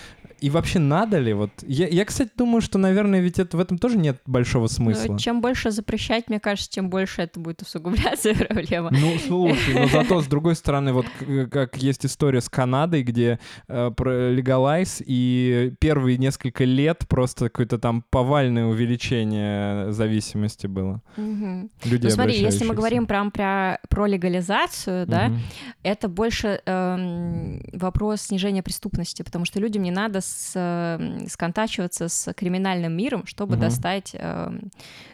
И 0.42 0.50
вообще 0.50 0.80
надо 0.80 1.18
ли? 1.18 1.32
Вот 1.32 1.50
я, 1.62 1.86
я, 1.86 2.04
кстати, 2.04 2.30
думаю, 2.36 2.60
что, 2.60 2.76
наверное, 2.78 3.20
ведь 3.20 3.38
это, 3.38 3.56
в 3.56 3.60
этом 3.60 3.78
тоже 3.78 3.96
нет 3.96 4.20
большого 4.26 4.66
смысла. 4.66 5.12
Ну, 5.12 5.18
Чем 5.18 5.40
больше 5.40 5.70
запрещать, 5.70 6.28
мне 6.28 6.40
кажется, 6.40 6.68
тем 6.68 6.90
больше 6.90 7.22
это 7.22 7.38
будет 7.38 7.62
усугубляться 7.62 8.34
проблема. 8.48 8.90
Ну, 8.90 9.16
слушай, 9.26 9.74
но 9.74 9.86
зато, 9.86 10.20
с 10.20 10.26
другой 10.26 10.56
стороны, 10.56 10.92
вот 10.92 11.06
к- 11.08 11.46
как 11.46 11.76
есть 11.76 12.04
история 12.04 12.40
с 12.40 12.48
Канадой, 12.48 13.04
где 13.04 13.38
э, 13.68 13.90
про 13.96 14.30
легалайз, 14.30 15.00
и 15.06 15.74
первые 15.78 16.18
несколько 16.18 16.64
лет 16.64 17.04
просто 17.08 17.44
какое-то 17.48 17.78
там 17.78 18.04
повальное 18.10 18.66
увеличение 18.66 19.92
зависимости 19.92 20.66
было. 20.66 21.02
Людей, 21.16 22.08
Ну 22.08 22.10
смотри, 22.10 22.38
если 22.40 22.64
мы 22.64 22.74
говорим 22.74 23.06
прям 23.06 23.30
про, 23.30 23.78
про 23.88 24.06
легализацию, 24.06 25.06
да, 25.06 25.30
это 25.84 26.08
больше 26.08 26.60
эм, 26.66 27.62
вопрос 27.72 28.22
снижения 28.22 28.62
преступности, 28.62 29.22
потому 29.22 29.44
что 29.44 29.60
людям 29.60 29.82
не 29.82 29.90
надо 29.90 30.20
с, 30.20 30.31
эм, 30.54 31.26
сконтачиваться 31.28 32.08
с 32.08 32.32
криминальным 32.34 32.92
миром, 32.96 33.26
чтобы 33.26 33.52
Мгм. 33.52 33.60
достать 33.62 34.10
эм, 34.14 34.70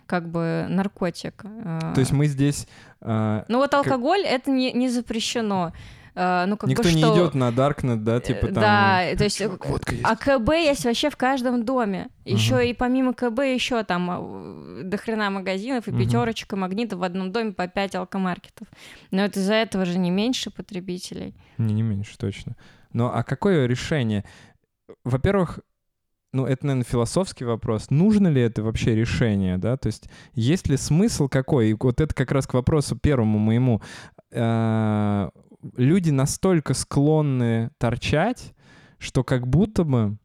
как 0.06 0.28
бы 0.28 0.66
наркотик. 0.68 1.44
Э, 1.44 1.92
То 1.94 2.00
есть 2.00 2.12
мы 2.12 2.26
здесь... 2.26 2.66
э, 3.00 3.44
Ну 3.48 3.58
вот 3.58 3.74
алкоголь 3.74 4.22
это 4.22 4.50
не, 4.50 4.72
не 4.72 4.88
запрещено. 4.88 5.72
Э, 6.14 6.46
ну, 6.48 6.56
как 6.56 6.68
никто 6.70 6.82
бы 6.82 6.92
не 6.92 6.98
что... 7.02 7.14
идет 7.14 7.34
на 7.34 7.52
Даркнет, 7.52 8.02
да, 8.02 8.18
типа 8.20 8.46
там... 8.46 8.54
Да, 8.54 9.02
то 9.16 9.22
есть... 9.24 9.38
«Чувак, 9.38 9.66
водка 9.66 9.92
есть». 9.94 10.04
А 10.04 10.16
КБ 10.16 10.48
есть 10.54 10.84
вообще 10.84 11.10
в 11.10 11.16
каждом 11.16 11.64
доме. 11.64 12.08
Еще 12.24 12.68
и 12.68 12.74
помимо 12.74 13.12
КБ 13.14 13.38
еще 13.40 13.84
там 13.84 14.10
а, 14.10 14.82
до 14.82 14.96
хрена 14.96 15.30
магазинов 15.30 15.86
и 15.86 15.92
Мгм. 15.92 16.00
пятерочка 16.00 16.56
магнитов 16.56 16.98
в 16.98 17.02
одном 17.04 17.30
доме 17.30 17.52
по 17.52 17.68
5 17.68 17.94
алкомаркетов. 17.96 18.66
Но 19.12 19.24
это 19.24 19.38
из-за 19.38 19.54
этого 19.54 19.84
же 19.84 19.96
не 19.98 20.10
меньше 20.10 20.50
потребителей. 20.50 21.34
Не, 21.56 21.72
не 21.74 21.82
меньше, 21.82 22.18
точно. 22.18 22.56
Но 22.92 23.14
а 23.14 23.22
какое 23.22 23.66
решение? 23.66 24.24
Во-первых, 25.04 25.60
ну, 26.32 26.44
это, 26.44 26.66
наверное, 26.66 26.84
философский 26.84 27.44
вопрос. 27.44 27.90
Нужно 27.90 28.28
ли 28.28 28.42
это 28.42 28.62
вообще 28.62 28.94
решение, 28.94 29.56
да? 29.56 29.76
То 29.76 29.86
есть 29.86 30.08
есть 30.34 30.68
ли 30.68 30.76
смысл 30.76 31.28
какой? 31.28 31.70
И 31.70 31.76
вот 31.78 32.00
это 32.00 32.14
как 32.14 32.32
раз 32.32 32.46
к 32.46 32.54
вопросу 32.54 32.96
первому 32.96 33.38
моему. 33.38 33.80
Э, 34.30 35.30
Люди 35.76 36.10
настолько 36.10 36.72
склонны 36.72 37.70
торчать, 37.78 38.54
что 38.98 39.24
как 39.24 39.48
будто 39.48 39.82
бы 39.82 40.16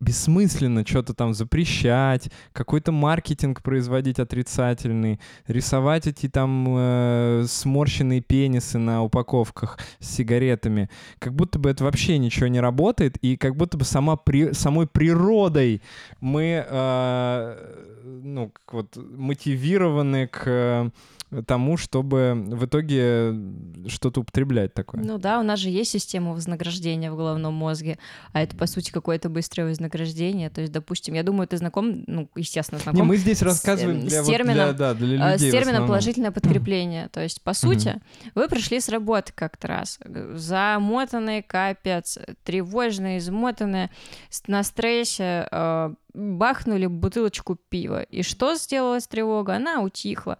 бессмысленно 0.00 0.84
что-то 0.86 1.14
там 1.14 1.34
запрещать, 1.34 2.30
какой-то 2.52 2.90
маркетинг 2.90 3.62
производить 3.62 4.18
отрицательный, 4.18 5.20
рисовать 5.46 6.06
эти 6.06 6.28
там 6.28 6.66
э, 6.68 7.44
сморщенные 7.46 8.20
пенисы 8.20 8.78
на 8.78 9.02
упаковках 9.02 9.78
с 9.98 10.08
сигаретами. 10.08 10.88
Как 11.18 11.34
будто 11.34 11.58
бы 11.58 11.70
это 11.70 11.84
вообще 11.84 12.18
ничего 12.18 12.46
не 12.46 12.60
работает, 12.60 13.16
и 13.18 13.36
как 13.36 13.56
будто 13.56 13.76
бы 13.76 13.84
сама 13.84 14.16
при, 14.16 14.52
самой 14.52 14.86
природой 14.86 15.82
мы 16.20 16.64
э, 16.66 17.90
ну, 18.04 18.52
вот 18.72 18.96
мотивированы 18.96 20.26
к 20.26 20.42
э, 20.46 20.90
тому, 21.46 21.76
чтобы 21.76 22.34
в 22.48 22.64
итоге 22.64 23.34
что-то 23.86 24.20
употреблять 24.20 24.74
такое. 24.74 25.02
Ну 25.02 25.18
да, 25.18 25.38
у 25.38 25.42
нас 25.42 25.60
же 25.60 25.68
есть 25.70 25.90
система 25.92 26.32
вознаграждения 26.32 27.10
в 27.12 27.16
головном 27.16 27.54
мозге, 27.54 27.98
а 28.32 28.42
это, 28.42 28.56
по 28.56 28.66
сути, 28.66 28.90
какое-то 28.90 29.28
быстрое 29.28 29.68
вознаграждение. 29.68 30.50
То 30.50 30.60
есть, 30.60 30.72
допустим, 30.72 31.14
я 31.14 31.22
думаю, 31.22 31.46
ты 31.46 31.56
знаком, 31.56 32.02
ну, 32.06 32.28
естественно, 32.34 32.78
Не, 32.78 32.82
знаком 32.82 33.06
мы 33.06 33.16
здесь 33.16 33.38
с, 33.38 33.42
рассказываем 33.42 34.00
эм, 34.00 34.06
для, 34.08 34.22
с 34.22 34.26
вот 34.26 34.32
термином, 34.32 34.54
для, 34.54 34.72
да, 34.72 34.94
для 34.94 35.06
э, 35.28 35.32
людей 35.34 35.48
с 35.50 35.52
термином 35.52 35.86
положительное 35.86 36.30
подкрепление. 36.32 37.08
То 37.08 37.20
есть, 37.20 37.42
по 37.42 37.54
сути, 37.54 38.00
вы 38.34 38.48
пришли 38.48 38.80
с 38.80 38.88
работы 38.88 39.32
как-то 39.34 39.68
раз, 39.68 39.98
г- 40.04 40.36
замотанные, 40.36 41.42
капец, 41.42 42.18
тревожные, 42.44 43.18
измотанные, 43.18 43.90
с- 44.30 44.46
на 44.48 44.62
стрессе, 44.64 45.46
э, 45.50 45.94
бахнули 46.12 46.86
бутылочку 46.86 47.56
пива. 47.68 48.02
И 48.02 48.22
что 48.22 48.56
сделалась 48.56 49.06
тревога? 49.06 49.54
Она 49.54 49.80
утихла. 49.80 50.38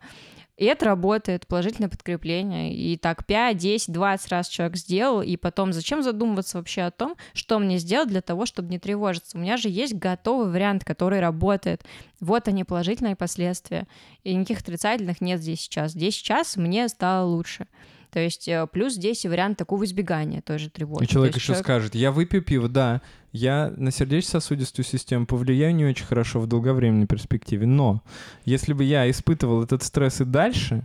И 0.60 0.66
это 0.66 0.84
работает, 0.84 1.46
положительное 1.46 1.88
подкрепление. 1.88 2.74
И 2.74 2.98
так 2.98 3.24
5, 3.24 3.56
10, 3.56 3.92
20 3.94 4.28
раз 4.28 4.46
человек 4.46 4.76
сделал, 4.76 5.22
и 5.22 5.38
потом 5.38 5.72
зачем 5.72 6.02
задумываться 6.02 6.58
вообще 6.58 6.82
о 6.82 6.90
том, 6.90 7.16
что 7.32 7.58
мне 7.58 7.78
сделать 7.78 8.10
для 8.10 8.20
того, 8.20 8.44
чтобы 8.44 8.68
не 8.68 8.78
тревожиться? 8.78 9.38
У 9.38 9.40
меня 9.40 9.56
же 9.56 9.70
есть 9.70 9.94
готовый 9.94 10.52
вариант, 10.52 10.84
который 10.84 11.20
работает. 11.20 11.82
Вот 12.20 12.46
они, 12.46 12.64
положительные 12.64 13.16
последствия. 13.16 13.88
И 14.22 14.34
никаких 14.34 14.60
отрицательных 14.60 15.22
нет 15.22 15.40
здесь 15.40 15.62
сейчас. 15.62 15.92
Здесь 15.92 16.16
сейчас 16.16 16.58
мне 16.58 16.88
стало 16.88 17.24
лучше. 17.24 17.66
То 18.12 18.20
есть 18.20 18.48
э, 18.48 18.66
плюс 18.72 18.94
здесь 18.94 19.24
и 19.24 19.28
вариант 19.28 19.58
такого 19.58 19.84
избегания 19.84 20.40
той 20.42 20.58
же 20.58 20.70
тревоги. 20.70 21.04
И 21.04 21.06
человек 21.06 21.36
еще 21.36 21.48
человек- 21.48 21.64
скажет, 21.64 21.94
я 21.94 22.10
выпью 22.12 22.42
пиво, 22.42 22.68
да, 22.68 23.00
я 23.32 23.72
на 23.76 23.90
сердечно-сосудистую 23.90 24.84
систему 24.84 25.26
повлияю 25.26 25.74
не 25.74 25.84
очень 25.84 26.04
хорошо 26.04 26.40
в 26.40 26.46
долговременной 26.46 27.06
перспективе, 27.06 27.66
но 27.66 28.02
если 28.44 28.72
бы 28.72 28.82
я 28.84 29.08
испытывал 29.10 29.62
этот 29.62 29.82
стресс 29.82 30.20
и 30.20 30.24
дальше, 30.24 30.84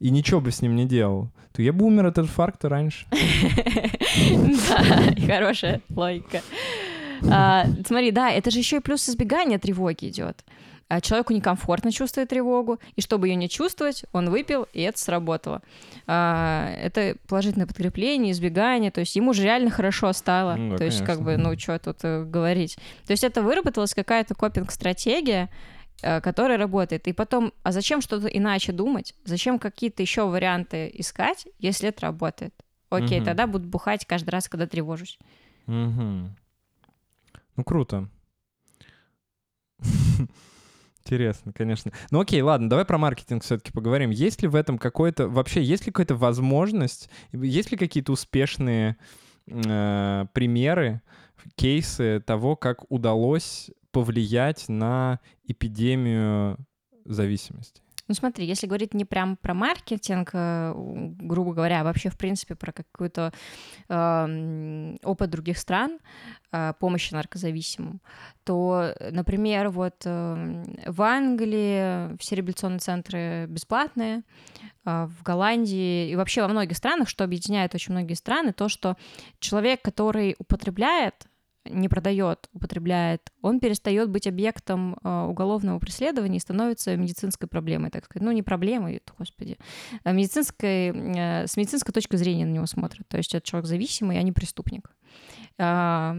и 0.00 0.10
ничего 0.10 0.40
бы 0.40 0.50
с 0.50 0.62
ним 0.62 0.74
не 0.74 0.86
делал, 0.86 1.30
то 1.52 1.62
я 1.62 1.72
бы 1.72 1.84
умер 1.84 2.06
от 2.06 2.18
инфаркта 2.18 2.68
раньше. 2.68 3.06
Да, 4.68 5.14
хорошая 5.26 5.80
логика. 5.90 6.42
А, 7.30 7.66
Смотри, 7.86 8.10
да, 8.10 8.30
это 8.30 8.50
же 8.50 8.58
еще 8.58 8.76
и 8.78 8.80
плюс 8.80 9.08
избегания 9.08 9.58
тревоги 9.58 10.08
идет. 10.08 10.44
А 10.92 11.00
Человеку 11.00 11.32
некомфортно 11.32 11.90
чувствовать 11.90 12.28
тревогу, 12.28 12.78
и 12.96 13.00
чтобы 13.00 13.26
ее 13.28 13.34
не 13.34 13.48
чувствовать, 13.48 14.04
он 14.12 14.28
выпил, 14.28 14.66
и 14.74 14.82
это 14.82 14.98
сработало. 14.98 15.62
А, 16.06 16.68
Это 16.76 17.16
положительное 17.28 17.66
подкрепление, 17.66 18.32
избегание, 18.32 18.90
то 18.90 19.00
есть 19.00 19.16
ему 19.16 19.32
же 19.32 19.42
реально 19.42 19.70
хорошо 19.70 20.12
стало. 20.12 20.54
Ну 20.56 20.72
да, 20.72 20.76
то 20.76 20.84
есть 20.84 20.98
как 20.98 21.16
конечно. 21.16 21.24
бы, 21.24 21.36
ну 21.38 21.58
что 21.58 21.78
тут 21.78 21.96
э, 22.02 22.24
говорить. 22.24 22.76
То 23.06 23.12
есть 23.12 23.24
это 23.24 23.40
выработалась 23.40 23.94
какая-то 23.94 24.34
копинг-стратегия, 24.34 25.48
э, 26.02 26.20
которая 26.20 26.58
работает. 26.58 27.08
И 27.08 27.14
потом, 27.14 27.54
а 27.62 27.72
зачем 27.72 28.02
что-то 28.02 28.26
иначе 28.26 28.72
думать? 28.72 29.14
Зачем 29.24 29.58
какие-то 29.58 30.02
еще 30.02 30.28
варианты 30.28 30.90
искать, 30.92 31.48
если 31.58 31.88
это 31.88 32.02
работает? 32.02 32.52
Окей, 32.90 33.20
Мгм. 33.20 33.24
тогда 33.24 33.46
буду 33.46 33.66
бухать 33.66 34.04
каждый 34.04 34.28
раз, 34.28 34.46
когда 34.46 34.66
тревожусь. 34.66 35.18
Мгм. 35.64 36.36
Ну, 37.56 37.64
круто. 37.64 38.10
Интересно, 41.04 41.52
конечно. 41.52 41.90
Ну 42.10 42.20
окей, 42.20 42.40
ладно, 42.42 42.70
давай 42.70 42.84
про 42.84 42.96
маркетинг 42.96 43.42
все-таки 43.42 43.72
поговорим. 43.72 44.10
Есть 44.10 44.40
ли 44.42 44.48
в 44.48 44.54
этом 44.54 44.78
какой-то, 44.78 45.28
вообще, 45.28 45.60
есть 45.60 45.84
ли 45.86 45.92
какая-то 45.92 46.14
возможность, 46.14 47.10
есть 47.32 47.72
ли 47.72 47.76
какие-то 47.76 48.12
успешные 48.12 48.96
э, 49.48 50.26
примеры, 50.32 51.02
кейсы 51.56 52.22
того, 52.24 52.54
как 52.54 52.88
удалось 52.90 53.70
повлиять 53.90 54.68
на 54.68 55.18
эпидемию 55.44 56.56
зависимости? 57.04 57.81
Ну 58.12 58.14
смотри, 58.14 58.44
если 58.44 58.66
говорить 58.66 58.92
не 58.92 59.06
прям 59.06 59.38
про 59.38 59.54
маркетинг, 59.54 60.32
э, 60.34 60.74
грубо 60.76 61.54
говоря, 61.54 61.80
а 61.80 61.84
вообще 61.84 62.10
в 62.10 62.18
принципе 62.18 62.54
про 62.54 62.70
какой-то 62.70 63.32
э, 63.88 63.94
м, 63.94 64.98
опыт 65.02 65.30
других 65.30 65.56
стран 65.56 65.98
э, 66.52 66.74
помощи 66.78 67.14
наркозависимым, 67.14 68.02
то, 68.44 68.94
например, 69.10 69.70
вот 69.70 70.02
э, 70.04 70.64
в 70.88 71.00
Англии 71.00 72.14
все 72.18 72.36
реабилитационные 72.36 72.80
центры 72.80 73.46
бесплатные, 73.46 74.24
э, 74.84 75.06
в 75.06 75.22
Голландии 75.22 76.10
и 76.10 76.14
вообще 76.14 76.42
во 76.42 76.48
многих 76.48 76.76
странах, 76.76 77.08
что 77.08 77.24
объединяет 77.24 77.74
очень 77.74 77.94
многие 77.94 78.12
страны, 78.12 78.52
то, 78.52 78.68
что 78.68 78.98
человек, 79.38 79.80
который 79.80 80.36
употребляет 80.38 81.28
не 81.64 81.88
продает, 81.88 82.48
употребляет, 82.52 83.30
он 83.40 83.60
перестает 83.60 84.10
быть 84.10 84.26
объектом 84.26 84.96
э, 85.02 85.26
уголовного 85.28 85.78
преследования 85.78 86.38
и 86.38 86.40
становится 86.40 86.96
медицинской 86.96 87.48
проблемой, 87.48 87.90
так 87.90 88.04
сказать. 88.04 88.24
Ну, 88.24 88.32
не 88.32 88.42
проблемой, 88.42 89.00
господи. 89.18 89.58
А 90.04 90.12
медицинской, 90.12 90.88
э, 90.88 91.46
с 91.46 91.56
медицинской 91.56 91.92
точки 91.92 92.16
зрения 92.16 92.46
на 92.46 92.52
него 92.52 92.66
смотрят. 92.66 93.06
То 93.08 93.16
есть 93.16 93.34
это 93.34 93.46
человек 93.46 93.66
зависимый, 93.66 94.18
а 94.18 94.22
не 94.22 94.32
преступник. 94.32 94.90
А, 95.58 96.16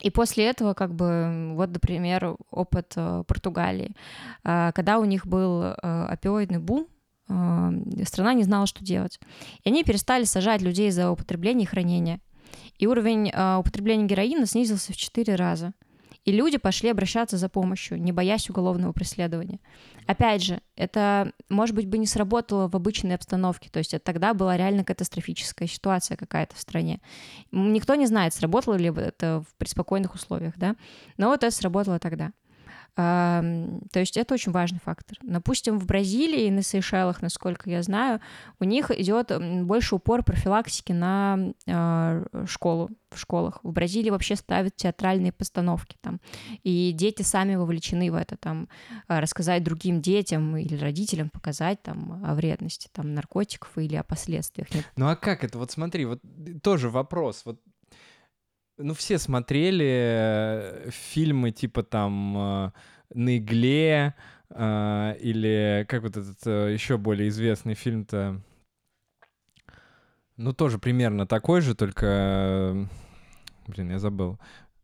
и 0.00 0.10
после 0.10 0.46
этого, 0.46 0.74
как 0.74 0.94
бы, 0.94 1.52
вот, 1.54 1.70
например, 1.70 2.36
опыт 2.50 2.92
э, 2.96 3.24
Португалии. 3.26 3.94
А, 4.42 4.72
Когда 4.72 4.98
у 4.98 5.04
них 5.04 5.26
был 5.26 5.62
опиоидный 5.62 6.58
бум, 6.58 6.86
страна 8.04 8.34
не 8.34 8.44
знала, 8.44 8.66
что 8.66 8.84
делать. 8.84 9.18
И 9.64 9.68
они 9.68 9.82
перестали 9.82 10.22
сажать 10.22 10.62
людей 10.62 10.92
за 10.92 11.10
употребление 11.10 11.64
и 11.64 11.66
хранение. 11.66 12.20
И 12.78 12.86
уровень 12.86 13.30
э, 13.30 13.56
употребления 13.56 14.06
героина 14.06 14.46
снизился 14.46 14.92
в 14.92 14.96
4 14.96 15.34
раза. 15.34 15.72
И 16.26 16.32
люди 16.32 16.58
пошли 16.58 16.90
обращаться 16.90 17.36
за 17.36 17.48
помощью, 17.48 18.02
не 18.02 18.10
боясь 18.10 18.50
уголовного 18.50 18.92
преследования. 18.92 19.60
Опять 20.08 20.42
же, 20.42 20.60
это, 20.74 21.32
может 21.48 21.76
быть, 21.76 21.86
бы 21.86 21.98
не 21.98 22.06
сработало 22.06 22.68
в 22.68 22.74
обычной 22.74 23.14
обстановке, 23.14 23.70
то 23.70 23.78
есть 23.78 23.94
это 23.94 24.04
тогда 24.04 24.34
была 24.34 24.56
реально 24.56 24.82
катастрофическая 24.82 25.68
ситуация 25.68 26.16
какая-то 26.16 26.56
в 26.56 26.60
стране. 26.60 27.00
Никто 27.52 27.94
не 27.94 28.06
знает, 28.06 28.34
сработало 28.34 28.74
ли 28.74 28.92
это 28.96 29.44
в 29.48 29.54
преспокойных 29.56 30.14
условиях, 30.14 30.54
да, 30.56 30.74
но 31.16 31.28
вот 31.28 31.44
это 31.44 31.54
сработало 31.54 32.00
тогда. 32.00 32.32
То 32.96 33.80
есть 33.94 34.16
это 34.16 34.32
очень 34.32 34.52
важный 34.52 34.80
фактор. 34.82 35.18
Допустим, 35.22 35.78
в 35.78 35.84
Бразилии 35.84 36.46
и 36.46 36.50
на 36.50 36.62
Сейшелах, 36.62 37.20
насколько 37.20 37.68
я 37.68 37.82
знаю, 37.82 38.20
у 38.58 38.64
них 38.64 38.90
идет 38.90 39.30
больше 39.64 39.96
упор 39.96 40.22
профилактики 40.22 40.92
на 40.92 41.52
а, 41.68 42.24
школу 42.46 42.90
в 43.10 43.18
школах. 43.18 43.60
В 43.62 43.72
Бразилии 43.72 44.08
вообще 44.08 44.34
ставят 44.34 44.76
театральные 44.76 45.32
постановки 45.32 45.96
там, 46.00 46.20
и 46.62 46.92
дети 46.92 47.22
сами 47.22 47.54
вовлечены 47.54 48.10
в 48.10 48.14
это, 48.14 48.36
там, 48.38 48.68
а, 49.08 49.20
рассказать 49.20 49.62
другим 49.62 50.00
детям 50.00 50.56
или 50.56 50.76
родителям, 50.76 51.28
показать 51.28 51.82
там 51.82 52.24
о 52.24 52.34
вредности 52.34 52.88
там 52.92 53.12
наркотиков 53.12 53.76
или 53.76 53.96
о 53.96 54.04
последствиях. 54.04 54.68
Ну 54.96 55.08
а 55.08 55.16
как 55.16 55.44
это? 55.44 55.58
Вот 55.58 55.70
смотри, 55.70 56.06
вот 56.06 56.20
тоже 56.62 56.88
вопрос. 56.88 57.42
Вот 57.44 57.60
ну, 58.78 58.94
все 58.94 59.18
смотрели 59.18 59.86
э, 59.86 60.90
фильмы 60.90 61.50
типа 61.50 61.82
там 61.82 62.36
э, 62.36 62.70
«На 63.14 63.38
игле», 63.38 64.14
э, 64.50 65.16
или 65.20 65.86
как 65.88 66.02
вот 66.02 66.16
этот 66.16 66.46
еще 66.46 66.98
более 66.98 67.28
известный 67.28 67.74
фильм-то, 67.74 68.40
ну, 70.36 70.52
тоже 70.52 70.78
примерно 70.78 71.26
такой 71.26 71.62
же, 71.62 71.74
только... 71.74 72.88
Блин, 73.66 73.90
я 73.90 73.98
забыл. 73.98 74.38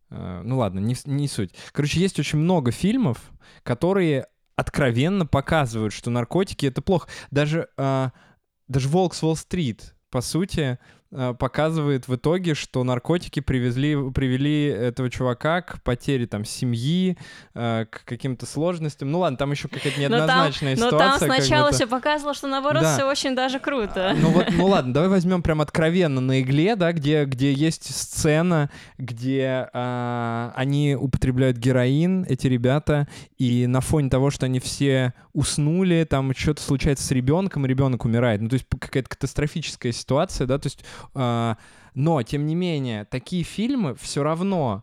Ну 0.08 0.58
ладно, 0.58 0.78
не, 0.78 0.96
не 1.06 1.28
суть. 1.28 1.54
Короче, 1.72 2.00
есть 2.00 2.18
очень 2.18 2.38
много 2.38 2.70
фильмов, 2.70 3.30
которые 3.62 4.26
откровенно 4.56 5.24
показывают, 5.24 5.94
что 5.94 6.10
наркотики— 6.10 6.66
это 6.66 6.82
плохо. 6.82 7.08
Даже, 7.30 7.68
даже 7.76 8.88
«Волк 8.88 9.14
Уолл-стрит», 9.22 9.94
по 10.10 10.20
сути, 10.20 10.78
Э, 10.78 11.01
показывает 11.38 12.08
в 12.08 12.14
итоге, 12.14 12.54
что 12.54 12.82
наркотики 12.84 13.40
привезли, 13.40 13.96
привели 14.12 14.64
этого 14.64 15.10
чувака 15.10 15.60
к 15.62 15.82
потере 15.82 16.26
там 16.26 16.44
семьи, 16.44 17.18
э, 17.54 17.86
к 17.90 18.04
каким-то 18.04 18.46
сложностям. 18.46 19.10
Ну 19.10 19.18
ладно, 19.20 19.36
там 19.36 19.50
еще 19.50 19.68
какая-то 19.68 20.00
неоднозначная 20.00 20.76
но 20.76 20.90
там, 20.90 20.90
ситуация. 20.90 21.28
Но 21.28 21.34
там 21.34 21.42
сначала 21.42 21.72
все 21.72 21.86
показывало, 21.86 22.34
что 22.34 22.46
наоборот 22.46 22.82
да. 22.82 22.94
все 22.94 23.04
очень 23.04 23.34
даже 23.34 23.58
круто. 23.58 24.14
Ну 24.18 24.30
вот, 24.30 24.46
ну 24.50 24.66
ладно, 24.68 24.94
давай 24.94 25.10
возьмем 25.10 25.42
прям 25.42 25.60
откровенно 25.60 26.20
на 26.20 26.40
игле, 26.40 26.76
да, 26.76 26.92
где, 26.92 27.24
где 27.24 27.52
есть 27.52 27.94
сцена, 27.94 28.70
где 28.98 29.68
а, 29.72 30.52
они 30.56 30.96
употребляют 30.98 31.58
героин, 31.58 32.24
эти 32.28 32.46
ребята, 32.46 33.06
и 33.38 33.66
на 33.66 33.80
фоне 33.80 34.08
того, 34.08 34.30
что 34.30 34.46
они 34.46 34.60
все 34.60 35.12
уснули, 35.32 36.06
там 36.08 36.34
что-то 36.34 36.62
случается 36.62 37.04
с 37.04 37.10
ребенком, 37.10 37.66
ребенок 37.66 38.04
умирает. 38.04 38.40
Ну 38.40 38.48
то 38.48 38.54
есть 38.54 38.66
какая-то 38.78 39.08
катастрофическая 39.08 39.92
ситуация, 39.92 40.46
да, 40.46 40.58
то 40.58 40.66
есть 40.66 40.84
но, 41.14 42.22
тем 42.22 42.46
не 42.46 42.54
менее, 42.54 43.04
такие 43.04 43.42
фильмы 43.42 43.94
все 43.94 44.22
равно, 44.22 44.82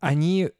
они 0.00 0.50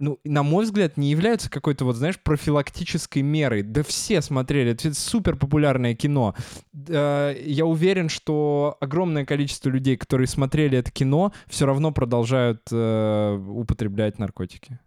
ну, 0.00 0.18
на 0.24 0.42
мой 0.42 0.64
взгляд, 0.64 0.96
не 0.96 1.10
являются 1.10 1.48
какой-то, 1.48 1.84
вот, 1.84 1.96
знаешь, 1.96 2.18
профилактической 2.20 3.22
мерой. 3.22 3.62
Да 3.62 3.82
все 3.82 4.20
смотрели, 4.20 4.72
это 4.72 4.92
супер 4.92 5.36
популярное 5.36 5.94
кино. 5.94 6.34
Я 6.72 7.64
уверен, 7.64 8.08
что 8.08 8.76
огромное 8.80 9.24
количество 9.24 9.70
людей, 9.70 9.96
которые 9.96 10.26
смотрели 10.26 10.78
это 10.78 10.90
кино, 10.90 11.32
все 11.46 11.66
равно 11.66 11.92
продолжают 11.92 12.62
э, 12.72 13.44
употреблять 13.48 14.18
наркотики. 14.18 14.78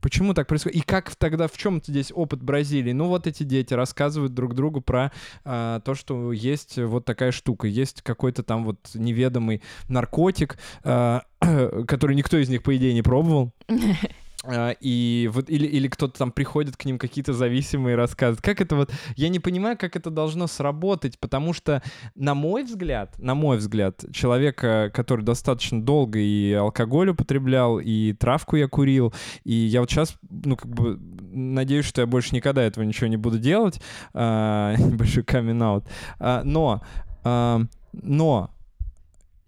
Почему 0.00 0.34
так 0.34 0.46
происходит? 0.46 0.78
И 0.78 0.80
как 0.82 1.14
тогда, 1.16 1.48
в 1.48 1.56
чем 1.56 1.80
здесь 1.84 2.12
опыт 2.14 2.42
Бразилии? 2.42 2.92
Ну 2.92 3.08
вот 3.08 3.26
эти 3.26 3.42
дети 3.42 3.74
рассказывают 3.74 4.34
друг 4.34 4.54
другу 4.54 4.80
про 4.80 5.12
а, 5.44 5.80
то, 5.80 5.94
что 5.94 6.32
есть 6.32 6.78
вот 6.78 7.04
такая 7.04 7.32
штука, 7.32 7.66
есть 7.66 8.02
какой-то 8.02 8.42
там 8.42 8.64
вот 8.64 8.78
неведомый 8.94 9.62
наркотик, 9.88 10.58
а, 10.84 11.22
который 11.86 12.16
никто 12.16 12.36
из 12.36 12.48
них, 12.48 12.62
по 12.62 12.76
идее, 12.76 12.94
не 12.94 13.02
пробовал. 13.02 13.52
А, 14.48 14.70
и 14.80 15.28
вот 15.32 15.50
или, 15.50 15.66
или 15.66 15.88
кто-то 15.88 16.18
там 16.18 16.30
приходит 16.30 16.76
к 16.76 16.84
ним 16.84 16.98
какие-то 16.98 17.32
зависимые 17.32 17.96
рассказывает. 17.96 18.42
Как 18.42 18.60
это 18.60 18.76
вот... 18.76 18.92
Я 19.16 19.28
не 19.28 19.40
понимаю, 19.40 19.76
как 19.76 19.96
это 19.96 20.10
должно 20.10 20.46
сработать, 20.46 21.18
потому 21.18 21.52
что, 21.52 21.82
на 22.14 22.34
мой 22.34 22.64
взгляд, 22.64 23.18
на 23.18 23.34
мой 23.34 23.56
взгляд, 23.56 24.04
человека, 24.12 24.90
который 24.94 25.24
достаточно 25.24 25.82
долго 25.82 26.18
и 26.18 26.52
алкоголь 26.52 27.10
употреблял, 27.10 27.78
и 27.78 28.12
травку 28.12 28.56
я 28.56 28.68
курил, 28.68 29.12
и 29.44 29.52
я 29.52 29.80
вот 29.80 29.90
сейчас, 29.90 30.14
ну, 30.30 30.56
как 30.56 30.70
бы, 30.70 30.98
надеюсь, 30.98 31.86
что 31.86 32.00
я 32.00 32.06
больше 32.06 32.34
никогда 32.34 32.62
этого 32.62 32.84
ничего 32.84 33.08
не 33.08 33.16
буду 33.16 33.38
делать, 33.38 33.80
а, 34.14 34.74
небольшой 34.78 35.24
камин-аут, 35.24 35.84
а, 36.18 36.42
но, 36.44 36.82
а, 37.24 37.62
но 37.92 38.50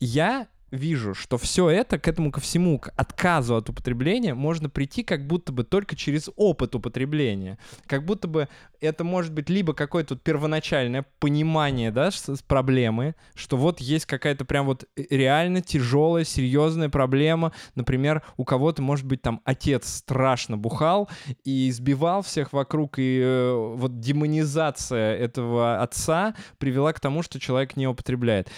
я 0.00 0.46
вижу, 0.70 1.14
что 1.14 1.38
все 1.38 1.68
это, 1.68 1.98
к 1.98 2.08
этому 2.08 2.30
ко 2.30 2.40
всему, 2.40 2.78
к 2.78 2.92
отказу 2.96 3.56
от 3.56 3.68
употребления 3.68 4.34
можно 4.34 4.68
прийти 4.68 5.02
как 5.02 5.26
будто 5.26 5.52
бы 5.52 5.64
только 5.64 5.96
через 5.96 6.30
опыт 6.36 6.74
употребления. 6.74 7.58
Как 7.86 8.04
будто 8.04 8.28
бы 8.28 8.48
это 8.80 9.04
может 9.04 9.32
быть 9.32 9.48
либо 9.48 9.72
какое-то 9.72 10.16
первоначальное 10.16 11.04
понимание, 11.18 11.90
да, 11.90 12.10
с 12.10 12.42
проблемы, 12.46 13.14
что 13.34 13.56
вот 13.56 13.80
есть 13.80 14.06
какая-то 14.06 14.44
прям 14.44 14.66
вот 14.66 14.84
э, 14.96 15.04
реально 15.10 15.62
тяжелая, 15.62 16.24
серьезная 16.24 16.88
проблема. 16.88 17.52
Например, 17.74 18.22
у 18.36 18.44
кого-то, 18.44 18.82
может 18.82 19.06
быть, 19.06 19.22
там 19.22 19.40
отец 19.44 19.88
страшно 19.88 20.56
бухал 20.56 21.08
и 21.44 21.68
избивал 21.68 22.22
всех 22.22 22.52
вокруг, 22.52 22.98
и 22.98 23.20
э, 23.22 23.52
вот 23.52 24.00
демонизация 24.00 25.16
этого 25.16 25.82
отца 25.82 26.34
привела 26.58 26.92
к 26.92 27.00
тому, 27.00 27.22
что 27.22 27.40
человек 27.40 27.76
не 27.76 27.86
употребляет. 27.86 28.48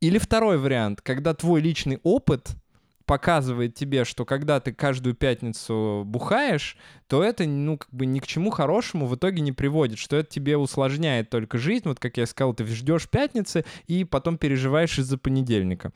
Или 0.00 0.18
второй 0.18 0.58
вариант, 0.58 1.00
когда 1.00 1.34
твой 1.34 1.60
личный 1.60 1.98
опыт 2.02 2.56
показывает 3.06 3.74
тебе, 3.74 4.04
что 4.04 4.24
когда 4.24 4.60
ты 4.60 4.72
каждую 4.72 5.14
пятницу 5.14 6.04
бухаешь, 6.06 6.76
то 7.06 7.22
это, 7.22 7.44
ну, 7.44 7.78
как 7.78 7.92
бы 7.92 8.06
ни 8.06 8.18
к 8.18 8.26
чему 8.26 8.50
хорошему 8.50 9.06
в 9.06 9.14
итоге 9.16 9.42
не 9.42 9.52
приводит, 9.52 9.98
что 9.98 10.16
это 10.16 10.30
тебе 10.30 10.56
усложняет 10.56 11.30
только 11.30 11.58
жизнь. 11.58 11.82
Вот, 11.86 11.98
как 11.98 12.16
я 12.16 12.26
сказал, 12.26 12.54
ты 12.54 12.64
ждешь 12.66 13.08
пятницы 13.08 13.64
и 13.86 14.04
потом 14.04 14.38
переживаешь 14.38 14.98
из-за 14.98 15.18
понедельника 15.18 15.92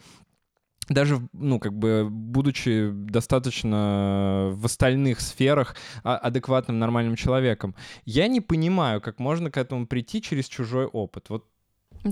даже, 0.88 1.28
ну, 1.32 1.58
как 1.58 1.74
бы, 1.74 2.08
будучи 2.10 2.90
достаточно 2.90 4.50
в 4.52 4.64
остальных 4.64 5.20
сферах 5.20 5.76
а, 6.02 6.16
адекватным, 6.16 6.78
нормальным 6.78 7.16
человеком, 7.16 7.74
я 8.04 8.26
не 8.28 8.40
понимаю, 8.40 9.00
как 9.00 9.18
можно 9.18 9.50
к 9.50 9.58
этому 9.58 9.86
прийти 9.86 10.22
через 10.22 10.46
чужой 10.46 10.86
опыт. 10.86 11.28
Вот 11.28 11.46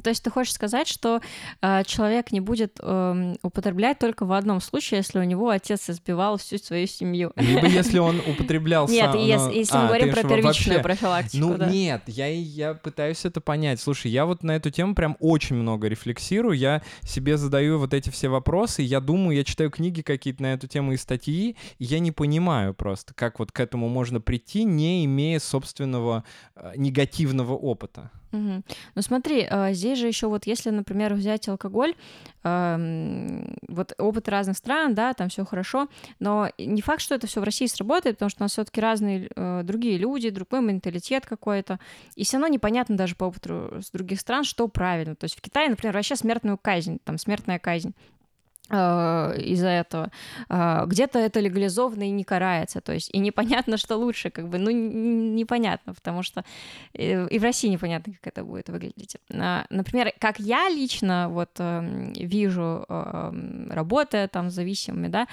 то 0.02 0.10
есть 0.10 0.22
ты 0.22 0.30
хочешь 0.30 0.52
сказать, 0.52 0.88
что 0.88 1.20
э, 1.62 1.82
человек 1.84 2.32
не 2.32 2.40
будет 2.40 2.78
э, 2.80 3.34
употреблять 3.42 3.98
только 3.98 4.26
в 4.26 4.32
одном 4.32 4.60
случае, 4.60 4.98
если 4.98 5.18
у 5.18 5.24
него 5.24 5.50
отец 5.50 5.88
избивал 5.88 6.38
всю 6.38 6.58
свою 6.58 6.86
семью. 6.86 7.32
Либо 7.36 7.66
если 7.66 7.98
он 7.98 8.20
употреблял 8.26 8.88
Нет, 8.88 9.12
сам, 9.12 9.20
если, 9.20 9.46
но... 9.46 9.50
если 9.52 9.76
мы 9.76 9.84
а, 9.84 9.86
говорим 9.86 10.12
про 10.12 10.22
первичную 10.22 10.78
вообще... 10.78 10.82
профилактику. 10.82 11.46
Ну 11.46 11.56
да. 11.56 11.70
нет, 11.70 12.02
я, 12.06 12.26
я 12.28 12.74
пытаюсь 12.74 13.24
это 13.24 13.40
понять. 13.40 13.80
Слушай, 13.80 14.10
я 14.10 14.26
вот 14.26 14.42
на 14.42 14.52
эту 14.56 14.70
тему 14.70 14.94
прям 14.94 15.16
очень 15.20 15.56
много 15.56 15.88
рефлексирую, 15.88 16.56
я 16.56 16.82
себе 17.02 17.36
задаю 17.36 17.78
вот 17.78 17.94
эти 17.94 18.10
все 18.10 18.28
вопросы, 18.28 18.82
я 18.82 19.00
думаю, 19.00 19.36
я 19.36 19.44
читаю 19.44 19.70
книги 19.70 20.02
какие-то 20.02 20.42
на 20.42 20.52
эту 20.52 20.66
тему 20.66 20.92
и 20.92 20.96
статьи, 20.96 21.56
и 21.78 21.84
я 21.84 21.98
не 21.98 22.12
понимаю 22.12 22.74
просто, 22.74 23.14
как 23.14 23.38
вот 23.38 23.52
к 23.52 23.60
этому 23.60 23.88
можно 23.88 24.20
прийти, 24.20 24.64
не 24.64 25.04
имея 25.04 25.38
собственного 25.38 26.24
э, 26.54 26.72
негативного 26.76 27.54
опыта. 27.54 28.10
Угу. 28.32 28.62
Ну 28.94 29.02
смотри, 29.02 29.46
а, 29.48 29.72
здесь 29.72 29.85
же 29.94 30.06
еще 30.06 30.26
вот 30.26 30.46
если, 30.46 30.70
например, 30.70 31.14
взять 31.14 31.48
алкоголь, 31.48 31.94
вот 32.42 33.92
опыт 33.98 34.28
разных 34.28 34.56
стран, 34.56 34.94
да, 34.94 35.14
там 35.14 35.28
все 35.28 35.44
хорошо, 35.44 35.88
но 36.20 36.48
не 36.58 36.80
факт, 36.80 37.00
что 37.00 37.14
это 37.14 37.26
все 37.26 37.40
в 37.40 37.44
России 37.44 37.66
сработает, 37.66 38.16
потому 38.16 38.30
что 38.30 38.42
у 38.42 38.44
нас 38.44 38.52
все-таки 38.52 38.80
разные 38.80 39.28
э, 39.34 39.62
другие 39.64 39.98
люди, 39.98 40.30
другой 40.30 40.60
менталитет 40.60 41.26
какой-то, 41.26 41.80
и 42.14 42.24
все 42.24 42.36
равно 42.36 42.48
непонятно 42.48 42.96
даже 42.96 43.16
по 43.16 43.24
опыту 43.24 43.80
с 43.82 43.90
других 43.90 44.20
стран, 44.20 44.44
что 44.44 44.68
правильно. 44.68 45.16
То 45.16 45.24
есть 45.24 45.36
в 45.36 45.40
Китае, 45.40 45.70
например, 45.70 45.94
вообще 45.94 46.14
смертную 46.14 46.56
казнь, 46.56 46.98
там 47.04 47.18
смертная 47.18 47.58
казнь. 47.58 47.94
Э, 48.68 49.34
из-за 49.38 49.68
этого. 49.68 50.10
Э, 50.48 50.86
где-то 50.86 51.20
это 51.20 51.38
легализовано 51.38 52.02
и 52.02 52.10
не 52.10 52.24
карается, 52.24 52.80
то 52.80 52.92
есть 52.92 53.10
и 53.12 53.18
непонятно, 53.18 53.76
что 53.76 53.96
лучше, 53.96 54.30
как 54.30 54.48
бы, 54.48 54.58
ну, 54.58 54.70
непонятно, 54.70 55.94
потому 55.94 56.24
что 56.24 56.44
э, 56.94 57.28
и 57.28 57.38
в 57.38 57.42
России 57.44 57.68
непонятно, 57.68 58.12
как 58.14 58.32
это 58.32 58.44
будет 58.44 58.68
выглядеть. 58.68 59.16
Например, 59.28 60.12
как 60.18 60.40
я 60.40 60.68
лично 60.68 61.28
вот 61.28 61.50
эм, 61.58 62.12
вижу, 62.14 62.84
эм, 62.88 63.70
работая 63.70 64.26
там 64.26 64.50
зависимыми, 64.50 65.08
да, 65.08 65.28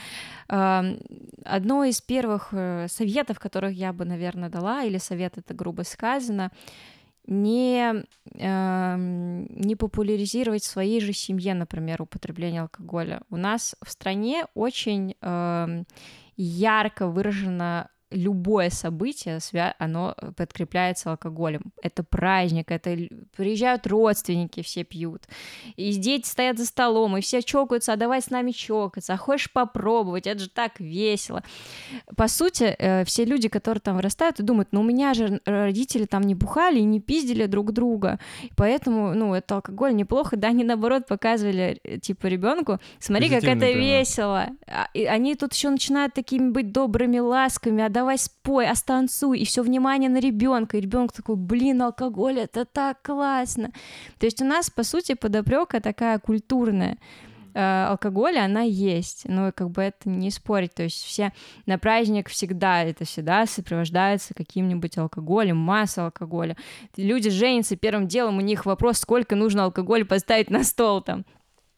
эм, 0.49 0.99
одно 1.43 1.85
из 1.85 2.01
первых 2.01 2.53
советов, 2.87 3.39
которых 3.39 3.73
я 3.73 3.93
бы, 3.93 4.05
наверное, 4.05 4.49
дала, 4.49 4.83
или 4.83 4.99
совет 4.99 5.39
это 5.39 5.55
грубо 5.55 5.81
сказано, 5.81 6.51
не, 7.25 8.05
э, 8.35 8.95
не 8.97 9.75
популяризировать 9.75 10.63
в 10.63 10.67
своей 10.67 10.99
же 10.99 11.13
семье, 11.13 11.53
например, 11.53 12.01
употребление 12.01 12.61
алкоголя. 12.61 13.21
У 13.29 13.37
нас 13.37 13.75
в 13.81 13.89
стране 13.89 14.45
очень 14.53 15.15
э, 15.21 15.83
ярко 16.35 17.07
выражено 17.07 17.89
любое 18.13 18.69
событие, 18.69 19.39
оно 19.79 20.15
подкрепляется 20.37 21.11
алкоголем. 21.11 21.73
Это 21.81 22.03
праздник, 22.03 22.71
это 22.71 22.97
приезжают 23.35 23.87
родственники, 23.87 24.61
все 24.61 24.83
пьют. 24.83 25.23
И 25.75 25.93
дети 25.95 26.27
стоят 26.27 26.57
за 26.57 26.65
столом, 26.65 27.17
и 27.17 27.21
все 27.21 27.41
чокаются, 27.41 27.93
а 27.93 27.95
давай 27.95 28.21
с 28.21 28.29
нами 28.29 28.51
чокаться, 28.51 29.13
а 29.13 29.17
хочешь 29.17 29.51
попробовать, 29.51 30.27
это 30.27 30.39
же 30.39 30.49
так 30.49 30.79
весело. 30.79 31.43
По 32.15 32.27
сути, 32.27 32.75
э, 32.77 33.03
все 33.05 33.25
люди, 33.25 33.49
которые 33.49 33.81
там 33.81 33.95
вырастают, 33.95 34.39
и 34.39 34.43
думают, 34.43 34.69
ну 34.71 34.81
у 34.81 34.83
меня 34.83 35.13
же 35.13 35.41
родители 35.45 36.05
там 36.05 36.21
не 36.23 36.35
бухали 36.35 36.79
и 36.79 36.83
не 36.83 36.99
пиздили 36.99 37.45
друг 37.45 37.71
друга, 37.71 38.19
поэтому, 38.55 39.13
ну, 39.13 39.33
это 39.33 39.55
алкоголь 39.55 39.95
неплохо, 39.95 40.37
да, 40.37 40.49
они 40.49 40.63
наоборот 40.63 41.07
показывали, 41.07 41.79
э, 41.83 41.97
типа, 41.99 42.27
ребенку, 42.27 42.79
смотри, 42.99 43.29
как 43.29 43.43
это 43.43 43.59
пример. 43.59 43.77
весело. 43.77 44.47
А, 44.67 44.87
и 44.93 45.05
они 45.05 45.35
тут 45.35 45.53
еще 45.53 45.69
начинают 45.69 46.13
такими 46.13 46.49
быть 46.49 46.71
добрыми, 46.71 47.19
ласковыми, 47.19 47.83
а 47.83 47.89
давай 47.89 48.02
спой, 48.17 48.67
а 48.67 48.75
станцуй, 48.75 49.39
и 49.39 49.45
все 49.45 49.63
внимание 49.63 50.09
на 50.09 50.19
ребенка. 50.19 50.77
И 50.77 50.81
ребенок 50.81 51.11
такой, 51.11 51.35
блин, 51.35 51.81
алкоголь, 51.81 52.39
это 52.39 52.65
так 52.65 53.01
классно. 53.01 53.71
То 54.19 54.25
есть 54.25 54.41
у 54.41 54.45
нас, 54.45 54.69
по 54.69 54.83
сути, 54.83 55.13
подопрека 55.13 55.81
такая 55.81 56.19
культурная 56.19 56.97
э, 57.53 57.85
алкоголя, 57.89 58.45
она 58.45 58.61
есть, 58.61 59.23
но 59.25 59.51
как 59.51 59.69
бы 59.69 59.81
это 59.81 60.09
не 60.09 60.31
спорить, 60.31 60.73
то 60.73 60.83
есть 60.83 61.03
все 61.03 61.31
на 61.65 61.77
праздник 61.77 62.29
всегда, 62.29 62.83
это 62.83 63.05
всегда 63.05 63.45
сопровождается 63.45 64.33
каким-нибудь 64.33 64.97
алкоголем, 64.97 65.57
масса 65.57 66.05
алкоголя. 66.05 66.57
Люди 66.97 67.29
женятся, 67.29 67.75
первым 67.75 68.07
делом 68.07 68.37
у 68.37 68.41
них 68.41 68.65
вопрос, 68.65 68.99
сколько 68.99 69.35
нужно 69.35 69.65
алкоголя 69.65 70.05
поставить 70.05 70.49
на 70.49 70.63
стол 70.63 71.01
там. 71.01 71.25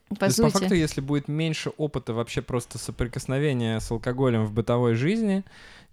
По 0.09 0.27
То 0.27 0.29
сути. 0.29 0.41
есть, 0.41 0.53
по 0.53 0.59
факту, 0.59 0.75
если 0.75 1.01
будет 1.01 1.27
меньше 1.27 1.71
опыта 1.77 2.13
вообще 2.13 2.41
просто 2.41 2.77
соприкосновения 2.77 3.79
с 3.79 3.89
алкоголем 3.89 4.45
в 4.45 4.53
бытовой 4.53 4.93
жизни, 4.93 5.43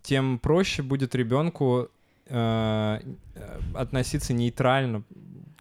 тем 0.03 0.39
проще 0.39 0.83
будет 0.83 1.15
ребенку 1.15 1.89
э, 2.27 2.99
относиться 3.75 4.33
нейтрально 4.33 5.03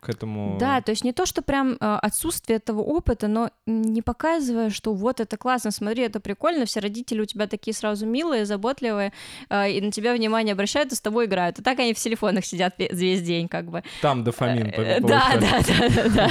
к 0.01 0.09
этому. 0.09 0.57
Да, 0.59 0.81
то 0.81 0.91
есть 0.91 1.03
не 1.03 1.13
то, 1.13 1.25
что 1.27 1.43
прям 1.43 1.73
э, 1.73 1.75
отсутствие 1.79 2.57
этого 2.57 2.81
опыта, 2.81 3.27
но 3.27 3.51
не 3.67 4.01
показывая, 4.01 4.71
что 4.71 4.93
вот 4.93 5.19
это 5.19 5.37
классно, 5.37 5.69
смотри, 5.69 6.03
это 6.03 6.19
прикольно, 6.19 6.65
все 6.65 6.79
родители 6.79 7.21
у 7.21 7.25
тебя 7.25 7.45
такие 7.45 7.73
сразу 7.73 8.07
милые, 8.07 8.45
заботливые, 8.45 9.13
э, 9.49 9.71
и 9.71 9.79
на 9.79 9.91
тебя 9.91 10.13
внимание 10.13 10.53
обращают 10.53 10.91
и 10.91 10.95
с 10.95 11.01
тобой 11.01 11.25
играют. 11.25 11.59
И 11.59 11.61
так 11.61 11.77
они 11.79 11.93
в 11.93 11.99
телефонах 11.99 12.45
сидят 12.45 12.73
весь 12.79 13.21
день, 13.21 13.47
как 13.47 13.69
бы. 13.69 13.83
Там 14.01 14.23
дофамин. 14.23 14.73
Э, 14.75 14.99
да, 15.01 15.33
да, 15.39 15.61
да, 15.67 15.89
да, 15.89 16.09
да. 16.09 16.29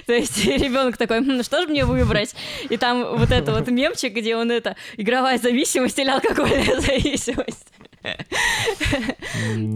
То 0.06 0.12
есть 0.12 0.44
ребенок 0.44 0.96
такой, 0.96 1.20
ну 1.20 1.42
что 1.42 1.62
же 1.62 1.68
мне 1.68 1.84
выбрать? 1.84 2.34
И 2.68 2.76
там 2.76 3.16
вот 3.16 3.30
это 3.30 3.52
вот 3.52 3.68
мемчик, 3.68 4.12
где 4.14 4.36
он 4.36 4.50
это, 4.50 4.76
игровая 4.96 5.38
зависимость 5.38 5.98
или 5.98 6.10
алкогольная 6.10 6.80
зависимость. 6.80 7.66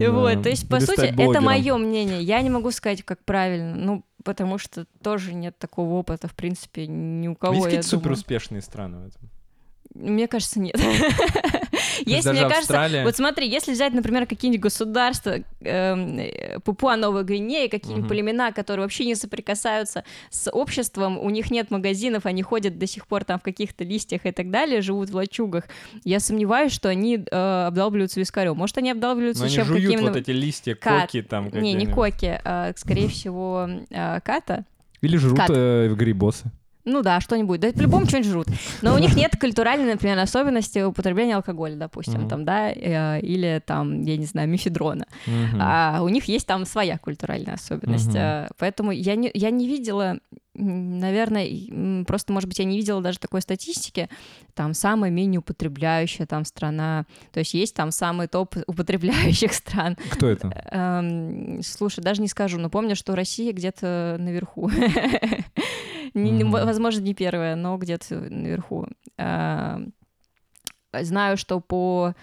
Вот, 0.09 0.43
то 0.43 0.49
есть, 0.49 0.69
по 0.69 0.81
сути, 0.81 1.15
это 1.17 1.41
мое 1.41 1.77
мнение. 1.77 2.23
Я 2.23 2.41
не 2.41 2.51
могу 2.51 2.71
сказать, 2.71 3.03
как 3.03 3.23
правильно. 3.25 3.75
Ну, 3.75 4.05
потому 4.25 4.59
что 4.59 4.87
тоже 5.03 5.35
нет 5.35 5.59
такого 5.59 5.95
опыта, 5.95 6.29
в 6.29 6.35
принципе, 6.35 6.87
ни 6.87 7.29
у 7.29 7.35
кого. 7.35 7.55
Есть 7.55 7.65
какие-то 7.67 7.89
супер 7.89 8.13
успешные 8.13 8.63
страны 8.63 9.01
в 9.01 9.07
этом? 9.09 9.31
Мне 9.95 10.27
кажется, 10.29 10.61
нет. 10.61 10.77
Есть, 12.05 12.29
мне 12.29 12.49
кажется, 12.49 13.03
вот 13.05 13.17
смотри, 13.17 13.49
если 13.49 13.73
взять, 13.73 13.95
например, 13.95 14.27
какие-нибудь 14.27 14.63
государства, 14.63 15.37
э, 15.61 16.59
Папуа 16.61 16.97
Новая 16.97 17.23
Гвинея, 17.23 17.69
какие-нибудь 17.69 18.09
племена, 18.09 18.53
которые 18.53 18.85
вообще 18.85 19.05
не 19.05 19.15
соприкасаются 19.15 20.05
с 20.31 20.51
обществом, 20.51 21.19
у 21.19 21.31
них 21.31 21.51
нет 21.51 21.71
магазинов, 21.71 22.27
они 22.27 22.43
ходят 22.43 22.79
до 22.79 22.87
сих 22.87 23.07
пор 23.07 23.25
там 23.25 23.39
в 23.39 23.43
каких-то 23.43 23.85
листьях 23.85 24.27
и 24.27 24.33
так 24.33 24.51
далее, 24.51 24.83
живут 24.83 25.11
в 25.11 25.15
лачугах, 25.15 25.65
я 26.05 26.21
сомневаюсь, 26.21 26.73
что 26.73 26.89
они 26.89 27.17
э, 27.17 27.67
обдалбливаются 27.67 28.21
вискарем. 28.21 28.57
Может, 28.57 28.79
они 28.79 28.91
обдалбливаются 28.91 29.45
еще 29.45 29.65
какими-то... 29.65 30.03
вот 30.03 30.17
эти 30.17 30.31
листья, 30.31 30.75
коки 30.75 31.23
там. 31.23 31.51
Не, 31.51 31.75
не 31.75 31.87
коки, 31.87 32.41
а, 32.45 32.73
скорее 32.77 33.09
всего, 33.15 33.69
э, 33.91 34.21
ката. 34.21 34.65
Или 35.01 35.17
жрут 35.17 35.41
э, 35.49 35.89
грибосы. 35.95 36.51
Ну 36.85 37.03
да, 37.03 37.21
что-нибудь. 37.21 37.61
Да, 37.61 37.73
по-любому 37.73 38.07
что-нибудь 38.07 38.31
жрут. 38.31 38.47
Но 38.83 38.95
у 38.95 38.99
них 38.99 39.17
нет 39.17 39.33
культуральной, 39.39 39.93
например, 39.93 40.19
особенности 40.19 40.81
употребления 40.81 41.37
алкоголя, 41.37 41.77
допустим, 41.77 42.21
mm-hmm. 42.21 42.29
там, 42.29 42.45
да, 42.45 42.71
э, 42.71 43.21
или 43.21 43.63
там, 43.65 44.03
я 44.03 44.17
не 44.17 44.27
знаю, 44.27 44.49
мифедрона. 44.49 45.07
Mm-hmm. 45.27 45.59
А 45.61 46.03
у 46.03 46.09
них 46.09 46.25
есть 46.27 46.47
там 46.47 46.65
своя 46.67 46.99
культуральная 46.99 47.55
особенность. 47.55 48.15
Mm-hmm. 48.15 48.53
Поэтому 48.59 48.91
я 48.91 49.17
не, 49.17 49.31
я 49.33 49.51
не 49.51 49.67
видела, 49.67 50.19
наверное, 50.55 52.05
просто, 52.05 52.33
может 52.33 52.49
быть, 52.49 52.59
я 52.59 52.65
не 52.65 52.77
видела 52.77 53.01
даже 53.01 53.19
такой 53.19 53.41
статистики, 53.41 54.09
там 54.55 54.75
самая 54.75 55.11
менее 55.11 55.41
употребляющая 55.41 56.27
там 56.27 56.45
страна, 56.45 57.07
то 57.33 57.41
есть 57.41 57.55
есть 57.55 57.75
там 57.75 57.91
самый 57.91 58.29
топ 58.29 58.55
употребляющих 58.67 59.53
стран. 59.55 59.97
Кто 60.11 60.29
это? 60.29 60.49
Эм, 60.71 61.63
слушай, 61.63 62.01
даже 62.01 62.21
не 62.21 62.29
скажу, 62.29 62.59
но 62.59 62.71
помню, 62.71 62.95
что 62.95 63.17
Россия 63.17 63.53
где-то 63.53 64.17
наверху. 64.19 64.71
Возможно, 66.15 67.01
не 67.01 67.15
первая, 67.15 67.57
но 67.57 67.77
где-то 67.77 68.21
наверху. 68.21 68.87
А, 69.19 69.81
знаю, 70.93 71.37
что 71.37 71.61
по 71.61 72.15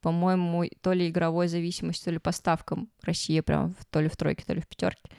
по-моему, 0.00 0.64
то 0.80 0.92
ли 0.92 1.08
игровой 1.08 1.48
зависимости, 1.48 2.04
то 2.04 2.12
ли 2.12 2.18
поставкам 2.18 2.88
Россия 3.02 3.42
прям 3.42 3.74
то 3.90 4.00
ли 4.00 4.08
в 4.08 4.16
тройке, 4.16 4.44
то 4.46 4.54
ли 4.54 4.60
в 4.60 4.68
пятерке 4.68 5.10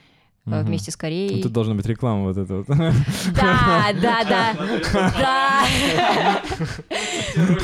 угу. 0.57 0.65
вместе 0.65 0.91
с 0.91 0.97
Кореей. 0.97 1.41
Тут 1.41 1.51
должна 1.51 1.75
быть 1.75 1.85
реклама 1.85 2.23
вот 2.23 2.37
эта 2.37 2.55
вот. 2.55 2.67
Да, 2.67 3.93
да, 4.01 4.23
да, 4.23 4.55
да. 4.93 6.41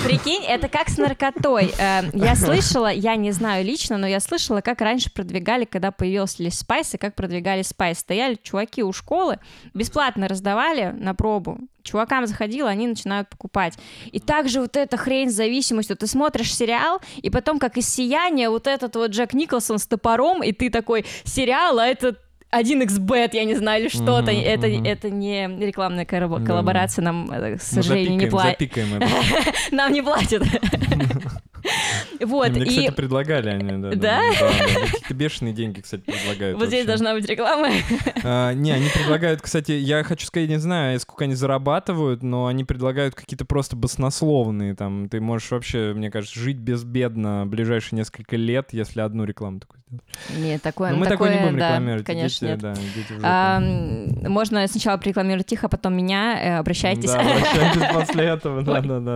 Прикинь, 0.05 0.43
это 0.45 0.67
как 0.67 0.89
с 0.89 0.97
наркотой. 0.97 1.73
Э, 1.77 2.03
я 2.13 2.35
слышала, 2.35 2.91
я 2.91 3.15
не 3.15 3.31
знаю 3.31 3.65
лично, 3.65 3.97
но 3.97 4.07
я 4.07 4.19
слышала, 4.19 4.61
как 4.61 4.81
раньше 4.81 5.11
продвигали, 5.11 5.65
когда 5.65 5.91
появился 5.91 6.43
Лис 6.43 6.59
Спайс, 6.59 6.93
и 6.93 6.97
как 6.97 7.15
продвигали 7.15 7.61
Спайс. 7.61 7.99
Стояли 7.99 8.37
чуваки 8.41 8.83
у 8.83 8.93
школы, 8.93 9.39
бесплатно 9.73 10.27
раздавали 10.27 10.93
на 10.97 11.13
пробу. 11.13 11.59
Чувакам 11.85 12.25
заходило, 12.25 12.67
они 12.69 12.87
начинают 12.87 13.29
покупать. 13.29 13.77
И 14.11 14.19
также 14.19 14.59
вот 14.59 14.75
эта 14.75 14.97
хрень 14.97 15.29
с 15.29 15.35
зависимостью. 15.35 15.95
Ты 15.95 16.07
смотришь 16.07 16.53
сериал, 16.53 16.99
и 17.17 17.29
потом, 17.29 17.59
как 17.59 17.77
из 17.77 17.87
"Сияния", 17.87 18.49
вот 18.49 18.65
этот 18.65 18.95
вот 18.95 19.11
Джек 19.11 19.33
Николсон 19.33 19.77
с 19.77 19.85
топором, 19.85 20.43
и 20.43 20.51
ты 20.51 20.71
такой, 20.71 21.05
сериал, 21.23 21.77
а 21.77 21.85
это 21.85 22.17
1xbet, 22.61 23.29
я 23.33 23.43
не 23.45 23.55
знаю, 23.55 23.83
или 23.83 23.89
что-то. 23.89 24.31
Mm-hmm, 24.31 24.43
это, 24.43 24.67
mm-hmm. 24.67 24.87
это 24.87 25.09
не 25.09 25.47
рекламная 25.65 26.05
коллаборация, 26.05 27.03
нам, 27.03 27.29
э, 27.31 27.57
к 27.57 27.61
сожалению, 27.61 28.29
запикаем, 28.31 28.93
не 28.93 28.99
платят. 28.99 29.55
Нам 29.71 29.93
не 29.93 30.01
платят. 30.01 30.43
Вот, 32.21 32.51
Мне, 32.51 32.63
и... 32.63 32.67
кстати, 32.67 32.91
предлагали 32.91 33.49
они, 33.49 33.81
да. 33.81 33.89
Да? 33.89 33.95
да, 33.95 34.21
да 34.39 34.85
какие-то 34.85 35.13
бешеные 35.13 35.53
деньги, 35.53 35.81
кстати, 35.81 36.01
предлагают. 36.01 36.57
Вот 36.57 36.67
здесь 36.67 36.85
должна 36.85 37.13
быть 37.13 37.27
реклама. 37.27 37.69
А, 38.23 38.53
не, 38.53 38.71
они 38.71 38.87
предлагают, 38.89 39.41
кстати, 39.41 39.71
я 39.71 40.03
хочу 40.03 40.25
сказать, 40.25 40.49
не 40.49 40.59
знаю, 40.59 40.99
сколько 40.99 41.25
они 41.25 41.35
зарабатывают, 41.35 42.23
но 42.23 42.47
они 42.47 42.63
предлагают 42.63 43.15
какие-то 43.15 43.45
просто 43.45 43.75
баснословные, 43.75 44.75
там, 44.75 45.09
ты 45.09 45.19
можешь 45.19 45.51
вообще, 45.51 45.93
мне 45.93 46.11
кажется, 46.11 46.39
жить 46.39 46.57
безбедно 46.57 47.45
ближайшие 47.45 47.97
несколько 47.97 48.35
лет, 48.35 48.69
если 48.71 49.01
одну 49.01 49.25
рекламу 49.25 49.59
такую 49.59 49.81
сделать. 49.87 50.03
Нет, 50.37 50.61
такое, 50.61 50.91
но 50.91 50.97
мы 50.97 51.05
такое, 51.05 51.29
такое 51.29 51.39
не 51.39 51.45
будем 51.45 51.59
да, 51.59 51.69
рекламировать. 51.69 52.05
Конечно, 52.05 52.45
идите, 52.45 52.47
нет. 52.47 52.59
Да, 52.59 52.73
идите 52.73 53.19
а, 53.23 53.59
можно 54.29 54.67
сначала 54.67 54.97
прорекламировать 54.97 55.51
их, 55.51 55.63
а 55.63 55.69
потом 55.69 55.95
меня, 55.95 56.39
э, 56.41 56.57
обращайтесь. 56.57 57.11
Да, 57.11 57.19
обращайтесь 57.19 57.93
после 57.93 58.25
этого, 58.25 58.61
да-да-да. 58.63 59.15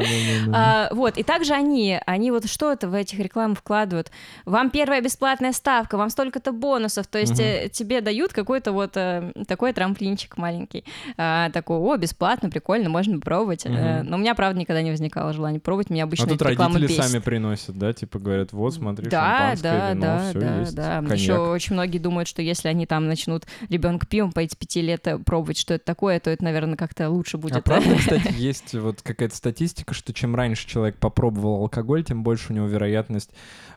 А, 0.54 0.90
вот, 0.94 1.18
и 1.18 1.24
также 1.24 1.54
они, 1.54 2.00
они 2.06 2.32
вот 2.32 2.50
что 2.50 2.72
это 2.72 2.88
в 2.88 2.94
этих 2.94 3.20
рекламах 3.20 3.60
вкладывают? 3.60 4.12
Вам 4.46 4.70
первая 4.70 5.02
бесплатная 5.02 5.54
ставка, 5.54 5.98
вам 5.98 6.10
столько-то 6.10 6.52
бонусов, 6.52 7.08
то 7.08 7.18
есть 7.18 7.40
угу. 7.40 7.70
тебе 7.72 8.02
дают 8.02 8.34
какой-то 8.34 8.72
вот 8.72 8.92
э, 8.96 9.32
такой 9.48 9.74
трамплинчик 9.74 10.38
маленький, 10.38 10.86
а, 11.18 11.50
такой, 11.50 11.78
о, 11.78 11.98
бесплатно, 11.98 12.50
прикольно, 12.50 12.90
можно 12.90 13.20
попробовать. 13.20 13.66
Угу. 13.66 13.74
Но 14.04 14.18
у 14.18 14.20
меня, 14.20 14.36
правда, 14.36 14.60
никогда 14.60 14.82
не 14.82 14.92
возникало 14.92 15.34
желания 15.34 15.60
пробовать, 15.60 15.90
меня 15.90 16.04
обычно 16.04 16.26
а 16.26 16.30
тут 16.30 16.42
родители 16.42 16.88
сами 16.88 17.20
приносят, 17.20 17.78
да, 17.78 17.94
типа 17.94 18.20
говорят, 18.20 18.54
вот, 18.54 18.74
смотри, 18.74 19.10
да, 19.10 19.38
шампанское, 19.40 19.72
да, 19.72 19.92
вино, 19.92 20.02
да, 20.02 20.30
все 20.30 20.40
да, 20.40 20.59
есть, 20.62 20.76
да. 20.76 20.98
коньяк. 20.98 21.18
Еще 21.18 21.38
очень 21.38 21.74
многие 21.74 21.98
думают, 22.00 22.28
что 22.28 22.42
если 22.42 22.68
они 22.68 22.86
там 22.86 23.08
начнут 23.08 23.46
ребенка 23.70 24.06
пивом 24.08 24.32
по 24.32 24.40
эти 24.40 24.56
пяти 24.56 24.82
лет 24.82 25.08
пробовать, 25.26 25.58
что 25.58 25.74
это 25.74 25.86
такое, 25.86 26.20
то 26.20 26.30
это, 26.30 26.44
наверное, 26.44 26.76
как-то 26.76 27.10
лучше 27.10 27.38
будет. 27.38 27.56
А 27.58 27.62
правда, 27.62 27.96
кстати, 27.98 28.34
есть 28.38 28.74
вот 28.74 29.02
какая-то 29.02 29.36
статистика, 29.36 29.94
что 29.94 30.14
чем 30.14 30.36
раньше 30.36 30.68
человек 30.68 30.98
попробовал 30.98 31.62
алкоголь, 31.62 32.04
тем 32.04 32.24
больше 32.24 32.52
у 32.52 32.56
него 32.56 32.68
вероятность 32.68 33.32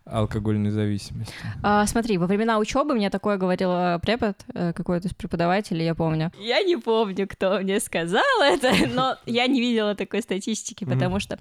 алкогольной 0.05 0.70
зависимости? 0.70 1.32
А, 1.62 1.86
смотри, 1.86 2.18
во 2.18 2.26
времена 2.26 2.59
учебы 2.59 2.94
мне 2.94 3.11
такое 3.11 3.36
говорил 3.36 4.00
препод, 4.00 4.36
э, 4.55 4.72
какой-то 4.72 5.09
из 5.09 5.14
преподавателей, 5.14 5.84
я 5.84 5.94
помню. 5.94 6.32
Я 6.38 6.62
не 6.62 6.76
помню, 6.76 7.28
кто 7.28 7.61
мне 7.61 7.80
сказал 7.80 8.22
это, 8.42 8.72
но 8.92 9.16
я 9.26 9.46
не 9.46 9.61
видела 9.61 9.94
такой 9.94 10.22
статистики, 10.22 10.84
потому 10.84 11.20
что 11.20 11.38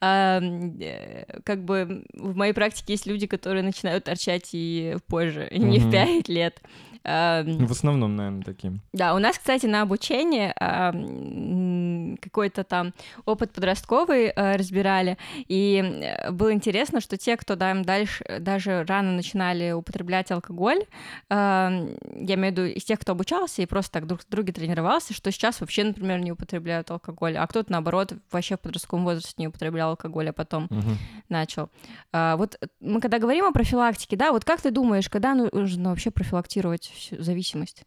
э, 0.00 1.40
как 1.44 1.64
бы 1.64 2.04
в 2.14 2.36
моей 2.36 2.52
практике 2.52 2.94
есть 2.94 3.06
люди, 3.06 3.26
которые 3.26 3.62
начинают 3.62 4.04
торчать 4.04 4.50
и 4.52 4.96
позже, 5.06 5.48
не 5.50 5.78
в 5.78 5.84
Мгм. 5.84 5.92
5 5.92 6.28
лет. 6.28 6.60
Эм, 7.04 7.66
В 7.66 7.72
основном, 7.72 8.16
наверное, 8.16 8.42
таким. 8.42 8.80
Да, 8.92 9.14
у 9.14 9.18
нас, 9.18 9.38
кстати, 9.38 9.66
на 9.66 9.82
обучении 9.82 10.52
а, 10.60 10.92
м, 10.92 12.16
какой-то 12.20 12.64
там 12.64 12.92
опыт 13.24 13.52
подростковый 13.52 14.26
э, 14.34 14.56
разбирали, 14.56 15.18
и 15.48 15.82
э, 15.82 16.30
было 16.30 16.52
интересно, 16.52 17.00
что 17.00 17.16
те, 17.16 17.36
кто 17.36 17.56
там 17.56 17.82
дальше 17.84 18.24
даже 18.40 18.84
рано 18.84 19.12
начинали 19.12 19.72
употреблять 19.72 20.30
алкоголь, 20.30 20.84
а, 21.28 21.70
я 22.14 22.34
имею 22.34 22.54
в 22.54 22.58
виду 22.58 22.64
из 22.66 22.84
тех, 22.84 23.00
кто 23.00 23.12
обучался 23.12 23.62
и 23.62 23.66
просто 23.66 23.92
так 23.92 24.06
друг 24.06 24.22
с 24.22 24.26
другом 24.26 24.54
тренировался, 24.54 25.14
что 25.14 25.30
сейчас 25.32 25.60
вообще, 25.60 25.84
например, 25.84 26.20
не 26.20 26.32
употребляют 26.32 26.90
алкоголь, 26.90 27.36
а 27.36 27.46
кто-то, 27.46 27.72
наоборот, 27.72 28.12
вообще 28.30 28.56
в 28.56 28.60
подростковом 28.60 29.04
возрасте 29.04 29.34
не 29.38 29.48
употреблял 29.48 29.90
алкоголь, 29.90 30.28
а 30.30 30.32
потом 30.32 30.66
Мгм. 30.70 30.96
начал. 31.28 31.70
А, 32.12 32.36
вот 32.36 32.58
мы 32.80 33.00
когда 33.00 33.18
говорим 33.18 33.44
о 33.46 33.52
профилактике, 33.52 34.16
да, 34.16 34.32
вот 34.32 34.44
как 34.44 34.60
ты 34.60 34.70
думаешь, 34.70 35.08
когда 35.08 35.34
нужно 35.34 35.90
вообще 35.90 36.10
профилактировать 36.10 36.91
зависимость? 37.18 37.84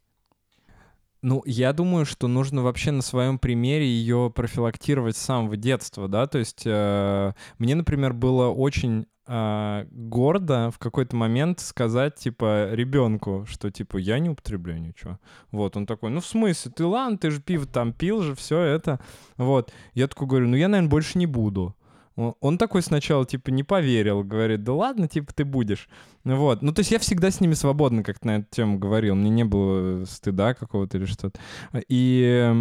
Ну, 1.22 1.42
я 1.48 1.74
думаю, 1.74 2.06
что 2.06 2.28
нужно 2.28 2.62
вообще 2.62 2.92
на 2.92 3.02
своем 3.02 3.40
примере 3.40 3.88
ее 3.88 4.32
профилактировать 4.34 5.18
с 5.18 5.22
самого 5.22 5.58
детства, 5.58 6.08
да, 6.08 6.28
то 6.28 6.38
есть 6.38 6.62
э, 6.66 7.34
мне, 7.58 7.74
например, 7.74 8.14
было 8.14 8.50
очень 8.50 9.08
э, 9.26 9.88
гордо 9.90 10.70
в 10.70 10.78
какой-то 10.78 11.16
момент 11.16 11.62
сказать, 11.62 12.14
типа, 12.16 12.70
ребенку, 12.74 13.44
что, 13.50 13.72
типа, 13.72 13.98
я 13.98 14.20
не 14.20 14.30
употребляю 14.30 14.80
ничего. 14.80 15.20
Вот, 15.50 15.76
он 15.76 15.88
такой, 15.88 16.12
ну, 16.12 16.22
в 16.22 16.28
смысле, 16.28 16.72
ты 16.72 16.86
ладно, 16.86 17.18
ты 17.18 17.32
же 17.32 17.42
пиво 17.42 17.66
там 17.66 17.92
пил 17.92 18.22
же, 18.22 18.36
все 18.36 18.60
это. 18.60 19.00
Вот, 19.36 19.74
я 19.96 20.08
такой 20.08 20.28
говорю, 20.28 20.48
ну, 20.48 20.56
я, 20.56 20.68
наверное, 20.68 20.92
больше 20.92 21.18
не 21.18 21.26
буду. 21.26 21.76
Он- 22.16 22.36
Он 22.40 22.58
такой 22.58 22.82
сначала, 22.82 23.26
типа, 23.26 23.50
не 23.50 23.64
поверил, 23.64 24.24
говорит, 24.24 24.64
да 24.64 24.74
ладно, 24.74 25.08
типа, 25.08 25.34
ты 25.34 25.44
будешь. 25.46 25.90
Ну 26.24 26.38
Вот. 26.38 26.62
Ну, 26.62 26.72
то 26.74 26.80
есть 26.80 26.92
я 26.92 27.00
всегда 27.00 27.30
с 27.32 27.42
ними 27.42 27.54
свободно 27.54 28.04
как-то 28.04 28.28
на 28.28 28.36
эту 28.38 28.48
тему 28.52 28.80
говорил. 28.80 29.16
Мне 29.16 29.30
не 29.30 29.44
было 29.44 30.04
э, 30.04 30.06
стыда 30.08 30.54
какого-то 30.54 30.98
или 30.98 31.06
что-то. 31.06 31.40
И 31.88 32.54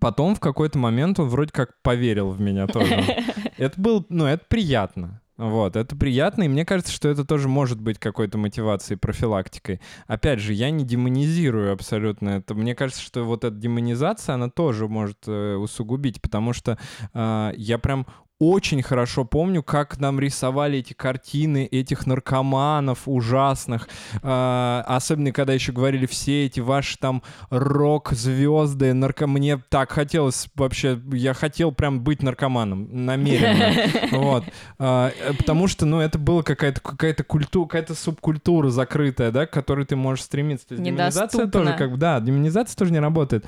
потом 0.00 0.34
в 0.34 0.40
какой-то 0.40 0.78
момент 0.78 1.18
он 1.20 1.28
вроде 1.28 1.52
как 1.52 1.80
поверил 1.82 2.30
в 2.30 2.40
меня 2.40 2.66
тоже. 2.66 2.94
Это 3.56 3.80
был, 3.80 4.04
ну, 4.08 4.26
это 4.26 4.44
приятно. 4.48 5.20
Вот, 5.36 5.74
это 5.74 5.96
приятно, 5.96 6.44
и 6.44 6.48
мне 6.48 6.64
кажется, 6.64 6.92
что 6.92 7.08
это 7.08 7.24
тоже 7.24 7.48
может 7.48 7.80
быть 7.80 7.98
какой-то 7.98 8.38
мотивацией, 8.38 8.96
профилактикой. 8.98 9.80
Опять 10.06 10.38
же, 10.38 10.52
я 10.52 10.70
не 10.70 10.84
демонизирую 10.84 11.72
абсолютно 11.72 12.28
это. 12.30 12.54
Мне 12.54 12.76
кажется, 12.76 13.02
что 13.02 13.24
вот 13.24 13.42
эта 13.42 13.54
демонизация, 13.56 14.34
она 14.36 14.48
тоже 14.48 14.86
может 14.86 15.18
э, 15.26 15.56
усугубить, 15.56 16.22
потому 16.22 16.52
что 16.52 16.78
э, 17.12 17.52
я 17.56 17.78
прям 17.78 18.06
очень 18.40 18.82
хорошо 18.82 19.24
помню, 19.24 19.62
как 19.62 20.00
нам 20.00 20.18
рисовали 20.18 20.78
эти 20.78 20.92
картины 20.92 21.66
этих 21.70 22.06
наркоманов 22.06 23.02
ужасных. 23.06 23.88
А, 24.22 24.84
особенно, 24.86 25.30
когда 25.32 25.52
еще 25.52 25.72
говорили 25.72 26.06
все 26.06 26.46
эти 26.46 26.60
ваши 26.60 26.98
там 26.98 27.22
рок-звезды, 27.50 28.92
нарко... 28.92 29.26
Мне 29.26 29.58
так 29.68 29.92
хотелось 29.92 30.48
вообще, 30.56 31.00
я 31.12 31.32
хотел 31.32 31.72
прям 31.72 32.00
быть 32.00 32.22
наркоманом, 32.22 32.88
намеренно. 33.06 33.74
Вот. 34.24 34.44
А, 34.78 35.10
э, 35.18 35.32
потому 35.34 35.68
что, 35.68 35.86
ну, 35.86 36.00
это 36.00 36.18
была 36.18 36.42
какая-то 36.42 36.80
какая-то 36.80 37.24
культура, 37.24 37.66
какая-то 37.66 37.94
субкультура 37.94 38.68
закрытая, 38.70 39.30
да, 39.30 39.46
к 39.46 39.50
которой 39.50 39.86
ты 39.86 39.96
можешь 39.96 40.24
стремиться. 40.24 40.68
То 40.68 40.74
есть 40.74 40.84
демонизация 40.84 41.46
тоже 41.46 41.74
как 41.76 41.92
бы, 41.92 41.96
да, 41.96 42.20
демонизация 42.20 42.76
тоже 42.76 42.92
не 42.92 43.00
работает. 43.00 43.46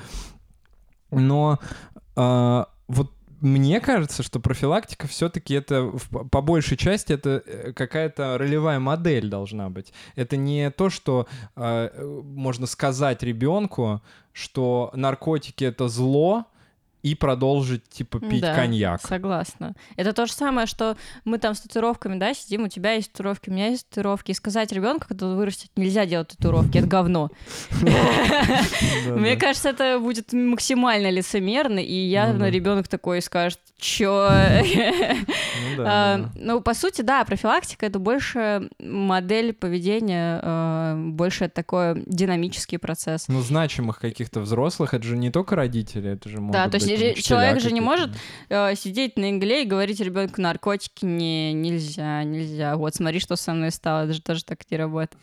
Но 1.11 1.59
а, 2.15 2.67
вот 2.87 3.11
мне 3.39 3.79
кажется, 3.79 4.23
что 4.23 4.39
профилактика 4.39 5.07
все-таки 5.07 5.53
это 5.53 5.91
по 6.31 6.41
большей 6.41 6.77
части 6.77 7.13
это 7.13 7.43
э, 7.45 7.73
какая-то 7.73 8.37
ролевая 8.37 8.79
модель 8.79 9.29
должна 9.29 9.69
быть. 9.69 9.93
Это 10.15 10.37
не 10.37 10.71
то, 10.71 10.89
что 10.89 11.27
э, 11.55 12.21
можно 12.23 12.65
сказать 12.65 13.23
ребенку, 13.23 14.01
что 14.33 14.91
наркотики 14.93 15.63
это 15.63 15.87
зло 15.87 16.45
и 17.11 17.15
продолжить 17.15 17.87
типа 17.89 18.19
пить 18.19 18.41
Да, 18.41 18.55
коньяк. 18.55 19.01
Согласна. 19.01 19.73
Это 19.95 20.13
то 20.13 20.25
же 20.25 20.33
самое, 20.33 20.67
что 20.67 20.97
мы 21.25 21.37
там 21.37 21.55
с 21.55 21.61
татуировками, 21.61 22.19
да, 22.19 22.33
сидим, 22.33 22.65
у 22.65 22.67
тебя 22.67 22.93
есть 22.93 23.11
татуировки, 23.11 23.49
у 23.49 23.53
меня 23.53 23.67
есть 23.67 23.87
татуировки, 23.89 24.31
и 24.31 24.33
сказать 24.33 24.71
ребенку, 24.71 25.07
когда 25.07 25.27
он 25.27 25.37
вырастет, 25.37 25.71
нельзя 25.75 26.05
делать 26.05 26.29
татуировки, 26.29 26.77
это 26.77 26.87
говно. 26.87 27.29
Мне 29.07 29.37
кажется, 29.37 29.69
это 29.69 29.99
будет 29.99 30.33
максимально 30.33 31.09
лицемерно, 31.09 31.79
и 31.79 31.93
явно 31.93 32.45
Ну 32.45 32.51
ребенок 32.51 32.87
такой 32.87 33.21
скажет, 33.21 33.59
чё? 33.77 34.29
Ну 35.69 35.77
да, 35.77 35.83
А, 35.87 36.17
да. 36.17 36.31
Ну, 36.35 36.61
по 36.61 36.73
сути, 36.73 37.01
да, 37.01 37.23
профилактика 37.25 37.85
это 37.85 37.99
больше 37.99 38.69
модель 38.79 39.53
поведения, 39.53 40.39
э, 40.41 40.95
больше 40.97 41.49
такой 41.49 42.03
динамический 42.05 42.77
процесс. 42.79 43.27
Ну, 43.27 43.41
значимых 43.41 43.99
каких-то 43.99 44.39
взрослых, 44.39 44.93
это 44.93 45.05
же 45.05 45.17
не 45.17 45.31
только 45.31 45.55
родители, 45.55 46.11
это 46.11 46.29
же 46.29 46.39
Да, 46.39 46.69
то 46.69 46.77
есть 46.77 47.25
человек 47.25 47.59
же 47.59 47.71
не 47.71 47.81
может 47.81 48.11
э, 48.49 48.75
сидеть 48.75 49.17
на 49.17 49.31
игле 49.31 49.63
и 49.63 49.65
говорить 49.65 49.99
ребенку 49.99 50.41
наркотики 50.41 51.05
не 51.05 51.53
нельзя, 51.53 52.23
нельзя. 52.23 52.75
Вот 52.77 52.95
смотри, 52.95 53.19
что 53.19 53.35
со 53.35 53.53
мной 53.53 53.71
стало, 53.71 54.05
это 54.05 54.13
же 54.13 54.21
тоже 54.21 54.43
так 54.43 54.59
не 54.69 54.77
работает. 54.77 55.21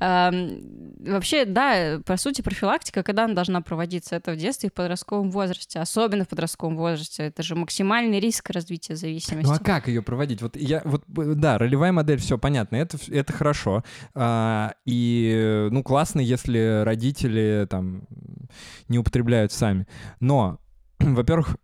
Вообще, 0.00 1.44
да, 1.44 2.00
по 2.04 2.16
сути, 2.16 2.42
профилактика, 2.42 3.02
когда 3.02 3.24
она 3.24 3.34
должна 3.34 3.60
проводиться, 3.60 4.16
это 4.16 4.32
в 4.32 4.36
детстве 4.36 4.68
и 4.68 4.70
в 4.70 4.74
подростковом 4.74 5.30
возрасте, 5.30 5.78
особенно 5.80 6.24
в 6.24 6.28
подростковом 6.28 6.76
возрасте. 6.76 7.24
Это 7.24 7.42
же 7.42 7.54
максимальный 7.88 8.20
риск 8.20 8.50
развития 8.50 8.96
зависимости. 8.96 9.48
Ну 9.48 9.54
а 9.54 9.58
как 9.58 9.88
ее 9.88 10.02
проводить? 10.02 10.42
Вот 10.42 10.56
я 10.56 10.82
вот 10.84 11.04
да, 11.06 11.58
ролевая 11.58 11.92
модель, 11.92 12.18
все 12.18 12.38
понятно, 12.38 12.76
это 12.76 12.98
это 13.08 13.32
хорошо. 13.32 13.82
А, 14.14 14.74
и 14.84 15.68
ну 15.70 15.82
классно, 15.82 16.20
если 16.20 16.82
родители 16.84 17.66
там 17.68 18.02
не 18.88 18.98
употребляют 18.98 19.52
сами. 19.52 19.86
Но, 20.20 20.58
во-первых, 20.98 21.56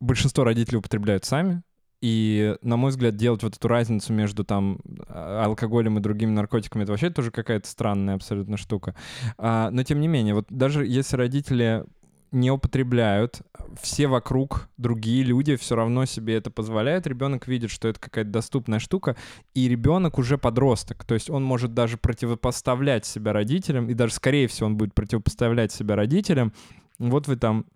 большинство 0.00 0.44
родителей 0.44 0.78
употребляют 0.78 1.24
сами. 1.24 1.62
И, 2.00 2.54
на 2.62 2.76
мой 2.76 2.90
взгляд, 2.90 3.16
делать 3.16 3.42
вот 3.42 3.56
эту 3.56 3.66
разницу 3.66 4.12
между 4.12 4.44
там 4.44 4.78
а, 5.08 5.44
алкоголем 5.46 5.98
и 5.98 6.00
другими 6.00 6.30
наркотиками, 6.30 6.84
это 6.84 6.92
вообще 6.92 7.10
тоже 7.10 7.32
какая-то 7.32 7.66
странная 7.66 8.14
абсолютно 8.14 8.56
штука. 8.56 8.94
А, 9.36 9.70
но 9.72 9.82
тем 9.82 10.00
не 10.00 10.06
менее, 10.06 10.34
вот 10.34 10.46
даже 10.48 10.86
если 10.86 11.16
родители 11.16 11.84
не 12.30 12.50
употребляют, 12.50 13.42
все 13.80 14.06
вокруг 14.06 14.68
другие 14.76 15.22
люди 15.22 15.56
все 15.56 15.76
равно 15.76 16.04
себе 16.04 16.36
это 16.36 16.50
позволяют. 16.50 17.06
Ребенок 17.06 17.48
видит, 17.48 17.70
что 17.70 17.88
это 17.88 18.00
какая-то 18.00 18.30
доступная 18.30 18.78
штука, 18.78 19.16
и 19.54 19.68
ребенок 19.68 20.18
уже 20.18 20.38
подросток. 20.38 21.04
То 21.04 21.14
есть 21.14 21.30
он 21.30 21.44
может 21.44 21.74
даже 21.74 21.96
противопоставлять 21.96 23.06
себя 23.06 23.32
родителям, 23.32 23.88
и 23.88 23.94
даже, 23.94 24.14
скорее 24.14 24.48
всего, 24.48 24.66
он 24.66 24.76
будет 24.76 24.94
противопоставлять 24.94 25.72
себя 25.72 25.96
родителям. 25.96 26.52
Вот 26.98 27.28
вы 27.28 27.36
там 27.36 27.66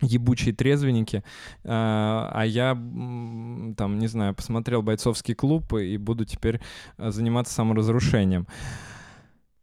ебучие 0.00 0.54
трезвенники, 0.54 1.22
а 1.64 2.30
а 2.32 2.46
я 2.46 2.72
там, 2.74 3.98
не 3.98 4.06
знаю, 4.06 4.34
посмотрел 4.34 4.82
бойцовский 4.82 5.34
клуб 5.34 5.74
и 5.74 5.96
буду 5.96 6.24
теперь 6.24 6.60
э, 6.96 7.10
заниматься 7.10 7.54
саморазрушением. 7.54 8.46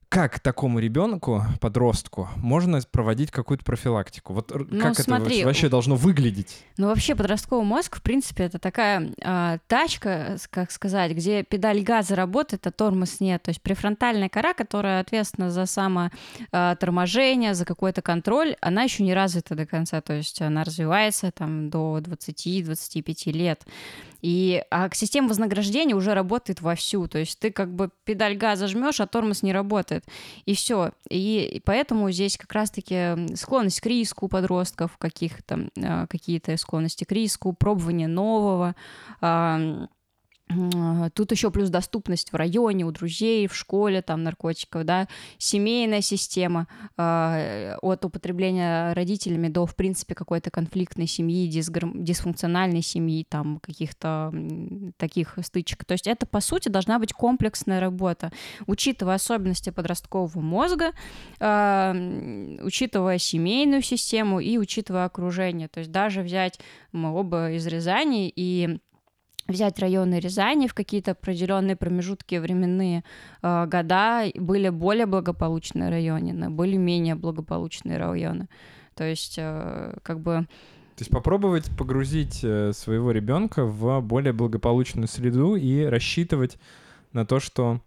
Как 0.10 0.40
такому 0.40 0.80
ребенку, 0.80 1.44
подростку, 1.60 2.30
можно 2.38 2.80
проводить 2.92 3.32
какую-то 3.32 3.66
профилактику? 3.66 4.34
Вот 4.34 4.52
Ну, 4.70 4.80
как 4.82 4.98
смотри, 5.00 5.38
это 5.40 5.48
вообще 5.48 5.68
должно 5.68 5.96
выглядеть? 5.96 6.64
Ну, 6.78 6.88
вообще, 6.88 7.16
подростковый 7.16 7.66
мозг, 7.66 7.98
в 7.98 8.02
принципе, 8.02 8.44
это 8.44 8.60
такая 8.60 9.12
а, 9.24 9.58
тачка, 9.68 10.38
с- 10.38 10.48
как 10.48 10.72
сказать, 10.72 11.12
где 11.14 11.44
педаль 11.44 11.82
газа 11.82 12.16
работает, 12.16 12.66
а 12.68 12.72
тормоз 12.72 13.20
нет. 13.20 13.42
То 13.44 13.50
есть 13.50 13.62
префронтальная 13.62 14.30
кора, 14.30 14.54
которая 14.54 15.02
ответственна 15.02 15.50
за 15.50 15.66
самоторможение, 15.66 17.54
за 17.54 17.66
какой-то 17.66 18.02
контроль, 18.02 18.56
она 18.62 18.84
еще 18.84 19.04
не 19.04 19.14
развита 19.14 19.56
до 19.56 19.66
конца. 19.66 20.02
То 20.02 20.14
есть 20.14 20.42
она 20.42 20.64
развивается 20.64 21.32
там 21.32 21.70
до 21.70 21.98
20-25 22.00 23.32
лет. 23.32 23.64
И 24.26 24.64
а 24.72 24.90
система 24.92 25.28
вознаграждения 25.28 25.94
уже 25.94 26.16
работает 26.16 26.60
вовсю. 26.60 27.08
То 27.08 27.20
есть 27.20 27.38
ты 27.38 27.52
как 27.52 27.72
бы 27.72 27.92
педаль 28.06 28.36
газа 28.36 28.68
жмешь, 28.68 29.00
а 29.00 29.06
тормоз 29.06 29.44
не 29.44 29.54
работает. 29.54 30.04
И 30.46 30.56
все. 30.56 30.94
И, 31.12 31.44
и 31.44 31.60
поэтому 31.60 32.10
здесь 32.10 32.36
как 32.36 32.52
раз-таки 32.52 33.36
склонность 33.36 33.82
к 33.82 33.86
риску 33.86 34.26
у 34.26 34.28
подростков, 34.28 34.98
каких-то 34.98 35.70
э, 35.76 36.08
какие-то 36.08 36.58
склонности 36.58 37.04
к 37.04 37.12
риску, 37.12 37.54
пробование 37.54 38.08
нового. 38.08 38.74
Тут 41.16 41.32
еще 41.32 41.50
плюс 41.50 41.70
доступность 41.70 42.32
в 42.32 42.36
районе, 42.36 42.86
у 42.86 42.92
друзей, 42.92 43.48
в 43.48 43.56
школе, 43.56 44.04
там, 44.04 44.22
наркотиков, 44.22 44.84
да, 44.84 45.08
семейная 45.40 46.02
система 46.02 46.68
а, 46.98 47.78
от 47.82 48.06
употребления 48.06 48.94
родителями 48.94 49.48
до, 49.48 49.66
в 49.66 49.76
принципе, 49.76 50.14
какой-то 50.14 50.52
конфликтной 50.52 51.08
семьи, 51.08 51.50
дисгар- 51.50 51.92
дисфункциональной 51.96 52.84
семьи, 52.84 53.26
там, 53.28 53.60
каких-то 53.60 54.32
таких 54.98 55.40
стычек. 55.42 55.84
То 55.84 55.94
есть 55.94 56.06
это, 56.06 56.28
по 56.28 56.42
сути, 56.42 56.70
должна 56.70 57.00
быть 57.00 57.12
комплексная 57.12 57.80
работа, 57.80 58.32
учитывая 58.68 59.16
особенности 59.16 59.72
подросткового 59.72 60.42
мозга, 60.42 60.92
м, 61.40 62.60
учитывая 62.62 63.18
семейную 63.18 63.82
систему 63.82 64.40
и 64.40 64.60
учитывая 64.60 65.06
окружение. 65.06 65.70
То 65.70 65.80
есть 65.80 65.92
даже 65.92 66.22
взять, 66.22 66.60
мы 66.92 67.12
оба 67.12 67.52
из 67.52 67.66
Рязани, 67.66 68.32
и 68.34 68.80
взять 69.48 69.80
районы 69.80 70.20
Рязани 70.20 70.68
в 70.68 70.74
какие-то 70.74 71.12
определенные 71.12 71.76
промежутки 71.76 72.36
временные 72.36 73.04
э, 73.42 73.66
года 73.68 74.26
были 74.36 74.70
более 74.70 75.06
благополучные 75.06 75.90
районы, 75.90 76.50
были 76.50 76.78
менее 76.78 77.16
благополучные 77.16 77.98
районы. 77.98 78.48
То 78.96 79.04
есть, 79.04 79.36
э, 79.38 79.98
как 80.04 80.20
бы... 80.20 80.48
То 80.96 81.02
есть 81.02 81.12
попробовать 81.12 81.70
погрузить 81.78 82.40
э, 82.44 82.72
своего 82.74 83.12
ребенка 83.12 83.66
в 83.66 84.00
более 84.02 84.34
благополучную 84.34 85.08
среду 85.08 85.56
и 85.56 85.84
рассчитывать 85.84 86.58
на 87.12 87.26
то, 87.26 87.40
что 87.40 87.82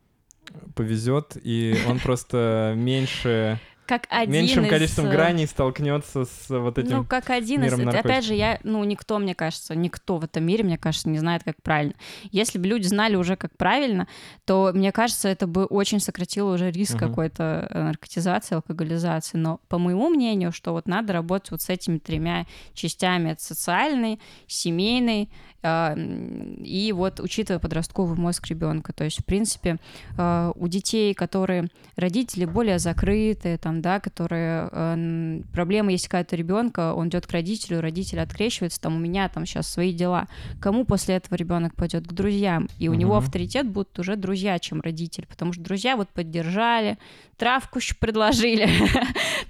повезет, 0.74 1.36
и 1.42 1.76
он 1.88 1.98
просто 1.98 2.74
меньше 2.76 3.60
как 3.88 4.06
один 4.10 4.34
меньшим 4.34 4.64
из... 4.66 4.70
количеством 4.70 5.06
э, 5.06 5.10
граней 5.10 5.46
столкнется 5.46 6.26
с 6.26 6.50
вот 6.50 6.76
этим 6.76 6.98
Ну, 6.98 7.04
как 7.04 7.30
один 7.30 7.62
миром 7.62 7.80
из... 7.80 7.84
наркотиков. 7.86 8.10
Опять 8.10 8.24
же, 8.24 8.34
я, 8.34 8.60
ну, 8.62 8.84
никто, 8.84 9.18
мне 9.18 9.34
кажется, 9.34 9.74
никто 9.74 10.18
в 10.18 10.24
этом 10.24 10.44
мире, 10.44 10.62
мне 10.62 10.76
кажется, 10.76 11.08
не 11.08 11.18
знает, 11.18 11.42
как 11.42 11.56
правильно. 11.62 11.94
Если 12.30 12.58
бы 12.58 12.66
люди 12.66 12.86
знали 12.86 13.16
уже, 13.16 13.36
как 13.36 13.56
правильно, 13.56 14.06
то, 14.44 14.72
мне 14.74 14.92
кажется, 14.92 15.28
это 15.28 15.46
бы 15.46 15.64
очень 15.64 16.00
сократило 16.00 16.52
уже 16.52 16.70
риск 16.70 16.96
uh-huh. 16.96 17.08
какой-то 17.08 17.66
э, 17.70 17.82
наркотизации, 17.82 18.56
алкоголизации. 18.56 19.38
Но, 19.38 19.60
по 19.68 19.78
моему 19.78 20.10
мнению, 20.10 20.52
что 20.52 20.72
вот 20.72 20.86
надо 20.86 21.14
работать 21.14 21.50
вот 21.50 21.62
с 21.62 21.70
этими 21.70 21.98
тремя 21.98 22.44
частями. 22.74 23.30
Это 23.30 23.42
социальный, 23.42 24.20
семейный, 24.46 25.30
и 25.64 26.92
вот 26.94 27.18
учитывая 27.18 27.58
подростковый 27.58 28.16
мозг 28.16 28.46
ребенка, 28.46 28.92
то 28.92 29.02
есть, 29.02 29.20
в 29.20 29.24
принципе, 29.24 29.78
а, 30.16 30.52
у 30.54 30.68
детей, 30.68 31.14
которые 31.14 31.68
родители 31.96 32.44
более 32.44 32.78
закрытые, 32.78 33.58
там, 33.58 33.82
да, 33.82 33.98
которые 33.98 34.68
а, 34.70 35.40
проблема 35.52 35.90
есть 35.90 36.06
какая-то 36.06 36.36
ребенка, 36.36 36.94
он 36.94 37.08
идет 37.08 37.26
к 37.26 37.32
родителю, 37.32 37.80
родитель 37.80 38.20
открещивается, 38.20 38.80
там, 38.80 38.96
у 38.96 38.98
меня 39.00 39.28
там 39.28 39.46
сейчас 39.46 39.66
свои 39.66 39.92
дела. 39.92 40.28
Кому 40.60 40.84
после 40.84 41.16
этого 41.16 41.34
ребенок 41.34 41.74
пойдет? 41.74 42.06
К 42.06 42.12
друзьям. 42.12 42.68
И 42.78 42.88
у 42.88 42.92
угу. 42.92 43.00
него 43.00 43.16
авторитет 43.16 43.68
будут 43.68 43.98
уже 43.98 44.14
друзья, 44.14 44.60
чем 44.60 44.80
родитель, 44.80 45.26
потому 45.26 45.52
что 45.52 45.62
друзья 45.62 45.96
вот 45.96 46.08
поддержали, 46.10 46.98
травку 47.36 47.78
еще 47.78 47.94
предложили. 47.94 48.68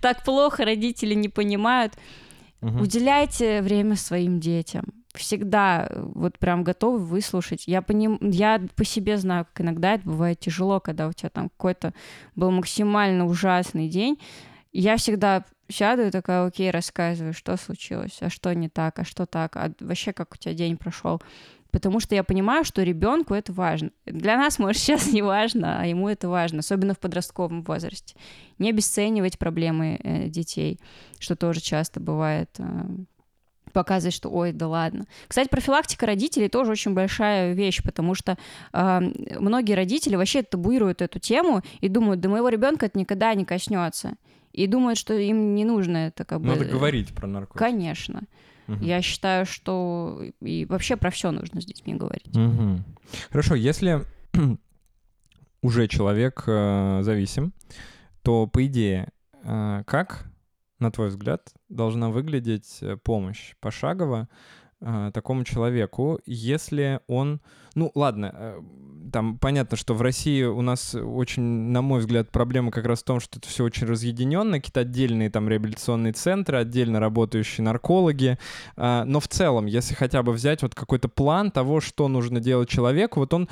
Так 0.01 0.25
плохо 0.25 0.65
родители 0.65 1.15
не 1.15 1.29
понимают. 1.29 1.95
Угу. 2.61 2.83
Уделяйте 2.83 3.63
время 3.63 3.97
своим 3.97 4.39
детям 4.39 4.85
всегда 5.15 5.87
э, 5.89 6.03
вот 6.15 6.39
прям 6.39 6.65
готовы 6.65 6.99
выслушать. 6.99 7.65
Я 7.67 7.83
по, 7.83 7.93
ним, 7.93 8.19
я 8.21 8.61
по 8.77 8.85
себе 8.85 9.17
знаю, 9.17 9.47
как 9.47 9.65
иногда 9.65 9.95
это 9.95 10.05
бывает 10.05 10.41
тяжело, 10.41 10.81
когда 10.81 11.09
у 11.09 11.13
тебя 11.13 11.31
там 11.31 11.49
какой-то 11.49 11.95
был 12.37 12.51
максимально 12.51 13.27
ужасный 13.27 13.89
день. 13.89 14.19
Я 14.73 14.97
всегда 14.97 15.45
сяду 15.69 16.03
и 16.03 16.11
такая, 16.11 16.47
окей, 16.47 16.71
рассказываю, 16.71 17.33
что 17.33 17.57
случилось, 17.57 18.19
а 18.21 18.31
что 18.31 18.55
не 18.55 18.69
так, 18.69 18.99
а 18.99 19.05
что 19.05 19.27
так, 19.27 19.57
а 19.57 19.73
вообще 19.81 20.13
как 20.13 20.35
у 20.35 20.37
тебя 20.37 20.55
день 20.55 20.77
прошел. 20.77 21.23
Потому 21.71 22.01
что 22.01 22.15
я 22.15 22.25
понимаю, 22.25 22.65
что 22.65 22.83
ребенку 22.83 23.35
это 23.35 23.53
важно. 23.53 23.91
Для 24.07 24.39
нас, 24.39 24.59
может, 24.59 24.81
сейчас 24.83 25.13
не 25.13 25.23
важно, 25.23 25.81
а 25.81 25.87
ему 25.87 26.09
это 26.09 26.29
важно, 26.29 26.61
особенно 26.61 26.95
в 26.95 26.99
подростковом 26.99 27.63
возрасте. 27.63 28.15
Не 28.59 28.71
обесценивать 28.71 29.39
проблемы 29.39 29.99
э, 30.03 30.29
детей, 30.29 30.81
что 31.19 31.37
тоже 31.37 31.61
часто 31.61 32.01
бывает. 32.01 32.51
Показывать, 33.79 34.13
что 34.13 34.29
ой, 34.29 34.51
да 34.51 34.67
ладно. 34.67 35.05
Кстати, 35.29 35.49
профилактика 35.49 36.05
родителей 36.05 36.49
тоже 36.49 36.73
очень 36.73 36.95
большая 36.95 37.53
вещь, 37.53 37.81
потому 37.81 38.17
что 38.17 38.37
э, 38.73 39.01
многие 39.39 39.75
родители 39.75 40.17
вообще 40.17 40.43
табуируют 40.43 41.01
эту 41.01 41.21
тему 41.21 41.63
и 41.81 41.89
думают, 41.89 42.19
да 42.19 42.29
моего 42.29 42.49
ребенка 42.49 42.87
это 42.87 42.99
никогда 42.99 43.33
не 43.35 43.45
коснется. 43.45 44.15
И 44.53 44.67
думают, 44.67 44.99
что 44.99 45.15
им 45.15 45.55
не 45.55 45.65
нужно 45.65 46.09
это 46.09 46.25
как 46.25 46.41
бы... 46.41 46.49
Надо 46.49 46.65
говорить 46.65 47.15
про 47.15 47.29
наркотики. 47.29 47.57
Конечно. 47.57 48.23
Угу. 48.67 48.85
Я 48.85 49.01
считаю, 49.01 49.47
что 49.47 50.25
и 50.41 50.65
вообще 50.65 50.97
про 50.97 51.13
все 51.13 51.31
нужно 51.31 51.61
с 51.61 51.65
детьми 51.65 51.95
говорить. 51.95 52.37
Угу. 52.37 52.83
Хорошо, 53.31 53.55
если 53.55 54.03
уже 55.63 55.87
человек 55.87 56.43
э, 56.49 56.99
зависим, 57.03 57.53
то 58.23 58.49
по 58.49 58.67
идее, 58.67 59.13
э, 59.45 59.85
как 59.87 60.28
на 60.79 60.91
твой 60.91 61.09
взгляд, 61.09 61.53
должна 61.69 62.11
выглядеть 62.11 62.79
э, 62.81 62.97
помощь 62.97 63.55
пошагово 63.61 64.29
э, 64.81 65.11
такому 65.13 65.45
человеку, 65.45 66.21
если 66.25 67.01
он... 67.07 67.41
Ну, 67.75 67.91
ладно, 67.95 68.33
э, 68.35 68.61
там 69.13 69.39
понятно, 69.39 69.77
что 69.77 69.95
в 69.95 70.03
России 70.03 70.43
у 70.45 70.61
нас 70.61 70.95
очень, 70.95 71.43
на 71.43 71.83
мой 71.83 72.01
взгляд, 72.01 72.31
проблема 72.31 72.71
как 72.71 72.85
раз 72.85 73.01
в 73.01 73.05
том, 73.05 73.21
что 73.21 73.39
это 73.39 73.49
все 73.49 73.65
очень 73.65 73.87
разъединенно, 73.87 74.59
какие-то 74.59 74.81
отдельные 74.81 75.31
там 75.31 75.49
реабилитационные 75.49 76.13
центры, 76.13 76.59
отдельно 76.59 77.01
работающие 77.01 77.65
наркологи, 77.65 78.39
но 78.77 79.19
в 79.19 79.27
целом, 79.29 79.65
если 79.65 79.95
хотя 79.95 80.23
бы 80.23 80.33
взять 80.33 80.61
вот 80.63 80.75
какой-то 80.75 81.09
план 81.09 81.51
того, 81.51 81.81
что 81.81 82.07
нужно 82.09 82.41
делать 82.41 82.69
человеку, 82.69 83.21
вот 83.21 83.33
он 83.33 83.49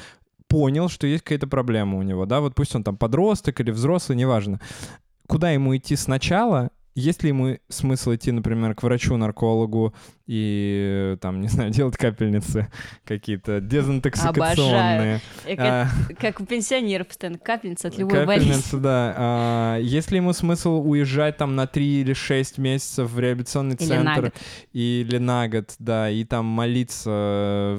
понял, 0.47 0.91
что 0.91 1.07
есть 1.07 1.25
какая-то 1.25 1.47
проблема 1.47 1.97
у 1.99 2.03
него, 2.03 2.27
да, 2.27 2.41
вот 2.41 2.55
пусть 2.55 2.75
он 2.75 2.85
там 2.85 2.99
подросток 2.99 3.59
или 3.61 3.71
взрослый, 3.71 4.19
неважно. 4.19 4.61
Куда 5.27 5.51
ему 5.51 5.77
идти 5.77 5.97
сначала 5.97 6.71
есть 6.97 7.23
ли 7.23 7.29
ему 7.29 7.59
смысл 7.69 8.15
идти, 8.15 8.33
например, 8.33 8.75
к 8.75 8.83
врачу-наркологу 8.83 9.95
и, 10.27 11.17
там, 11.21 11.43
не 11.43 11.49
знаю, 11.49 11.71
делать 11.73 11.97
капельницы 11.99 12.69
какие-то 13.05 13.61
дезинтоксикационные? 13.61 15.21
Обожаю. 15.45 15.59
А, 15.59 15.89
как 16.19 16.41
у 16.41 16.47
пенсионеров 16.47 17.09
постоянно 17.09 17.39
капельница 17.39 17.89
от 17.89 17.99
любой 17.99 18.21
капельницы, 18.21 18.49
болезни. 18.49 18.79
да. 18.83 19.15
А, 19.17 19.79
есть 19.79 20.11
ли 20.11 20.17
ему 20.17 20.33
смысл 20.33 20.83
уезжать 20.85 21.37
там 21.37 21.55
на 21.55 21.67
3 21.67 22.01
или 22.01 22.15
6 22.15 22.57
месяцев 22.57 23.11
в 23.11 23.21
реабилитационный 23.21 23.77
или 23.77 23.87
центр? 23.87 24.05
На 24.05 24.21
год. 24.23 24.35
Или 24.73 25.19
на 25.19 25.49
год, 25.49 25.75
да, 25.79 26.11
и 26.11 26.25
там 26.25 26.47
молиться 26.47 27.79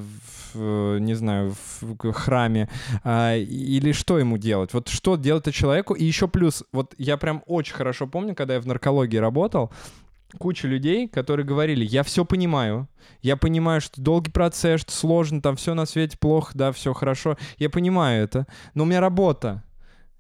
не 0.58 1.14
знаю, 1.14 1.54
в 1.82 2.12
храме, 2.14 2.70
а, 3.04 3.36
или 3.36 3.92
что 3.92 4.20
ему 4.20 4.38
делать? 4.38 4.74
Вот 4.74 4.90
что 4.90 5.16
делать 5.16 5.54
человеку? 5.54 5.94
И 5.94 6.04
еще 6.04 6.28
плюс, 6.28 6.64
вот 6.72 6.94
я 6.98 7.18
прям 7.18 7.44
очень 7.46 7.74
хорошо 7.74 8.08
помню, 8.08 8.36
когда 8.36 8.56
я 8.56 8.62
в 8.62 8.68
наркологии 8.68 9.18
работал, 9.18 9.72
куча 10.38 10.68
людей, 10.68 11.08
которые 11.08 11.46
говорили, 11.46 11.86
я 11.86 12.04
все 12.04 12.26
понимаю, 12.26 12.88
я 13.22 13.38
понимаю, 13.38 13.82
что 13.82 14.02
долгий 14.02 14.32
процесс, 14.32 14.82
что 14.82 14.92
сложно, 14.92 15.42
там 15.42 15.56
все 15.56 15.74
на 15.74 15.86
свете 15.86 16.18
плохо, 16.18 16.52
да, 16.54 16.72
все 16.72 16.94
хорошо, 16.94 17.38
я 17.58 17.70
понимаю 17.70 18.24
это, 18.24 18.48
но 18.74 18.84
у 18.84 18.86
меня 18.86 19.00
работа, 19.00 19.64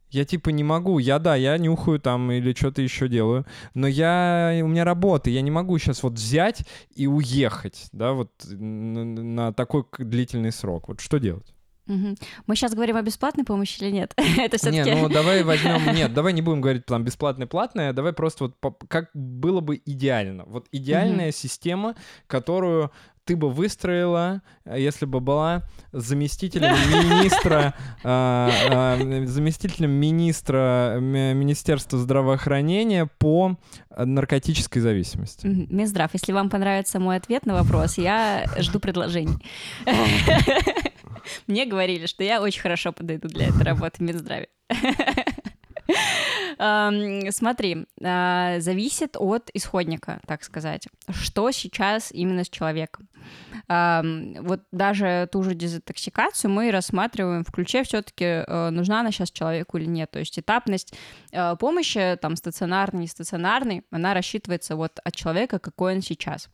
я 0.10 0.26
типа 0.26 0.49
не 0.49 0.64
могу. 0.64 0.99
Я 0.99 1.20
да, 1.20 1.36
я 1.36 1.58
нюхаю 1.58 1.99
там 1.99 2.32
или 2.32 2.53
что-то 2.53 2.82
еще 2.82 3.08
делаю. 3.08 3.45
Но 3.74 3.88
я 3.88 4.60
у 4.64 4.68
меня 4.68 4.84
работа. 4.84 5.30
Я 5.30 5.41
не 5.41 5.51
могу 5.51 5.78
сейчас 5.78 6.03
вот 6.03 6.14
взять 6.14 6.64
и 6.95 7.08
уехать, 7.08 7.88
да, 7.91 8.14
вот 8.14 8.32
на, 8.45 9.03
на 9.03 9.53
такой 9.53 9.86
длительный 9.97 10.51
срок. 10.51 10.88
Вот 10.88 11.01
что 11.01 11.18
делать? 11.18 11.53
Угу. 11.88 12.16
Мы 12.47 12.55
сейчас 12.55 12.74
говорим 12.74 12.97
о 12.97 13.01
бесплатной 13.01 13.45
помощи 13.45 13.82
или 13.82 13.91
нет? 13.91 14.14
Это 14.38 14.58
все-таки. 14.58 14.89
Не, 14.89 15.01
ну 15.01 15.10
давай 15.14 15.43
возьмем. 15.43 15.93
Нет, 15.95 16.14
давай 16.14 16.34
не 16.34 16.41
будем 16.41 16.62
говорить 16.62 16.86
там 16.86 17.03
бесплатное, 17.03 17.47
платное. 17.47 17.93
Давай 17.93 18.14
просто 18.14 18.45
вот 18.45 18.76
как 18.88 19.10
было 19.14 19.62
бы 19.62 19.82
идеально. 19.86 20.43
Вот 20.45 20.68
идеальная 20.72 21.30
угу. 21.30 21.36
система, 21.36 21.95
которую 22.28 22.91
ты 23.28 23.36
бы 23.36 23.51
выстроила, 23.51 24.41
э, 24.65 24.80
если 24.80 25.05
бы 25.05 25.19
была 25.19 25.63
заместителем 25.91 26.71
министра, 26.71 27.73
а, 28.03 28.49
а, 28.71 29.25
заместителем 29.25 29.91
министра 29.91 30.97
Министерства 30.99 31.99
здравоохранения 31.99 33.05
по 33.05 33.57
наркотической 33.95 34.82
зависимости. 34.82 35.45
Минздрав, 35.45 36.11
если 36.13 36.32
вам 36.32 36.49
понравится 36.49 36.99
мой 36.99 37.17
ответ 37.17 37.45
на 37.45 37.53
вопрос, 37.53 37.97
я 37.97 38.45
жду 38.57 38.80
предложений. 38.80 39.38
Мне 41.47 41.65
говорили, 41.65 42.05
что 42.05 42.23
я 42.23 42.41
очень 42.41 42.61
хорошо 42.61 42.93
подойду 42.93 43.28
для 43.28 43.47
этой 43.47 43.63
работы 43.63 43.97
в 43.97 44.01
Минздраве. 44.01 44.47
Смотри, 46.58 47.86
а, 48.03 48.60
зависит 48.60 49.16
от 49.18 49.49
исходника, 49.53 50.20
так 50.26 50.43
сказать. 50.43 50.88
Что 51.10 51.51
сейчас 51.51 52.12
именно 52.12 52.43
с 52.43 52.49
человеком? 52.49 53.08
Вот 53.68 54.62
даже 54.72 55.28
ту 55.32 55.43
же 55.43 55.53
дезинтоксикацию 55.53 56.49
мы 56.49 56.72
рассматриваем 56.72 57.43
в 57.43 57.51
ключе 57.51 57.84
все-таки 57.84 58.24
э, 58.26 58.70
нужна 58.70 59.01
она 59.01 59.12
сейчас 59.12 59.32
человеку 59.32 59.78
или 59.78 59.86
нет. 59.86 60.12
То 60.12 60.20
есть 60.20 60.39
этапность 60.39 60.93
э, 61.32 61.55
помощи, 61.58 62.18
там, 62.22 62.36
стационарный, 62.36 63.01
не 63.01 63.08
стационарный, 63.08 63.84
она 63.91 64.14
рассчитывается 64.14 64.76
вот 64.76 64.99
от 65.03 65.16
человека, 65.16 65.60
какой 65.60 65.95
он 65.95 66.01
сейчас. 66.01 66.49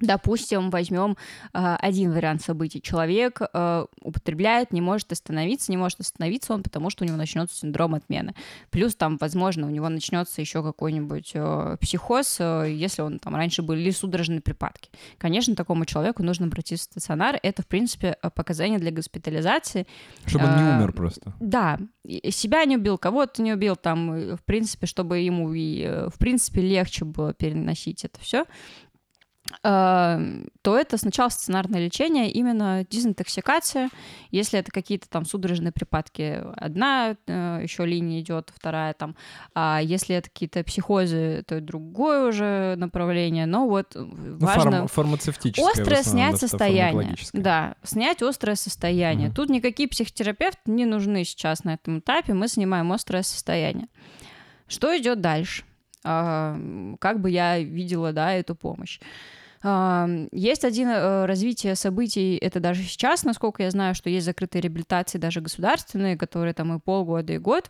Допустим, 0.00 0.70
возьмем 0.70 1.16
э, 1.52 1.76
один 1.80 2.12
вариант 2.12 2.42
событий. 2.42 2.80
Человек 2.80 3.40
э, 3.40 3.86
употребляет, 4.02 4.72
не 4.72 4.80
может 4.80 5.12
остановиться, 5.12 5.70
не 5.70 5.76
может 5.76 6.00
остановиться 6.00 6.54
он, 6.54 6.62
потому 6.62 6.90
что 6.90 7.04
у 7.04 7.06
него 7.06 7.16
начнется 7.16 7.56
синдром 7.56 7.94
отмены. 7.94 8.34
Плюс 8.70 8.94
там, 8.94 9.18
возможно, 9.18 9.66
у 9.66 9.70
него 9.70 9.88
начнется 9.88 10.40
еще 10.40 10.62
какой-нибудь 10.62 11.32
э, 11.34 11.76
психоз, 11.80 12.36
э, 12.40 12.72
если 12.72 13.02
он 13.02 13.18
там 13.18 13.36
раньше 13.36 13.62
были 13.62 13.90
судорожные 13.90 14.40
припадки. 14.40 14.90
Конечно, 15.18 15.54
такому 15.54 15.84
человеку 15.84 16.22
нужно 16.22 16.46
обратиться 16.46 16.88
в 16.88 16.92
стационар. 16.92 17.38
Это, 17.42 17.62
в 17.62 17.66
принципе, 17.66 18.16
показание 18.34 18.78
для 18.78 18.90
госпитализации. 18.90 19.86
Чтобы 20.26 20.46
он 20.46 20.56
не 20.56 20.62
умер 20.62 20.92
просто. 20.92 21.34
Да, 21.40 21.78
себя 22.30 22.64
не 22.64 22.76
убил, 22.76 22.98
кого-то 22.98 23.42
не 23.42 23.52
убил, 23.52 23.76
там, 23.76 24.36
в 24.36 24.42
принципе, 24.44 24.86
чтобы 24.86 25.18
ему 25.18 25.52
и, 25.52 25.82
э, 25.82 26.08
в 26.08 26.18
принципе, 26.18 26.60
легче 26.60 27.04
было 27.04 27.32
переносить 27.34 28.04
это 28.04 28.20
все. 28.20 28.44
Э, 29.62 30.44
то 30.62 30.76
это 30.78 30.96
сначала 30.98 31.28
стационарное 31.28 31.84
лечение, 31.84 32.30
именно 32.30 32.84
дезинтоксикация. 32.88 33.90
Если 34.30 34.58
это 34.58 34.70
какие-то 34.70 35.08
там 35.08 35.24
судорожные 35.24 35.72
припадки, 35.72 36.42
одна 36.56 37.16
э, 37.26 37.60
еще 37.62 37.84
линия 37.86 38.20
идет, 38.20 38.50
вторая 38.54 38.94
там. 38.94 39.16
А 39.54 39.80
если 39.82 40.16
это 40.16 40.28
какие-то 40.30 40.62
психозы, 40.64 41.42
то 41.46 41.60
другое 41.60 42.28
уже 42.28 42.74
направление. 42.76 43.46
Но 43.46 43.68
вот 43.68 43.94
Ну, 43.94 44.36
важно... 44.38 44.70
фарма- 44.84 44.88
фармацевтическое. 44.88 45.70
Острое 45.72 46.02
снять 46.02 46.38
состояние. 46.38 47.14
Да, 47.32 47.74
снять 47.82 48.22
острое 48.22 48.54
состояние. 48.56 49.28
Мгм. 49.28 49.34
Тут 49.36 49.50
никакие 49.50 49.88
психотерапевты 49.88 50.70
не 50.70 50.84
нужны 50.86 51.24
сейчас 51.24 51.64
на 51.64 51.74
этом 51.74 51.98
этапе. 52.00 52.34
Мы 52.34 52.48
снимаем 52.48 52.92
острое 52.92 53.22
состояние. 53.22 53.88
Что 54.68 54.96
идет 54.96 55.20
дальше? 55.20 55.64
А, 56.04 56.56
Как 57.00 57.20
бы 57.20 57.30
я 57.30 57.58
видела, 57.58 58.12
да, 58.12 58.32
эту 58.32 58.54
помощь? 58.54 59.00
Есть 59.62 60.64
один 60.64 60.88
э, 60.88 61.26
развитие 61.26 61.74
событий, 61.74 62.36
это 62.36 62.60
даже 62.60 62.82
сейчас, 62.82 63.24
насколько 63.24 63.62
я 63.62 63.70
знаю, 63.70 63.94
что 63.94 64.08
есть 64.08 64.24
закрытые 64.24 64.62
реабилитации, 64.62 65.18
даже 65.18 65.42
государственные, 65.42 66.16
которые 66.16 66.54
там 66.54 66.74
и 66.74 66.80
полгода, 66.80 67.34
и 67.34 67.38
год, 67.38 67.68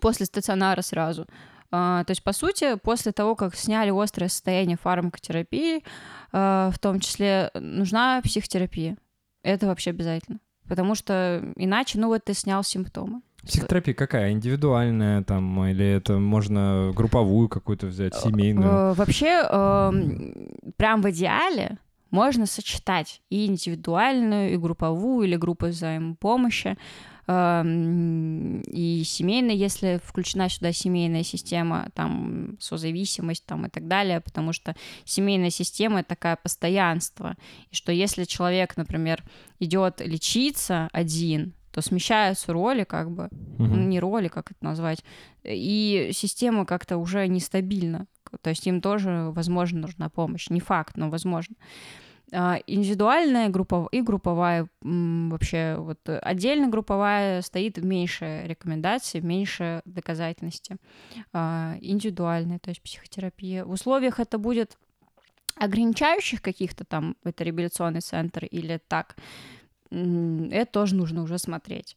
после 0.00 0.26
стационара 0.26 0.82
сразу. 0.82 1.26
А, 1.70 2.02
То 2.04 2.10
есть, 2.10 2.24
по 2.24 2.32
сути, 2.32 2.76
после 2.76 3.12
того, 3.12 3.36
как 3.36 3.54
сняли 3.54 3.90
острое 3.90 4.28
состояние 4.28 4.76
фармакотерапии, 4.76 5.84
а, 6.32 6.70
в 6.72 6.78
том 6.80 6.98
числе 6.98 7.50
нужна 7.54 8.20
психотерапия. 8.22 8.96
Это 9.42 9.66
вообще 9.66 9.90
обязательно. 9.90 10.40
Потому 10.68 10.96
что 10.96 11.52
иначе, 11.56 11.98
ну 12.00 12.08
вот 12.08 12.24
ты 12.24 12.34
снял 12.34 12.64
симптомы. 12.64 13.22
Психотерапия 13.46 13.94
какая? 13.94 14.32
Индивидуальная 14.32 15.22
там, 15.22 15.64
или 15.66 15.86
это 15.86 16.18
можно 16.18 16.92
групповую 16.94 17.48
какую-то 17.48 17.86
взять, 17.86 18.14
семейную? 18.14 18.68
Э, 18.68 18.92
Вообще, 18.94 19.46
эм, 19.48 20.50
прям 20.76 21.02
в 21.02 21.10
идеале 21.10 21.78
можно 22.10 22.46
сочетать 22.46 23.20
и 23.30 23.46
индивидуальную, 23.46 24.54
и 24.54 24.56
групповую, 24.56 25.26
или 25.26 25.36
группу 25.36 25.66
взаимопомощи, 25.66 26.76
эм, 27.26 28.60
и 28.62 29.02
семейная, 29.04 29.54
если 29.54 30.00
включена 30.02 30.48
сюда 30.48 30.72
семейная 30.72 31.24
система, 31.24 31.88
там, 31.94 32.56
созависимость 32.60 33.44
там, 33.46 33.66
и 33.66 33.68
так 33.68 33.88
далее, 33.88 34.20
потому 34.20 34.52
что 34.52 34.74
семейная 35.04 35.50
система— 35.50 36.00
это 36.00 36.10
такая 36.10 36.36
постоянство, 36.36 37.34
и 37.70 37.74
что 37.74 37.92
если 37.92 38.24
человек, 38.24 38.76
например, 38.76 39.22
идет 39.58 40.00
лечиться 40.00 40.88
один, 40.92 41.54
то 41.76 41.82
смещаются 41.82 42.54
роли, 42.54 42.84
как 42.84 43.10
бы, 43.10 43.28
ну, 43.58 43.66
Мгм. 43.66 43.90
не 43.90 44.00
роли, 44.00 44.28
как 44.28 44.50
это 44.50 44.64
назвать, 44.64 45.04
и 45.44 46.10
система 46.14 46.64
как-то 46.64 46.96
уже 46.96 47.28
нестабильна. 47.28 48.06
То 48.40 48.48
есть 48.48 48.66
им 48.66 48.80
тоже, 48.80 49.28
возможно, 49.30 49.80
нужна 49.80 50.08
помощь. 50.08 50.48
Не 50.48 50.60
факт, 50.60 50.96
но 50.96 51.10
возможно. 51.10 51.54
А, 52.32 52.58
Индивидуальная 52.66 53.50
группа 53.50 53.88
и 53.92 54.00
групповая 54.00 54.68
вообще 54.80 55.76
вот 55.78 56.00
отдельно 56.08 56.68
групповая 56.68 57.42
стоит 57.42 57.76
меньше 57.76 58.42
рекомендаций, 58.46 59.20
меньше 59.20 59.82
доказательности. 59.84 60.76
А, 61.34 61.76
Индивидуальная, 61.82 62.58
то 62.58 62.70
есть 62.70 62.80
психотерапия. 62.80 63.64
В 63.66 63.70
условиях 63.70 64.18
это 64.18 64.38
будет 64.38 64.78
ограничающих 65.56 66.40
каких-то 66.42 66.84
там, 66.84 67.16
это 67.24 67.44
реабилитационный 67.44 68.00
центр 68.00 68.44
или 68.44 68.80
так, 68.88 69.16
это 69.90 70.70
тоже 70.70 70.94
нужно 70.94 71.22
уже 71.22 71.38
смотреть 71.38 71.96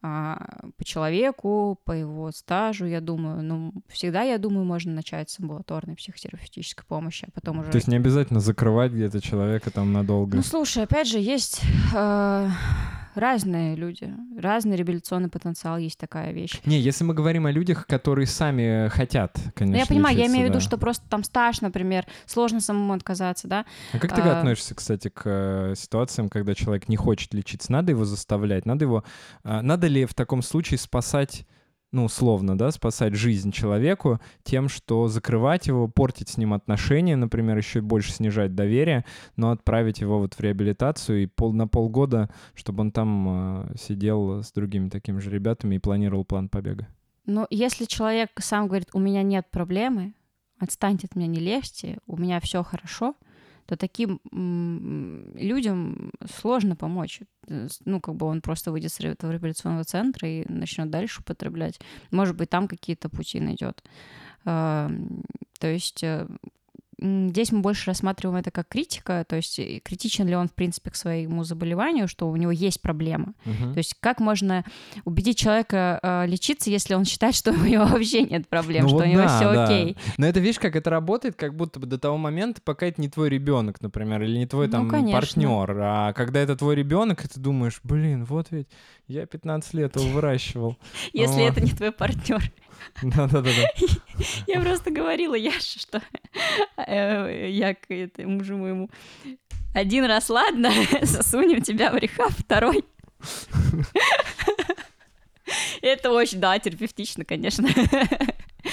а, 0.00 0.68
по 0.76 0.84
человеку, 0.84 1.80
по 1.84 1.92
его 1.92 2.30
стажу, 2.30 2.86
я 2.86 3.00
думаю. 3.00 3.42
Ну, 3.42 3.72
всегда, 3.88 4.22
я 4.22 4.38
думаю, 4.38 4.64
можно 4.64 4.92
начать 4.92 5.28
с 5.30 5.40
амбулаторной 5.40 5.96
психотерапевтической 5.96 6.84
помощи, 6.86 7.26
а 7.26 7.30
потом 7.32 7.60
уже... 7.60 7.70
То 7.70 7.76
есть 7.76 7.88
не 7.88 7.96
обязательно 7.96 8.40
закрывать 8.40 8.92
где-то 8.92 9.20
человека 9.20 9.70
там 9.70 9.92
надолго. 9.92 10.36
Ну, 10.36 10.42
слушай, 10.42 10.84
опять 10.84 11.08
же, 11.08 11.18
есть 11.18 11.62
э, 11.94 12.48
разные 13.18 13.74
люди, 13.76 14.12
разный 14.38 14.76
реабилитационный 14.76 15.28
потенциал, 15.28 15.78
есть 15.78 15.98
такая 15.98 16.32
вещь. 16.32 16.60
Не, 16.64 16.78
если 16.78 17.04
мы 17.04 17.14
говорим 17.14 17.46
о 17.46 17.50
людях, 17.50 17.86
которые 17.86 18.26
сами 18.26 18.88
хотят, 18.88 19.38
конечно. 19.54 19.72
Ну, 19.72 19.76
я 19.78 19.86
понимаю, 19.86 20.16
я 20.16 20.22
лечиться, 20.22 20.36
имею 20.36 20.46
в 20.46 20.50
виду, 20.50 20.58
да. 20.60 20.64
что 20.64 20.78
просто 20.78 21.04
там 21.08 21.24
стаж, 21.24 21.60
например, 21.60 22.06
сложно 22.26 22.60
самому 22.60 22.92
отказаться, 22.92 23.48
да? 23.48 23.64
А 23.92 23.98
как 23.98 24.14
ты 24.14 24.20
а- 24.20 24.38
относишься, 24.38 24.74
кстати, 24.74 25.08
к 25.08 25.22
э, 25.24 25.74
ситуациям, 25.76 26.28
когда 26.28 26.54
человек 26.54 26.88
не 26.88 26.96
хочет 26.96 27.34
лечиться? 27.34 27.72
Надо 27.72 27.92
его 27.92 28.04
заставлять? 28.04 28.66
Надо 28.66 28.84
его... 28.84 29.04
а, 29.44 29.62
Надо 29.62 29.86
ли 29.86 30.04
в 30.04 30.14
таком 30.14 30.42
случае 30.42 30.78
спасать, 30.78 31.46
ну, 31.90 32.04
условно, 32.04 32.56
да, 32.56 32.70
спасать 32.70 33.14
жизнь 33.14 33.50
человеку 33.50 34.20
тем, 34.42 34.68
что 34.68 35.08
закрывать 35.08 35.68
его, 35.68 35.88
портить 35.88 36.28
с 36.28 36.36
ним 36.36 36.52
отношения, 36.52 37.16
например, 37.16 37.56
еще 37.56 37.80
больше 37.80 38.12
снижать 38.12 38.54
доверие, 38.54 39.04
но 39.36 39.50
отправить 39.50 40.00
его 40.00 40.18
вот 40.18 40.34
в 40.34 40.40
реабилитацию 40.40 41.22
и 41.22 41.26
пол, 41.26 41.52
на 41.52 41.66
полгода, 41.66 42.28
чтобы 42.54 42.82
он 42.82 42.92
там 42.92 43.68
э, 43.70 43.76
сидел 43.78 44.42
с 44.42 44.52
другими 44.52 44.90
такими 44.90 45.18
же 45.18 45.30
ребятами 45.30 45.76
и 45.76 45.78
планировал 45.78 46.24
план 46.24 46.48
побега? 46.48 46.88
Но 47.24 47.46
если 47.50 47.84
человек 47.84 48.30
сам 48.38 48.68
говорит, 48.68 48.88
у 48.92 48.98
меня 48.98 49.22
нет 49.22 49.46
проблемы, 49.50 50.14
отстаньте 50.58 51.06
от 51.06 51.16
меня, 51.16 51.26
не 51.26 51.40
лезьте, 51.40 51.98
у 52.06 52.16
меня 52.16 52.40
все 52.40 52.62
хорошо, 52.62 53.14
то 53.68 53.76
таким 53.76 54.18
людям 55.38 56.10
сложно 56.40 56.74
помочь. 56.74 57.20
Э, 57.48 57.68
Ну, 57.84 58.00
как 58.00 58.14
бы 58.14 58.26
он 58.26 58.40
просто 58.40 58.72
выйдет 58.72 58.92
с 58.92 59.00
этого 59.00 59.30
реабилитационного 59.32 59.84
центра 59.84 60.28
и 60.28 60.50
начнет 60.52 60.90
дальше 60.90 61.20
употреблять. 61.20 61.78
Может 62.10 62.34
быть, 62.36 62.48
там 62.48 62.66
какие-то 62.66 63.10
пути 63.10 63.40
найдет. 63.40 63.82
То 64.44 64.88
есть 65.62 66.02
э, 66.02 66.26
здесь 67.00 67.52
мы 67.52 67.60
больше 67.60 67.86
рассматриваем 67.86 68.38
это 68.38 68.50
как 68.50 68.68
критика, 68.68 69.24
то 69.28 69.36
есть 69.36 69.58
э, 69.58 69.80
критичен 69.82 70.26
ли 70.26 70.34
он, 70.34 70.48
в 70.48 70.52
принципе, 70.52 70.90
к 70.90 70.96
своему 70.96 71.44
заболеванию, 71.44 72.08
что 72.08 72.28
у 72.28 72.36
него 72.36 72.50
есть 72.50 72.80
проблема. 72.82 73.34
Мгм. 73.44 73.72
То 73.72 73.78
есть 73.78 73.94
как 74.00 74.20
можно 74.20 74.64
убедить 75.04 75.38
человека 75.38 76.00
э, 76.02 76.26
лечиться, 76.26 76.70
если 76.70 76.94
он 76.94 77.04
считает, 77.04 77.34
что 77.34 77.52
у 77.52 77.64
него 77.64 77.84
вообще 77.86 78.22
нет 78.22 78.48
проблем, 78.48 78.82
Ну 78.84 78.88
что 78.88 78.98
вот 78.98 79.06
у 79.06 79.08
него 79.08 79.22
да, 79.22 79.36
все 79.36 79.52
да. 79.52 79.64
окей. 79.64 79.96
Но 80.16 80.26
это 80.26 80.40
видишь, 80.40 80.58
как 80.58 80.76
это 80.76 80.90
работает, 80.90 81.36
как 81.36 81.54
будто 81.54 81.78
бы 81.80 81.86
до 81.86 81.98
того 81.98 82.16
момента, 82.16 82.60
пока 82.64 82.86
это 82.86 83.00
не 83.00 83.08
твой 83.08 83.28
ребенок, 83.28 83.80
например, 83.80 84.22
или 84.22 84.36
не 84.38 84.46
твой 84.46 84.66
Ну, 84.66 84.72
там 84.72 84.88
конечно. 84.88 85.20
партнер. 85.20 85.78
А 85.80 86.12
когда 86.12 86.40
это 86.40 86.56
твой 86.56 86.74
ребенок, 86.74 87.22
ты 87.28 87.38
думаешь, 87.40 87.80
блин, 87.82 88.24
вот 88.24 88.48
ведь 88.50 88.68
я 89.06 89.24
15 89.26 89.74
лет 89.74 89.96
его 89.96 90.08
выращивал. 90.08 90.76
Если 91.12 91.44
это 91.46 91.60
не 91.60 91.70
твой 91.70 91.92
партнер. 91.92 92.42
Да-да-да. 93.02 93.50
Я 94.46 94.60
просто 94.60 94.90
говорила 94.90 95.34
Яше, 95.34 95.78
что 95.78 96.02
э, 96.76 97.48
я 97.50 97.74
к 97.74 97.90
это, 97.90 98.26
мужу 98.26 98.56
моему 98.56 98.90
один 99.74 100.04
раз, 100.04 100.30
ладно, 100.30 100.70
засунем 101.02 101.62
тебя 101.62 101.92
в 101.92 101.96
рехаб, 101.96 102.30
второй. 102.30 102.84
Это 105.82 106.10
очень, 106.10 106.40
да, 106.40 106.58
терапевтично, 106.58 107.24
конечно. 107.24 107.68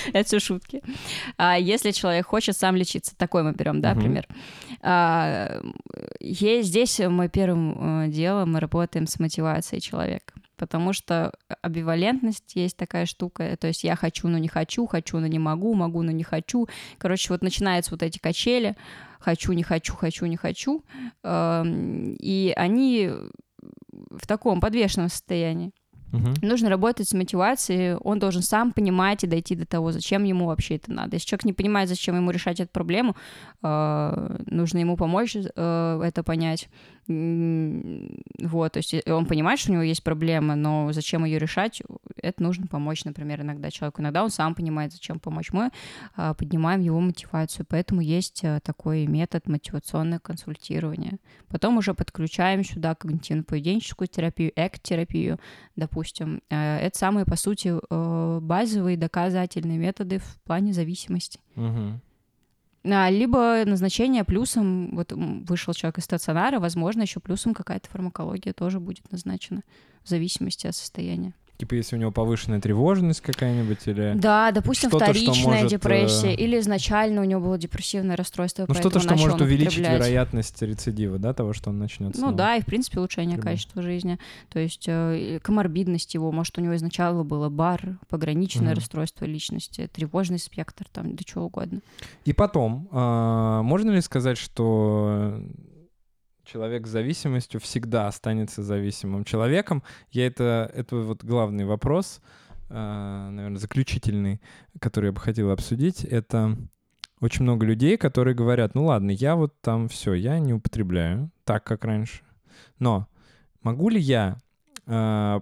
Это 0.07 0.23
все 0.23 0.39
шутки. 0.39 0.81
А 1.37 1.57
если 1.57 1.91
человек 1.91 2.25
хочет 2.25 2.57
сам 2.57 2.75
лечиться, 2.75 3.15
такой 3.15 3.43
мы 3.43 3.53
берем, 3.53 3.81
да, 3.81 3.93
Мгм. 3.93 4.01
пример. 4.01 4.27
А, 4.81 5.61
здесь 6.19 6.99
мы 6.99 7.29
первым 7.29 8.05
э, 8.05 8.07
делом 8.09 8.53
мы 8.53 8.59
работаем 8.59 9.07
с 9.07 9.19
мотивацией 9.19 9.81
человека, 9.81 10.33
потому 10.55 10.93
что 10.93 11.33
амбивалентность 11.61 12.55
есть 12.55 12.77
такая 12.77 13.05
штука, 13.05 13.55
то 13.57 13.67
есть 13.67 13.83
я 13.83 13.95
хочу, 13.95 14.27
но 14.27 14.37
не 14.37 14.47
хочу, 14.47 14.85
хочу, 14.87 15.19
но 15.19 15.27
не 15.27 15.39
могу, 15.39 15.73
могу, 15.73 16.01
но 16.01 16.11
не 16.11 16.23
хочу. 16.23 16.67
Короче, 16.97 17.31
вот 17.33 17.41
начинаются 17.41 17.91
вот 17.91 18.03
эти 18.03 18.19
качели, 18.19 18.75
хочу, 19.19 19.51
не 19.53 19.63
хочу, 19.63 19.95
хочу, 19.95 20.25
не 20.25 20.37
хочу, 20.37 20.83
эм, 21.23 22.15
и 22.19 22.53
они 22.55 23.11
в 24.09 24.27
таком 24.27 24.59
подвешенном 24.59 25.09
состоянии. 25.09 25.71
Мгм. 26.11 26.33
Нужно 26.41 26.69
работать 26.69 27.09
с 27.09 27.13
мотивацией, 27.13 27.95
он 27.95 28.19
должен 28.19 28.41
сам 28.41 28.71
понимать 28.71 29.23
и 29.23 29.27
дойти 29.27 29.55
до 29.55 29.65
того, 29.65 29.91
зачем 29.91 30.23
ему 30.23 30.45
вообще 30.45 30.75
это 30.75 30.91
надо. 30.91 31.15
Если 31.15 31.27
человек 31.27 31.45
не 31.45 31.53
понимает, 31.53 31.89
зачем 31.89 32.15
ему 32.15 32.31
решать 32.31 32.59
эту 32.59 32.71
проблему, 32.71 33.15
э, 33.63 34.37
нужно 34.45 34.77
ему 34.77 34.95
помочь 34.95 35.35
э, 35.35 36.01
это 36.03 36.23
понять. 36.23 36.69
Вот, 37.07 38.71
то 38.73 38.77
есть 38.77 38.93
э, 38.93 39.13
он 39.13 39.27
понимает, 39.27 39.59
что 39.59 39.71
у 39.71 39.73
него 39.73 39.83
есть 39.83 40.03
проблема, 40.03 40.55
но 40.55 40.91
зачем 40.91 41.23
ее 41.23 41.37
решать, 41.37 41.83
это 42.21 42.41
нужно 42.41 42.65
помочь, 42.65 43.05
например, 43.05 43.41
иногда 43.41 43.69
человеку. 43.69 44.01
Иногда 44.01 44.23
он 44.23 44.31
сам 44.31 44.55
понимает, 44.55 44.91
зачем 44.91 45.19
помочь. 45.19 45.51
Мы 45.51 45.69
э, 46.17 46.33
поднимаем 46.35 46.81
его 46.81 46.99
мотивацию, 46.99 47.65
поэтому 47.69 48.01
есть 48.01 48.43
э, 48.43 48.59
такой 48.63 49.05
метод 49.05 49.47
мотивационное 49.47 50.19
консультирование. 50.19 51.19
Потом 51.47 51.77
уже 51.77 51.93
подключаем 51.93 52.63
сюда 52.63 52.95
когнитивно-поведенческую 52.99 54.07
терапию, 54.07 54.51
эк-терапию, 54.55 55.39
допустим. 55.75 56.41
Э, 56.49 56.77
Это 56.79 56.97
самые, 56.97 57.25
по 57.25 57.35
сути, 57.35 57.73
базовые 58.39 58.97
доказательные 58.97 59.77
методы 59.77 60.17
в 60.19 60.41
плане 60.43 60.73
зависимости. 60.73 61.39
Мгм. 61.55 62.01
А, 62.87 63.09
Либо 63.09 63.63
назначение 63.65 64.23
плюсом, 64.23 64.95
вот 64.95 65.11
вышел 65.11 65.73
человек 65.73 65.97
из 65.97 66.03
стационара, 66.03 66.59
возможно, 66.59 67.01
еще 67.01 67.19
плюсом 67.19 67.53
какая-то 67.53 67.89
фармакология 67.89 68.53
тоже 68.53 68.79
будет 68.79 69.11
назначена 69.11 69.63
в 70.03 70.09
зависимости 70.09 70.67
от 70.67 70.75
состояния. 70.75 71.33
Типа, 71.57 71.75
если 71.75 71.95
у 71.95 71.99
него 71.99 72.11
повышенная 72.11 72.59
тревожность 72.59 73.21
какая-нибудь 73.21 73.87
или... 73.87 74.13
Да, 74.15 74.51
допустим, 74.51 74.89
вторичная 74.89 75.63
может, 75.63 75.69
депрессия, 75.69 76.31
э, 76.31 76.35
или 76.35 76.59
изначально 76.59 77.21
у 77.21 77.23
него 77.23 77.39
было 77.39 77.57
депрессивное 77.57 78.17
расстройство, 78.17 78.65
Ну, 78.67 78.73
что-то, 78.73 78.99
что 78.99 79.15
может 79.15 79.39
увеличить 79.39 79.77
вероятность 79.77 80.61
рецидива, 80.61 81.17
да, 81.17 81.33
того, 81.33 81.53
что 81.53 81.69
он 81.69 81.79
начнет 81.79 82.17
Ну 82.17 82.31
да, 82.33 82.57
и 82.57 82.61
в 82.61 82.65
принципе 82.65 82.99
улучшение 82.99 83.37
качества 83.37 83.81
жизни. 83.81 84.19
То 84.49 84.59
есть 84.59 84.85
э, 84.87 85.39
коморбидность 85.41 86.13
его, 86.13 86.31
может, 86.31 86.57
у 86.57 86.61
него 86.61 86.75
изначально 86.75 87.23
было 87.23 87.49
бар, 87.49 87.99
пограничное 88.09 88.71
Мгм. 88.71 88.75
расстройство 88.75 89.25
личности, 89.25 89.89
тревожный 89.91 90.39
спектр, 90.39 90.85
там, 90.91 91.15
да 91.15 91.23
чего 91.23 91.45
угодно. 91.45 91.79
И 92.25 92.33
потом, 92.33 92.87
а, 92.91 93.61
можно 93.61 93.91
ли 93.91 94.01
сказать, 94.01 94.37
что 94.37 95.39
человек 96.45 96.87
с 96.87 96.89
зависимостью 96.91 97.59
всегда 97.59 98.07
останется 98.07 98.63
зависимым 98.63 99.23
человеком? 99.23 99.83
Я 100.11 100.27
это, 100.27 100.71
это 100.73 100.97
вот 100.97 101.23
главный 101.23 101.65
вопрос, 101.65 102.21
наверное, 102.69 103.57
заключительный, 103.57 104.41
который 104.79 105.07
я 105.07 105.11
бы 105.11 105.19
хотел 105.19 105.51
обсудить. 105.51 106.03
Это 106.03 106.57
очень 107.19 107.43
много 107.43 107.65
людей, 107.65 107.97
которые 107.97 108.35
говорят, 108.35 108.75
ну 108.75 108.85
ладно, 108.85 109.11
я 109.11 109.35
вот 109.35 109.59
там 109.61 109.87
все, 109.87 110.13
я 110.13 110.39
не 110.39 110.53
употребляю 110.53 111.31
так, 111.43 111.63
как 111.63 111.85
раньше. 111.85 112.23
Но 112.79 113.07
могу 113.61 113.89
ли 113.89 113.99
я, 113.99 114.37
а, 114.85 115.41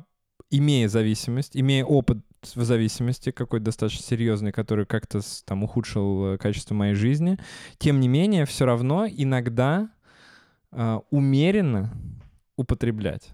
имея 0.50 0.88
зависимость, 0.88 1.58
имея 1.58 1.84
опыт 1.84 2.20
в 2.42 2.64
зависимости 2.64 3.32
какой-то 3.32 3.66
достаточно 3.66 4.04
серьезный, 4.04 4.52
который 4.52 4.86
как-то 4.86 5.22
там 5.46 5.64
ухудшил 5.64 6.34
э, 6.34 6.38
качество 6.38 6.76
моей 6.76 6.94
жизни, 6.94 7.38
тем 7.78 8.02
не 8.02 8.10
менее, 8.10 8.46
все 8.46 8.66
равно 8.66 9.08
иногда 9.08 9.90
а, 10.76 11.02
умеренно 11.12 11.92
употреблять. 12.56 13.30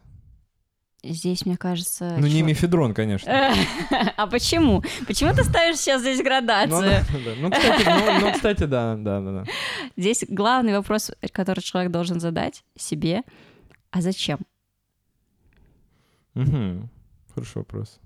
Здесь, 1.02 1.46
мне 1.46 1.56
кажется... 1.56 2.16
Ну, 2.18 2.28
не 2.28 2.40
чё- 2.42 2.46
мефедрон, 2.46 2.94
конечно. 2.94 3.32
А 4.18 4.28
почему? 4.28 4.84
Почему 5.08 5.34
ты 5.34 5.46
ставишь 5.46 5.78
сейчас 5.78 6.02
здесь 6.02 6.18
Ну, 6.18 6.26
градацию? 6.26 6.82
да, 6.82 7.06
да. 7.26 7.36
Ну, 7.40 7.52
кстати, 7.52 7.84
ну, 7.86 8.68
ну, 8.68 8.68
да, 8.68 8.96
да, 9.22 9.22
да. 9.22 9.46
Здесь 9.96 10.26
главный 10.28 10.74
вопрос, 10.74 11.12
который 11.32 11.62
человек 11.62 11.92
должен 11.92 12.20
задать 12.20 12.66
себе, 12.76 13.24
а 13.92 14.02
зачем? 14.02 14.40
Хороший 16.34 17.58
вопрос. 17.60 18.00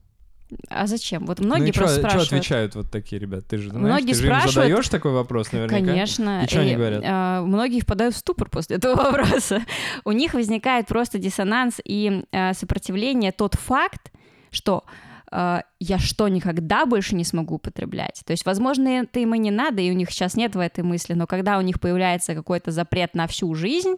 А 0.69 0.87
зачем? 0.87 1.25
Вот 1.25 1.39
ну 1.39 1.47
многие 1.47 1.69
и 1.69 1.71
чё- 1.71 1.81
просто 1.81 1.99
спрашивают. 1.99 2.27
отвечают 2.27 2.75
вот 2.75 2.91
такие 2.91 3.19
ребята? 3.19 3.45
Ты 3.49 3.57
же 3.57 3.69
знаешь, 3.69 3.85
Многие 3.85 4.13
ты 4.13 4.19
же 4.19 4.27
им 4.27 4.49
задаешь 4.49 4.89
такой 4.89 5.11
вопрос 5.11 5.51
наверняка? 5.51 5.85
Конечно. 5.85 6.43
И 6.43 6.47
чё 6.47 6.61
они 6.61 6.75
говорят? 6.75 7.03
а, 7.05 7.41
многие 7.41 7.81
впадают 7.81 8.15
в 8.15 8.17
ступор 8.17 8.49
после 8.49 8.77
этого 8.77 8.95
вопроса. 9.03 9.61
У 10.05 10.11
них 10.11 10.33
возникает 10.33 10.87
просто 10.87 11.17
диссонанс 11.19 11.79
и 11.83 12.23
а, 12.31 12.53
сопротивление 12.53 13.31
тот 13.31 13.55
факт, 13.55 14.11
что 14.51 14.83
а, 15.31 15.63
я 15.79 15.97
что, 15.97 16.27
никогда 16.27 16.85
больше 16.85 17.15
не 17.15 17.23
смогу 17.23 17.55
употреблять? 17.55 18.21
То 18.25 18.31
есть, 18.31 18.45
возможно, 18.45 18.87
это 18.87 19.19
им 19.19 19.33
и 19.33 19.39
не 19.39 19.49
надо, 19.51 19.81
и 19.81 19.89
у 19.89 19.95
них 19.95 20.11
сейчас 20.11 20.35
нет 20.35 20.55
в 20.55 20.59
этой 20.59 20.83
мысли, 20.83 21.13
но 21.13 21.25
когда 21.25 21.57
у 21.57 21.61
них 21.61 21.79
появляется 21.79 22.35
какой-то 22.35 22.69
запрет 22.71 23.15
на 23.15 23.25
всю 23.27 23.53
жизнь, 23.55 23.95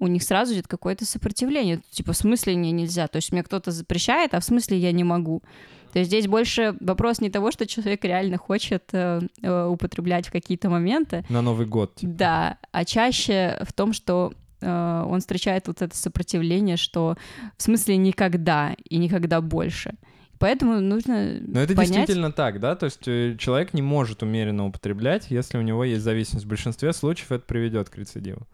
у 0.00 0.08
них 0.08 0.22
сразу 0.24 0.52
идет 0.52 0.66
какое-то 0.66 1.06
сопротивление. 1.06 1.80
Типа, 1.90 2.12
в 2.12 2.16
смысле 2.16 2.56
мне 2.56 2.72
нельзя? 2.72 3.06
То 3.06 3.16
есть 3.16 3.32
мне 3.32 3.42
кто-то 3.42 3.70
запрещает, 3.70 4.34
а 4.34 4.40
в 4.40 4.44
смысле 4.44 4.76
я 4.76 4.92
не 4.92 5.04
могу? 5.04 5.42
То 5.94 6.00
есть 6.00 6.10
здесь 6.10 6.26
больше 6.26 6.76
вопрос 6.80 7.20
не 7.20 7.30
того, 7.30 7.52
что 7.52 7.68
человек 7.68 8.04
реально 8.04 8.36
хочет 8.36 8.82
э, 8.90 9.20
э, 9.42 9.66
употреблять 9.66 10.26
в 10.26 10.32
какие-то 10.32 10.68
моменты, 10.68 11.24
На 11.28 11.40
Новый 11.40 11.66
год. 11.66 11.94
типа. 11.94 12.12
да, 12.12 12.58
а 12.72 12.84
чаще 12.84 13.62
в 13.64 13.72
том, 13.72 13.92
что 13.92 14.32
э, 14.60 15.04
он 15.08 15.20
встречает 15.20 15.68
вот 15.68 15.82
это 15.82 15.96
сопротивление, 15.96 16.76
что 16.76 17.16
в 17.56 17.62
смысле 17.62 17.96
никогда 17.96 18.74
и 18.88 18.96
никогда 18.96 19.40
больше. 19.40 19.94
Поэтому 20.40 20.80
нужно 20.80 21.38
Но 21.40 21.60
это 21.60 21.76
понять... 21.76 21.92
действительно 21.92 22.32
так, 22.32 22.58
да? 22.58 22.74
То 22.74 22.86
есть 22.86 23.06
э, 23.06 23.36
человек 23.38 23.72
не 23.72 23.80
может 23.80 24.24
умеренно 24.24 24.66
употреблять, 24.66 25.30
если 25.30 25.58
у 25.58 25.62
него 25.62 25.84
есть 25.84 26.02
зависимость. 26.02 26.44
В 26.44 26.48
большинстве 26.48 26.92
случаев 26.92 27.30
это 27.30 27.44
приведет 27.46 27.88
к 27.88 27.96
рецидиву. 27.96 28.48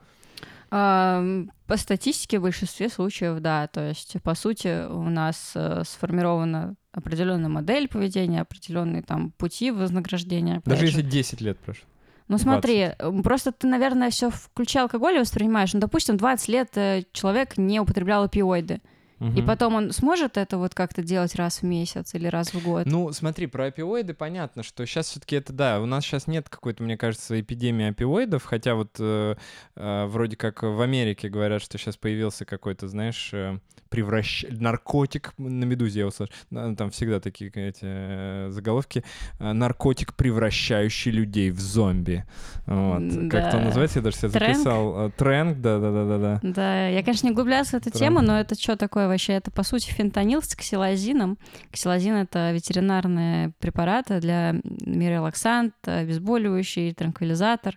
По 0.71 1.77
статистике 1.77 2.39
в 2.39 2.43
большинстве 2.43 2.89
случаев, 2.89 3.41
да. 3.41 3.67
То 3.67 3.89
есть, 3.89 4.17
по 4.23 4.35
сути, 4.35 4.87
у 4.89 5.11
нас 5.11 5.53
э, 5.55 5.83
сформирована 5.85 6.77
определенная 6.93 7.49
модель 7.49 7.89
поведения, 7.89 8.41
определенные 8.41 9.03
там 9.03 9.33
пути 9.33 9.71
вознаграждения. 9.73 10.63
Даже 10.65 10.83
же. 10.83 10.87
если 10.87 11.03
10 11.03 11.41
лет 11.41 11.59
прошло. 11.59 11.85
Ну 12.29 12.39
20. 12.39 12.43
смотри, 12.45 12.89
просто 13.25 13.51
ты, 13.51 13.67
наверное, 13.67 14.11
все 14.11 14.31
включая 14.31 14.85
алкоголь 14.85 15.19
воспринимаешь. 15.19 15.73
Ну, 15.75 15.81
допустим, 15.81 16.17
20 16.17 16.49
лет 16.49 16.71
э, 16.77 17.03
человек 17.13 17.59
не 17.59 17.81
употреблял 17.81 18.23
опиоиды. 18.23 18.81
И 19.21 19.43
потом 19.43 19.75
он 19.75 19.93
сможет 19.93 20.37
это 20.39 20.57
вот 20.57 20.75
как-то 20.75 21.03
делать 21.03 21.35
раз 21.35 21.59
в 21.61 21.65
месяц 21.65 22.15
или 22.15 22.27
раз 22.27 22.55
в 22.55 22.65
год? 22.65 22.87
Ну, 22.87 23.13
смотри, 23.13 23.47
про 23.47 23.67
опиоиды 23.67 24.15
понятно, 24.15 24.63
что 24.63 24.87
сейчас 24.87 25.09
все-таки 25.09 25.37
это 25.37 25.53
да, 25.53 25.81
у 25.81 25.87
нас 25.87 26.05
сейчас 26.05 26.27
нет 26.27 26.49
какой-то, 26.49 26.83
мне 26.83 26.97
кажется, 26.97 27.39
эпидемии 27.39 27.91
опиоидов, 27.91 28.45
хотя 28.45 28.75
вот 28.75 28.97
э, 28.99 29.35
э, 29.77 30.07
вроде 30.07 30.37
как 30.37 30.63
в 30.63 30.81
Америке 30.81 31.29
говорят, 31.29 31.61
что 31.63 31.77
сейчас 31.77 31.97
появился 31.99 32.45
какой-то, 32.47 32.89
знаешь, 32.89 33.31
э, 33.35 33.59
превращ... 33.91 34.45
наркотик, 34.49 35.35
на 35.37 35.65
Медузе 35.65 36.01
я 36.01 36.07
услышал, 36.07 36.33
там 36.51 36.91
всегда 36.91 37.21
такие 37.21 37.51
эти 37.51 37.81
э, 37.83 38.49
заголовки, 38.51 39.05
э, 39.39 39.53
наркотик, 39.53 40.15
превращающий 40.15 41.11
людей 41.11 41.51
в 41.51 41.61
зомби. 41.61 42.25
Вот. 42.67 43.03
Как 43.31 43.49
это 43.49 43.57
Да. 43.59 43.65
называется, 43.65 43.99
я 43.99 44.03
даже 44.05 44.17
себе 44.17 44.29
Трэнк? 44.31 44.55
записал. 44.57 45.09
Э, 45.09 45.11
Трэнк, 45.11 45.59
да-да-да-да. 45.61 46.41
Да, 46.43 46.89
я, 46.89 47.03
конечно, 47.03 47.27
не 47.27 47.33
углублялась 47.33 47.69
в 47.69 47.75
эту 47.75 47.91
Правда. 47.91 47.99
тему, 47.99 48.21
но 48.23 48.39
это 48.41 48.55
что 48.55 48.77
такое 48.77 49.10
вообще? 49.11 49.35
Это, 49.35 49.51
по 49.51 49.63
сути, 49.63 49.91
фентанил 49.91 50.43
с 50.43 50.55
ксилазином. 50.55 51.39
Ксилазин— 51.71 52.15
это 52.17 52.53
ветеринарные 52.53 53.53
препараты 53.59 54.21
для 54.21 54.55
мирелаксант, 54.87 55.75
обезболивающий, 55.85 56.95
транквилизатор, 56.95 57.77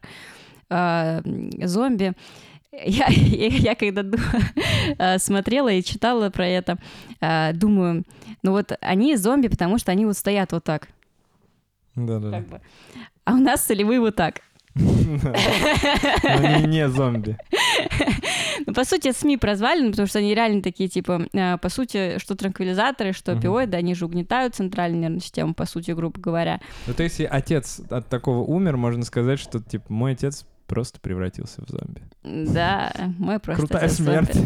э, 0.69 1.21
зомби. 1.65 2.13
Я, 2.71 3.05
я, 3.09 3.47
я 3.47 3.75
когда 3.75 4.03
э, 4.97 5.19
смотрела 5.19 5.69
и 5.69 5.83
читала 5.83 6.29
про 6.29 6.47
это, 6.47 6.77
э, 7.21 7.53
думаю, 7.53 8.03
ну 8.41 8.51
вот 8.51 8.71
они 8.81 9.15
зомби, 9.15 9.47
потому 9.47 9.77
что 9.77 9.91
они 9.91 10.05
вот 10.05 10.17
стоят 10.17 10.51
вот 10.51 10.63
так, 10.63 10.87
Да-да-да. 11.95 12.37
как 12.37 12.47
бы. 12.47 12.61
А 13.25 13.33
у 13.33 13.37
нас 13.37 13.65
солевые 13.65 13.99
вот 13.99 14.15
так. 14.15 14.41
Они 14.75 16.65
не 16.65 16.89
зомби. 16.89 17.37
Ну, 18.65 18.73
по 18.73 18.83
сути, 18.83 19.11
СМИ 19.11 19.37
прозвали, 19.37 19.89
потому 19.89 20.07
что 20.07 20.19
они 20.19 20.33
реально 20.35 20.61
такие, 20.61 20.89
типа, 20.89 21.27
э, 21.33 21.57
по 21.57 21.69
сути, 21.69 22.17
что 22.19 22.35
транквилизаторы, 22.35 23.13
что 23.13 23.33
опиоиды, 23.33 23.77
они 23.77 23.95
же 23.95 24.05
угнетают 24.05 24.55
центральную 24.55 25.01
нервную 25.01 25.21
систему, 25.21 25.53
по 25.53 25.65
сути, 25.65 25.91
грубо 25.91 26.19
говоря. 26.19 26.59
Ну, 26.87 26.93
то 26.93 27.03
есть, 27.03 27.19
если 27.19 27.29
отец 27.31 27.81
от 27.89 28.07
такого 28.07 28.39
умер, 28.39 28.77
можно 28.77 29.05
сказать, 29.05 29.39
что, 29.39 29.61
типа, 29.61 29.85
мой 29.89 30.13
отец 30.13 30.45
просто 30.67 30.99
превратился 30.99 31.61
в 31.65 31.69
зомби. 31.69 32.01
Да, 32.23 32.91
мой 33.17 33.39
просто... 33.39 33.67
Крутая 33.67 33.89
смерть. 33.89 34.35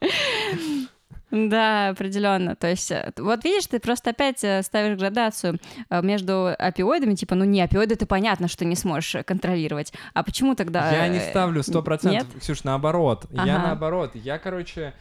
Да, 1.30 1.90
определенно. 1.90 2.56
То 2.56 2.68
есть, 2.68 2.90
э, 2.90 3.12
вот 3.18 3.44
видишь, 3.44 3.66
ты 3.66 3.80
просто 3.80 4.10
опять 4.10 4.42
э, 4.42 4.62
ставишь 4.62 4.98
градацию 4.98 5.58
э, 5.90 6.02
между 6.02 6.54
опиоидами, 6.58 7.14
типа, 7.14 7.34
ну 7.34 7.44
не, 7.44 7.62
опиоиды 7.62 7.96
ты 7.96 8.06
понятно, 8.06 8.48
что 8.48 8.64
не 8.64 8.76
сможешь 8.76 9.24
контролировать. 9.26 9.92
А 10.14 10.22
почему 10.22 10.54
тогда... 10.54 10.90
Я 10.90 11.08
не 11.08 11.20
ставлю 11.20 11.62
сто 11.62 11.82
процентов, 11.82 12.40
Ксюш, 12.40 12.64
наоборот. 12.64 13.26
Я 13.30 13.58
наоборот. 13.58 14.12
Я, 14.14 14.38
короче, 14.38 14.94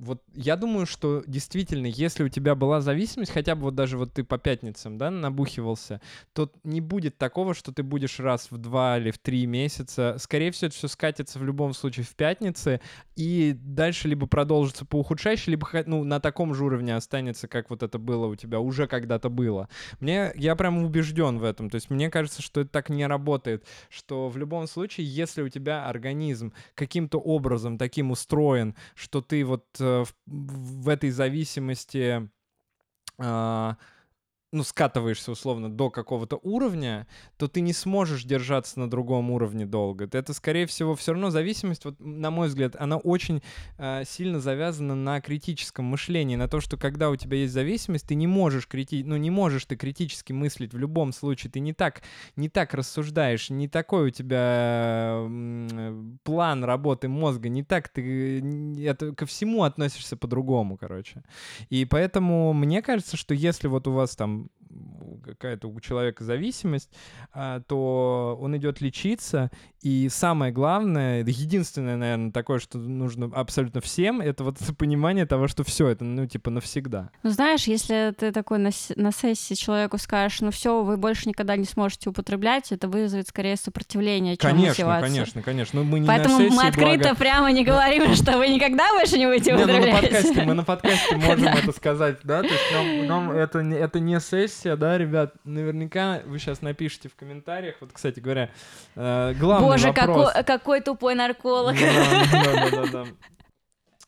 вот 0.00 0.22
я 0.40 0.56
думаю, 0.56 0.86
что 0.86 1.22
действительно, 1.26 1.86
если 1.86 2.22
у 2.22 2.28
тебя 2.28 2.54
была 2.54 2.80
зависимость, 2.80 3.30
хотя 3.30 3.54
бы 3.54 3.62
вот 3.64 3.74
даже 3.74 3.98
вот 3.98 4.14
ты 4.14 4.24
по 4.24 4.38
пятницам, 4.38 4.96
да, 4.96 5.10
набухивался, 5.10 6.00
то 6.32 6.50
не 6.64 6.80
будет 6.80 7.18
такого, 7.18 7.52
что 7.52 7.72
ты 7.72 7.82
будешь 7.82 8.18
раз 8.18 8.50
в 8.50 8.56
два 8.56 8.98
или 8.98 9.10
в 9.10 9.18
три 9.18 9.44
месяца. 9.44 10.16
Скорее 10.18 10.50
всего, 10.50 10.68
это 10.68 10.76
все 10.76 10.88
скатится 10.88 11.38
в 11.38 11.44
любом 11.44 11.74
случае 11.74 12.06
в 12.06 12.14
пятницы, 12.16 12.80
и 13.16 13.54
дальше 13.54 14.08
либо 14.08 14.26
продолжится 14.26 14.86
по 14.86 14.96
ухудшающей, 15.00 15.50
либо 15.50 15.68
ну, 15.84 16.04
на 16.04 16.20
таком 16.20 16.54
же 16.54 16.64
уровне 16.64 16.96
останется, 16.96 17.46
как 17.46 17.68
вот 17.68 17.82
это 17.82 17.98
было 17.98 18.26
у 18.26 18.34
тебя, 18.34 18.60
уже 18.60 18.86
когда-то 18.86 19.28
было. 19.28 19.68
Мне, 20.00 20.32
я 20.36 20.56
прям 20.56 20.82
убежден 20.82 21.38
в 21.38 21.44
этом. 21.44 21.68
То 21.68 21.74
есть 21.74 21.90
мне 21.90 22.08
кажется, 22.08 22.40
что 22.40 22.62
это 22.62 22.70
так 22.70 22.88
не 22.88 23.06
работает, 23.06 23.66
что 23.90 24.30
в 24.30 24.38
любом 24.38 24.66
случае, 24.66 25.06
если 25.06 25.42
у 25.42 25.50
тебя 25.50 25.86
организм 25.86 26.54
каким-то 26.74 27.18
образом 27.18 27.76
таким 27.76 28.10
устроен, 28.10 28.74
что 28.94 29.20
ты 29.20 29.44
вот 29.44 29.66
э, 29.78 30.04
в 30.30 30.88
этой 30.88 31.10
зависимости 31.10 32.28
а, 33.18 33.76
ну, 34.52 34.64
скатываешься 34.64 35.30
условно 35.30 35.70
до 35.70 35.90
какого-то 35.90 36.38
уровня, 36.42 37.06
то 37.36 37.46
ты 37.46 37.60
не 37.60 37.72
сможешь 37.72 38.24
держаться 38.24 38.80
на 38.80 38.90
другом 38.90 39.30
уровне 39.30 39.64
долго. 39.64 40.08
Это, 40.10 40.32
скорее 40.34 40.66
всего, 40.66 40.96
все 40.96 41.12
равно 41.12 41.30
зависимость, 41.30 41.84
вот, 41.84 42.00
на 42.00 42.30
мой 42.30 42.48
взгляд, 42.48 42.74
она 42.76 42.96
очень 42.96 43.42
э, 43.78 44.02
сильно 44.04 44.40
завязана 44.40 44.96
на 44.96 45.20
критическом 45.20 45.84
мышлении, 45.84 46.34
на 46.34 46.48
то, 46.48 46.60
что 46.60 46.76
когда 46.76 47.10
у 47.10 47.16
тебя 47.16 47.38
есть 47.38 47.52
зависимость, 47.52 48.08
ты 48.08 48.16
не 48.16 48.26
можешь 48.26 48.66
крити... 48.66 49.04
ну, 49.06 49.16
не 49.16 49.30
можешь 49.30 49.66
ты 49.66 49.76
критически 49.76 50.32
мыслить 50.32 50.72
в 50.72 50.78
любом 50.78 51.12
случае, 51.12 51.52
ты 51.52 51.60
не 51.60 51.72
так, 51.72 52.02
не 52.34 52.48
так 52.48 52.74
рассуждаешь, 52.74 53.50
не 53.50 53.68
такой 53.68 54.08
у 54.08 54.10
тебя 54.10 55.28
план 56.24 56.64
работы 56.64 57.08
мозга, 57.08 57.48
не 57.48 57.62
так 57.62 57.88
ты 57.88 58.42
это, 58.84 59.14
ко 59.14 59.26
всему 59.26 59.62
относишься 59.62 60.16
по-другому, 60.16 60.76
короче. 60.76 61.22
И 61.68 61.84
поэтому 61.84 62.52
мне 62.52 62.82
кажется, 62.82 63.16
что 63.16 63.32
если 63.32 63.68
вот 63.68 63.86
у 63.86 63.92
вас 63.92 64.16
там 64.16 64.39
um, 64.40 64.50
какая-то 65.24 65.68
у 65.68 65.80
человека 65.80 66.24
зависимость, 66.24 66.90
а, 67.32 67.60
то 67.60 68.38
он 68.40 68.56
идет 68.56 68.80
лечиться, 68.80 69.50
и 69.82 70.08
самое 70.10 70.52
главное, 70.52 71.24
единственное, 71.24 71.96
наверное, 71.96 72.32
такое, 72.32 72.58
что 72.58 72.78
нужно 72.78 73.30
абсолютно 73.34 73.80
всем, 73.80 74.20
это 74.20 74.44
вот 74.44 74.60
это 74.60 74.74
понимание 74.80 75.24
того, 75.26 75.48
что 75.48 75.64
все 75.64 75.88
это, 75.88 76.04
ну, 76.04 76.26
типа, 76.26 76.50
навсегда. 76.50 77.10
Ну, 77.22 77.30
знаешь, 77.30 77.64
если 77.64 78.14
ты 78.16 78.30
такой 78.30 78.58
на, 78.58 78.70
на 78.96 79.12
сессии 79.12 79.54
человеку 79.54 79.96
скажешь, 79.98 80.40
ну, 80.40 80.50
все, 80.50 80.82
вы 80.82 80.96
больше 80.96 81.28
никогда 81.28 81.56
не 81.56 81.64
сможете 81.64 82.10
употреблять, 82.10 82.72
это 82.72 82.88
вызовет 82.88 83.28
скорее 83.28 83.56
сопротивление, 83.56 84.36
чем 84.36 84.50
конечно, 84.50 84.68
мотивацию. 84.68 85.10
Конечно, 85.10 85.42
конечно, 85.42 85.82
Ну, 85.82 85.96
не 85.96 86.06
Поэтому 86.06 86.38
сессии, 86.38 86.54
мы 86.54 86.68
открыто 86.68 87.02
благо... 87.02 87.16
прямо 87.16 87.52
не 87.52 87.64
говорим, 87.64 88.14
что 88.14 88.36
вы 88.36 88.48
никогда 88.48 88.92
больше 88.92 89.18
не 89.18 89.26
будете 89.26 89.54
употреблять. 89.54 89.80
Не, 89.82 89.90
ну, 89.90 89.94
на 89.94 90.00
подкасте, 90.00 90.42
мы 90.42 90.54
на 90.54 90.64
подкасте 90.64 91.16
можем 91.16 91.44
это 91.48 91.72
сказать, 91.72 92.18
да, 92.22 92.42
то 92.42 92.48
есть 92.48 92.72
нам, 92.72 93.06
нам 93.06 93.30
это, 93.30 93.60
это 93.60 93.98
не 93.98 94.20
сессия, 94.20 94.59
да, 94.64 94.98
ребят, 94.98 95.34
наверняка 95.44 96.20
вы 96.24 96.38
сейчас 96.38 96.62
напишите 96.62 97.08
в 97.08 97.16
комментариях, 97.16 97.76
вот, 97.80 97.92
кстати 97.92 98.20
говоря, 98.20 98.50
э, 98.96 99.34
главный 99.38 99.66
Боже, 99.66 99.88
вопрос... 99.88 100.32
какой, 100.32 100.44
какой 100.44 100.80
тупой 100.80 101.14
нарколог. 101.14 101.76
Да-да-да. 101.76 103.04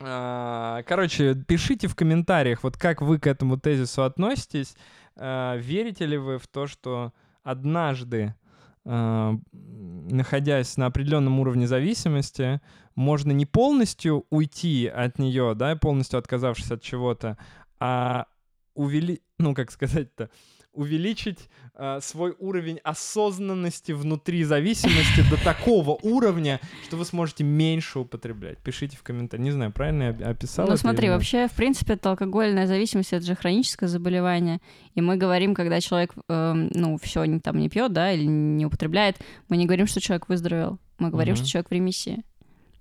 А, 0.05 0.83
короче, 0.83 1.35
пишите 1.35 1.87
в 1.87 1.95
комментариях, 1.95 2.65
вот 2.65 2.77
как 2.77 3.03
вы 3.03 3.21
к 3.21 3.27
этому 3.29 3.57
тезису 3.57 4.03
относитесь. 4.03 4.75
А, 5.17 5.57
верите 5.57 6.07
ли 6.07 6.17
вы 6.17 6.39
в 6.39 6.49
то, 6.49 6.67
что 6.67 7.13
однажды, 7.45 8.35
а, 8.85 9.35
находясь 9.53 10.77
на 10.77 10.87
определенном 10.87 11.39
уровне 11.39 11.67
зависимости, 11.67 12.61
можно 12.95 13.33
не 13.33 13.47
полностью 13.47 14.27
уйти 14.31 14.87
от 14.87 15.19
нее, 15.19 15.55
да, 15.55 15.77
полностью 15.77 16.19
отказавшись 16.19 16.71
от 16.71 16.83
чего-то, 16.83 17.39
а 17.79 18.27
увели, 18.75 19.23
ну, 19.39 19.55
как 19.55 19.71
сказать-то, 19.71 20.31
увеличить 20.73 21.51
э, 21.75 21.99
свой 22.01 22.35
уровень 22.39 22.79
осознанности 22.83 23.93
внутри 23.93 24.43
зависимости 24.45 25.23
до 25.29 25.43
такого 25.43 25.99
уровня, 26.03 26.61
что 26.87 26.97
вы 26.97 27.05
сможете 27.05 27.45
меньше 27.45 27.99
употреблять. 27.99 28.59
Пишите 28.59 28.97
в 28.97 29.03
комментариях. 29.03 29.45
Не 29.45 29.51
знаю, 29.51 29.73
правильно 29.73 30.17
я 30.19 30.29
описал 30.29 30.67
Ну 30.67 30.77
смотри, 30.77 31.11
вообще, 31.11 31.47
в 31.49 31.53
принципе, 31.53 31.95
это 31.95 32.11
алкогольная 32.11 32.67
зависимость, 32.67 33.13
это 33.13 33.27
же 33.27 33.35
хроническое 33.35 33.89
заболевание. 33.89 34.61
И 34.95 35.03
мы 35.03 35.17
говорим, 35.17 35.55
когда 35.55 35.81
человек, 35.81 36.15
э, 36.29 36.53
ну, 36.55 36.99
все 37.03 37.23
там 37.41 37.59
не 37.59 37.69
пьет, 37.69 37.93
да, 37.93 38.13
или 38.13 38.25
не 38.25 38.65
употребляет, 38.65 39.19
мы 39.49 39.59
не 39.59 39.67
говорим, 39.67 39.87
что 39.87 40.01
человек 40.01 40.29
выздоровел. 40.29 40.79
Мы 40.99 41.11
говорим, 41.11 41.35
угу. 41.35 41.41
что 41.41 41.49
человек 41.49 41.69
в 41.69 41.73
ремиссии. 41.73 42.23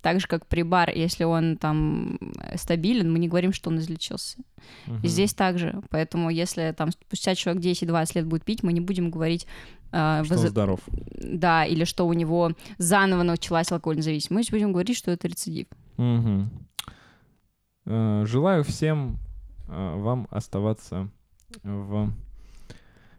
Так 0.01 0.19
же, 0.19 0.27
как 0.27 0.47
при 0.47 0.63
бар, 0.63 0.91
если 0.93 1.23
он 1.23 1.57
там 1.57 2.19
стабилен, 2.55 3.11
мы 3.11 3.19
не 3.19 3.27
говорим, 3.27 3.53
что 3.53 3.69
он 3.69 3.77
излечился. 3.77 4.39
Угу. 4.87 4.99
И 5.03 5.07
здесь 5.07 5.33
также. 5.33 5.81
Поэтому 5.89 6.29
если 6.29 6.73
там 6.75 6.91
спустя 6.91 7.35
человек 7.35 7.63
10-20 7.63 8.11
лет 8.15 8.25
будет 8.25 8.43
пить, 8.43 8.63
мы 8.63 8.73
не 8.73 8.81
будем 8.81 9.11
говорить... 9.11 9.45
Э, 9.91 10.23
что 10.25 10.39
он 10.39 10.47
здоров. 10.47 10.79
Да, 11.17 11.65
или 11.65 11.83
что 11.83 12.07
у 12.07 12.13
него 12.13 12.53
заново 12.77 13.23
началась 13.23 13.71
алкогольная 13.71 14.03
зависимость. 14.03 14.51
Мы 14.51 14.57
будем 14.57 14.71
говорить, 14.71 14.97
что 14.97 15.11
это 15.11 15.27
рецидив. 15.27 15.67
Угу. 15.97 16.49
Желаю 18.25 18.63
всем 18.63 19.19
э, 19.67 19.95
вам 19.97 20.27
оставаться 20.31 21.09
в 21.63 22.11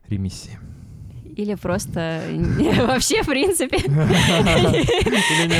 ремиссии. 0.08 0.58
Или 1.36 1.54
просто 1.54 2.22
вообще, 2.86 3.22
в 3.22 3.26
принципе. 3.26 3.76
Или 3.78 5.46
не 5.48 5.58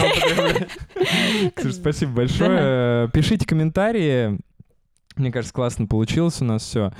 употреблять. 1.40 1.74
спасибо 1.74 2.12
большое. 2.12 3.08
Пишите 3.10 3.46
комментарии. 3.46 4.38
Мне 5.16 5.30
кажется, 5.30 5.54
классно 5.54 5.86
получилось 5.86 6.40
у 6.40 6.44
нас 6.44 6.62
все. 6.62 6.92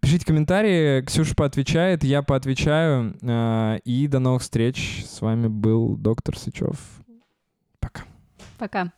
Пишите 0.00 0.26
комментарии, 0.26 1.02
Ксюша 1.02 1.34
поотвечает, 1.34 2.04
я 2.04 2.22
поотвечаю. 2.22 3.16
Э, 3.20 3.78
и 3.84 4.06
до 4.06 4.20
новых 4.20 4.42
встреч. 4.42 5.04
С 5.06 5.20
вами 5.20 5.48
был 5.48 5.96
доктор 5.96 6.38
Сычев. 6.38 6.78
Пока. 7.80 8.04
Пока. 8.58 8.92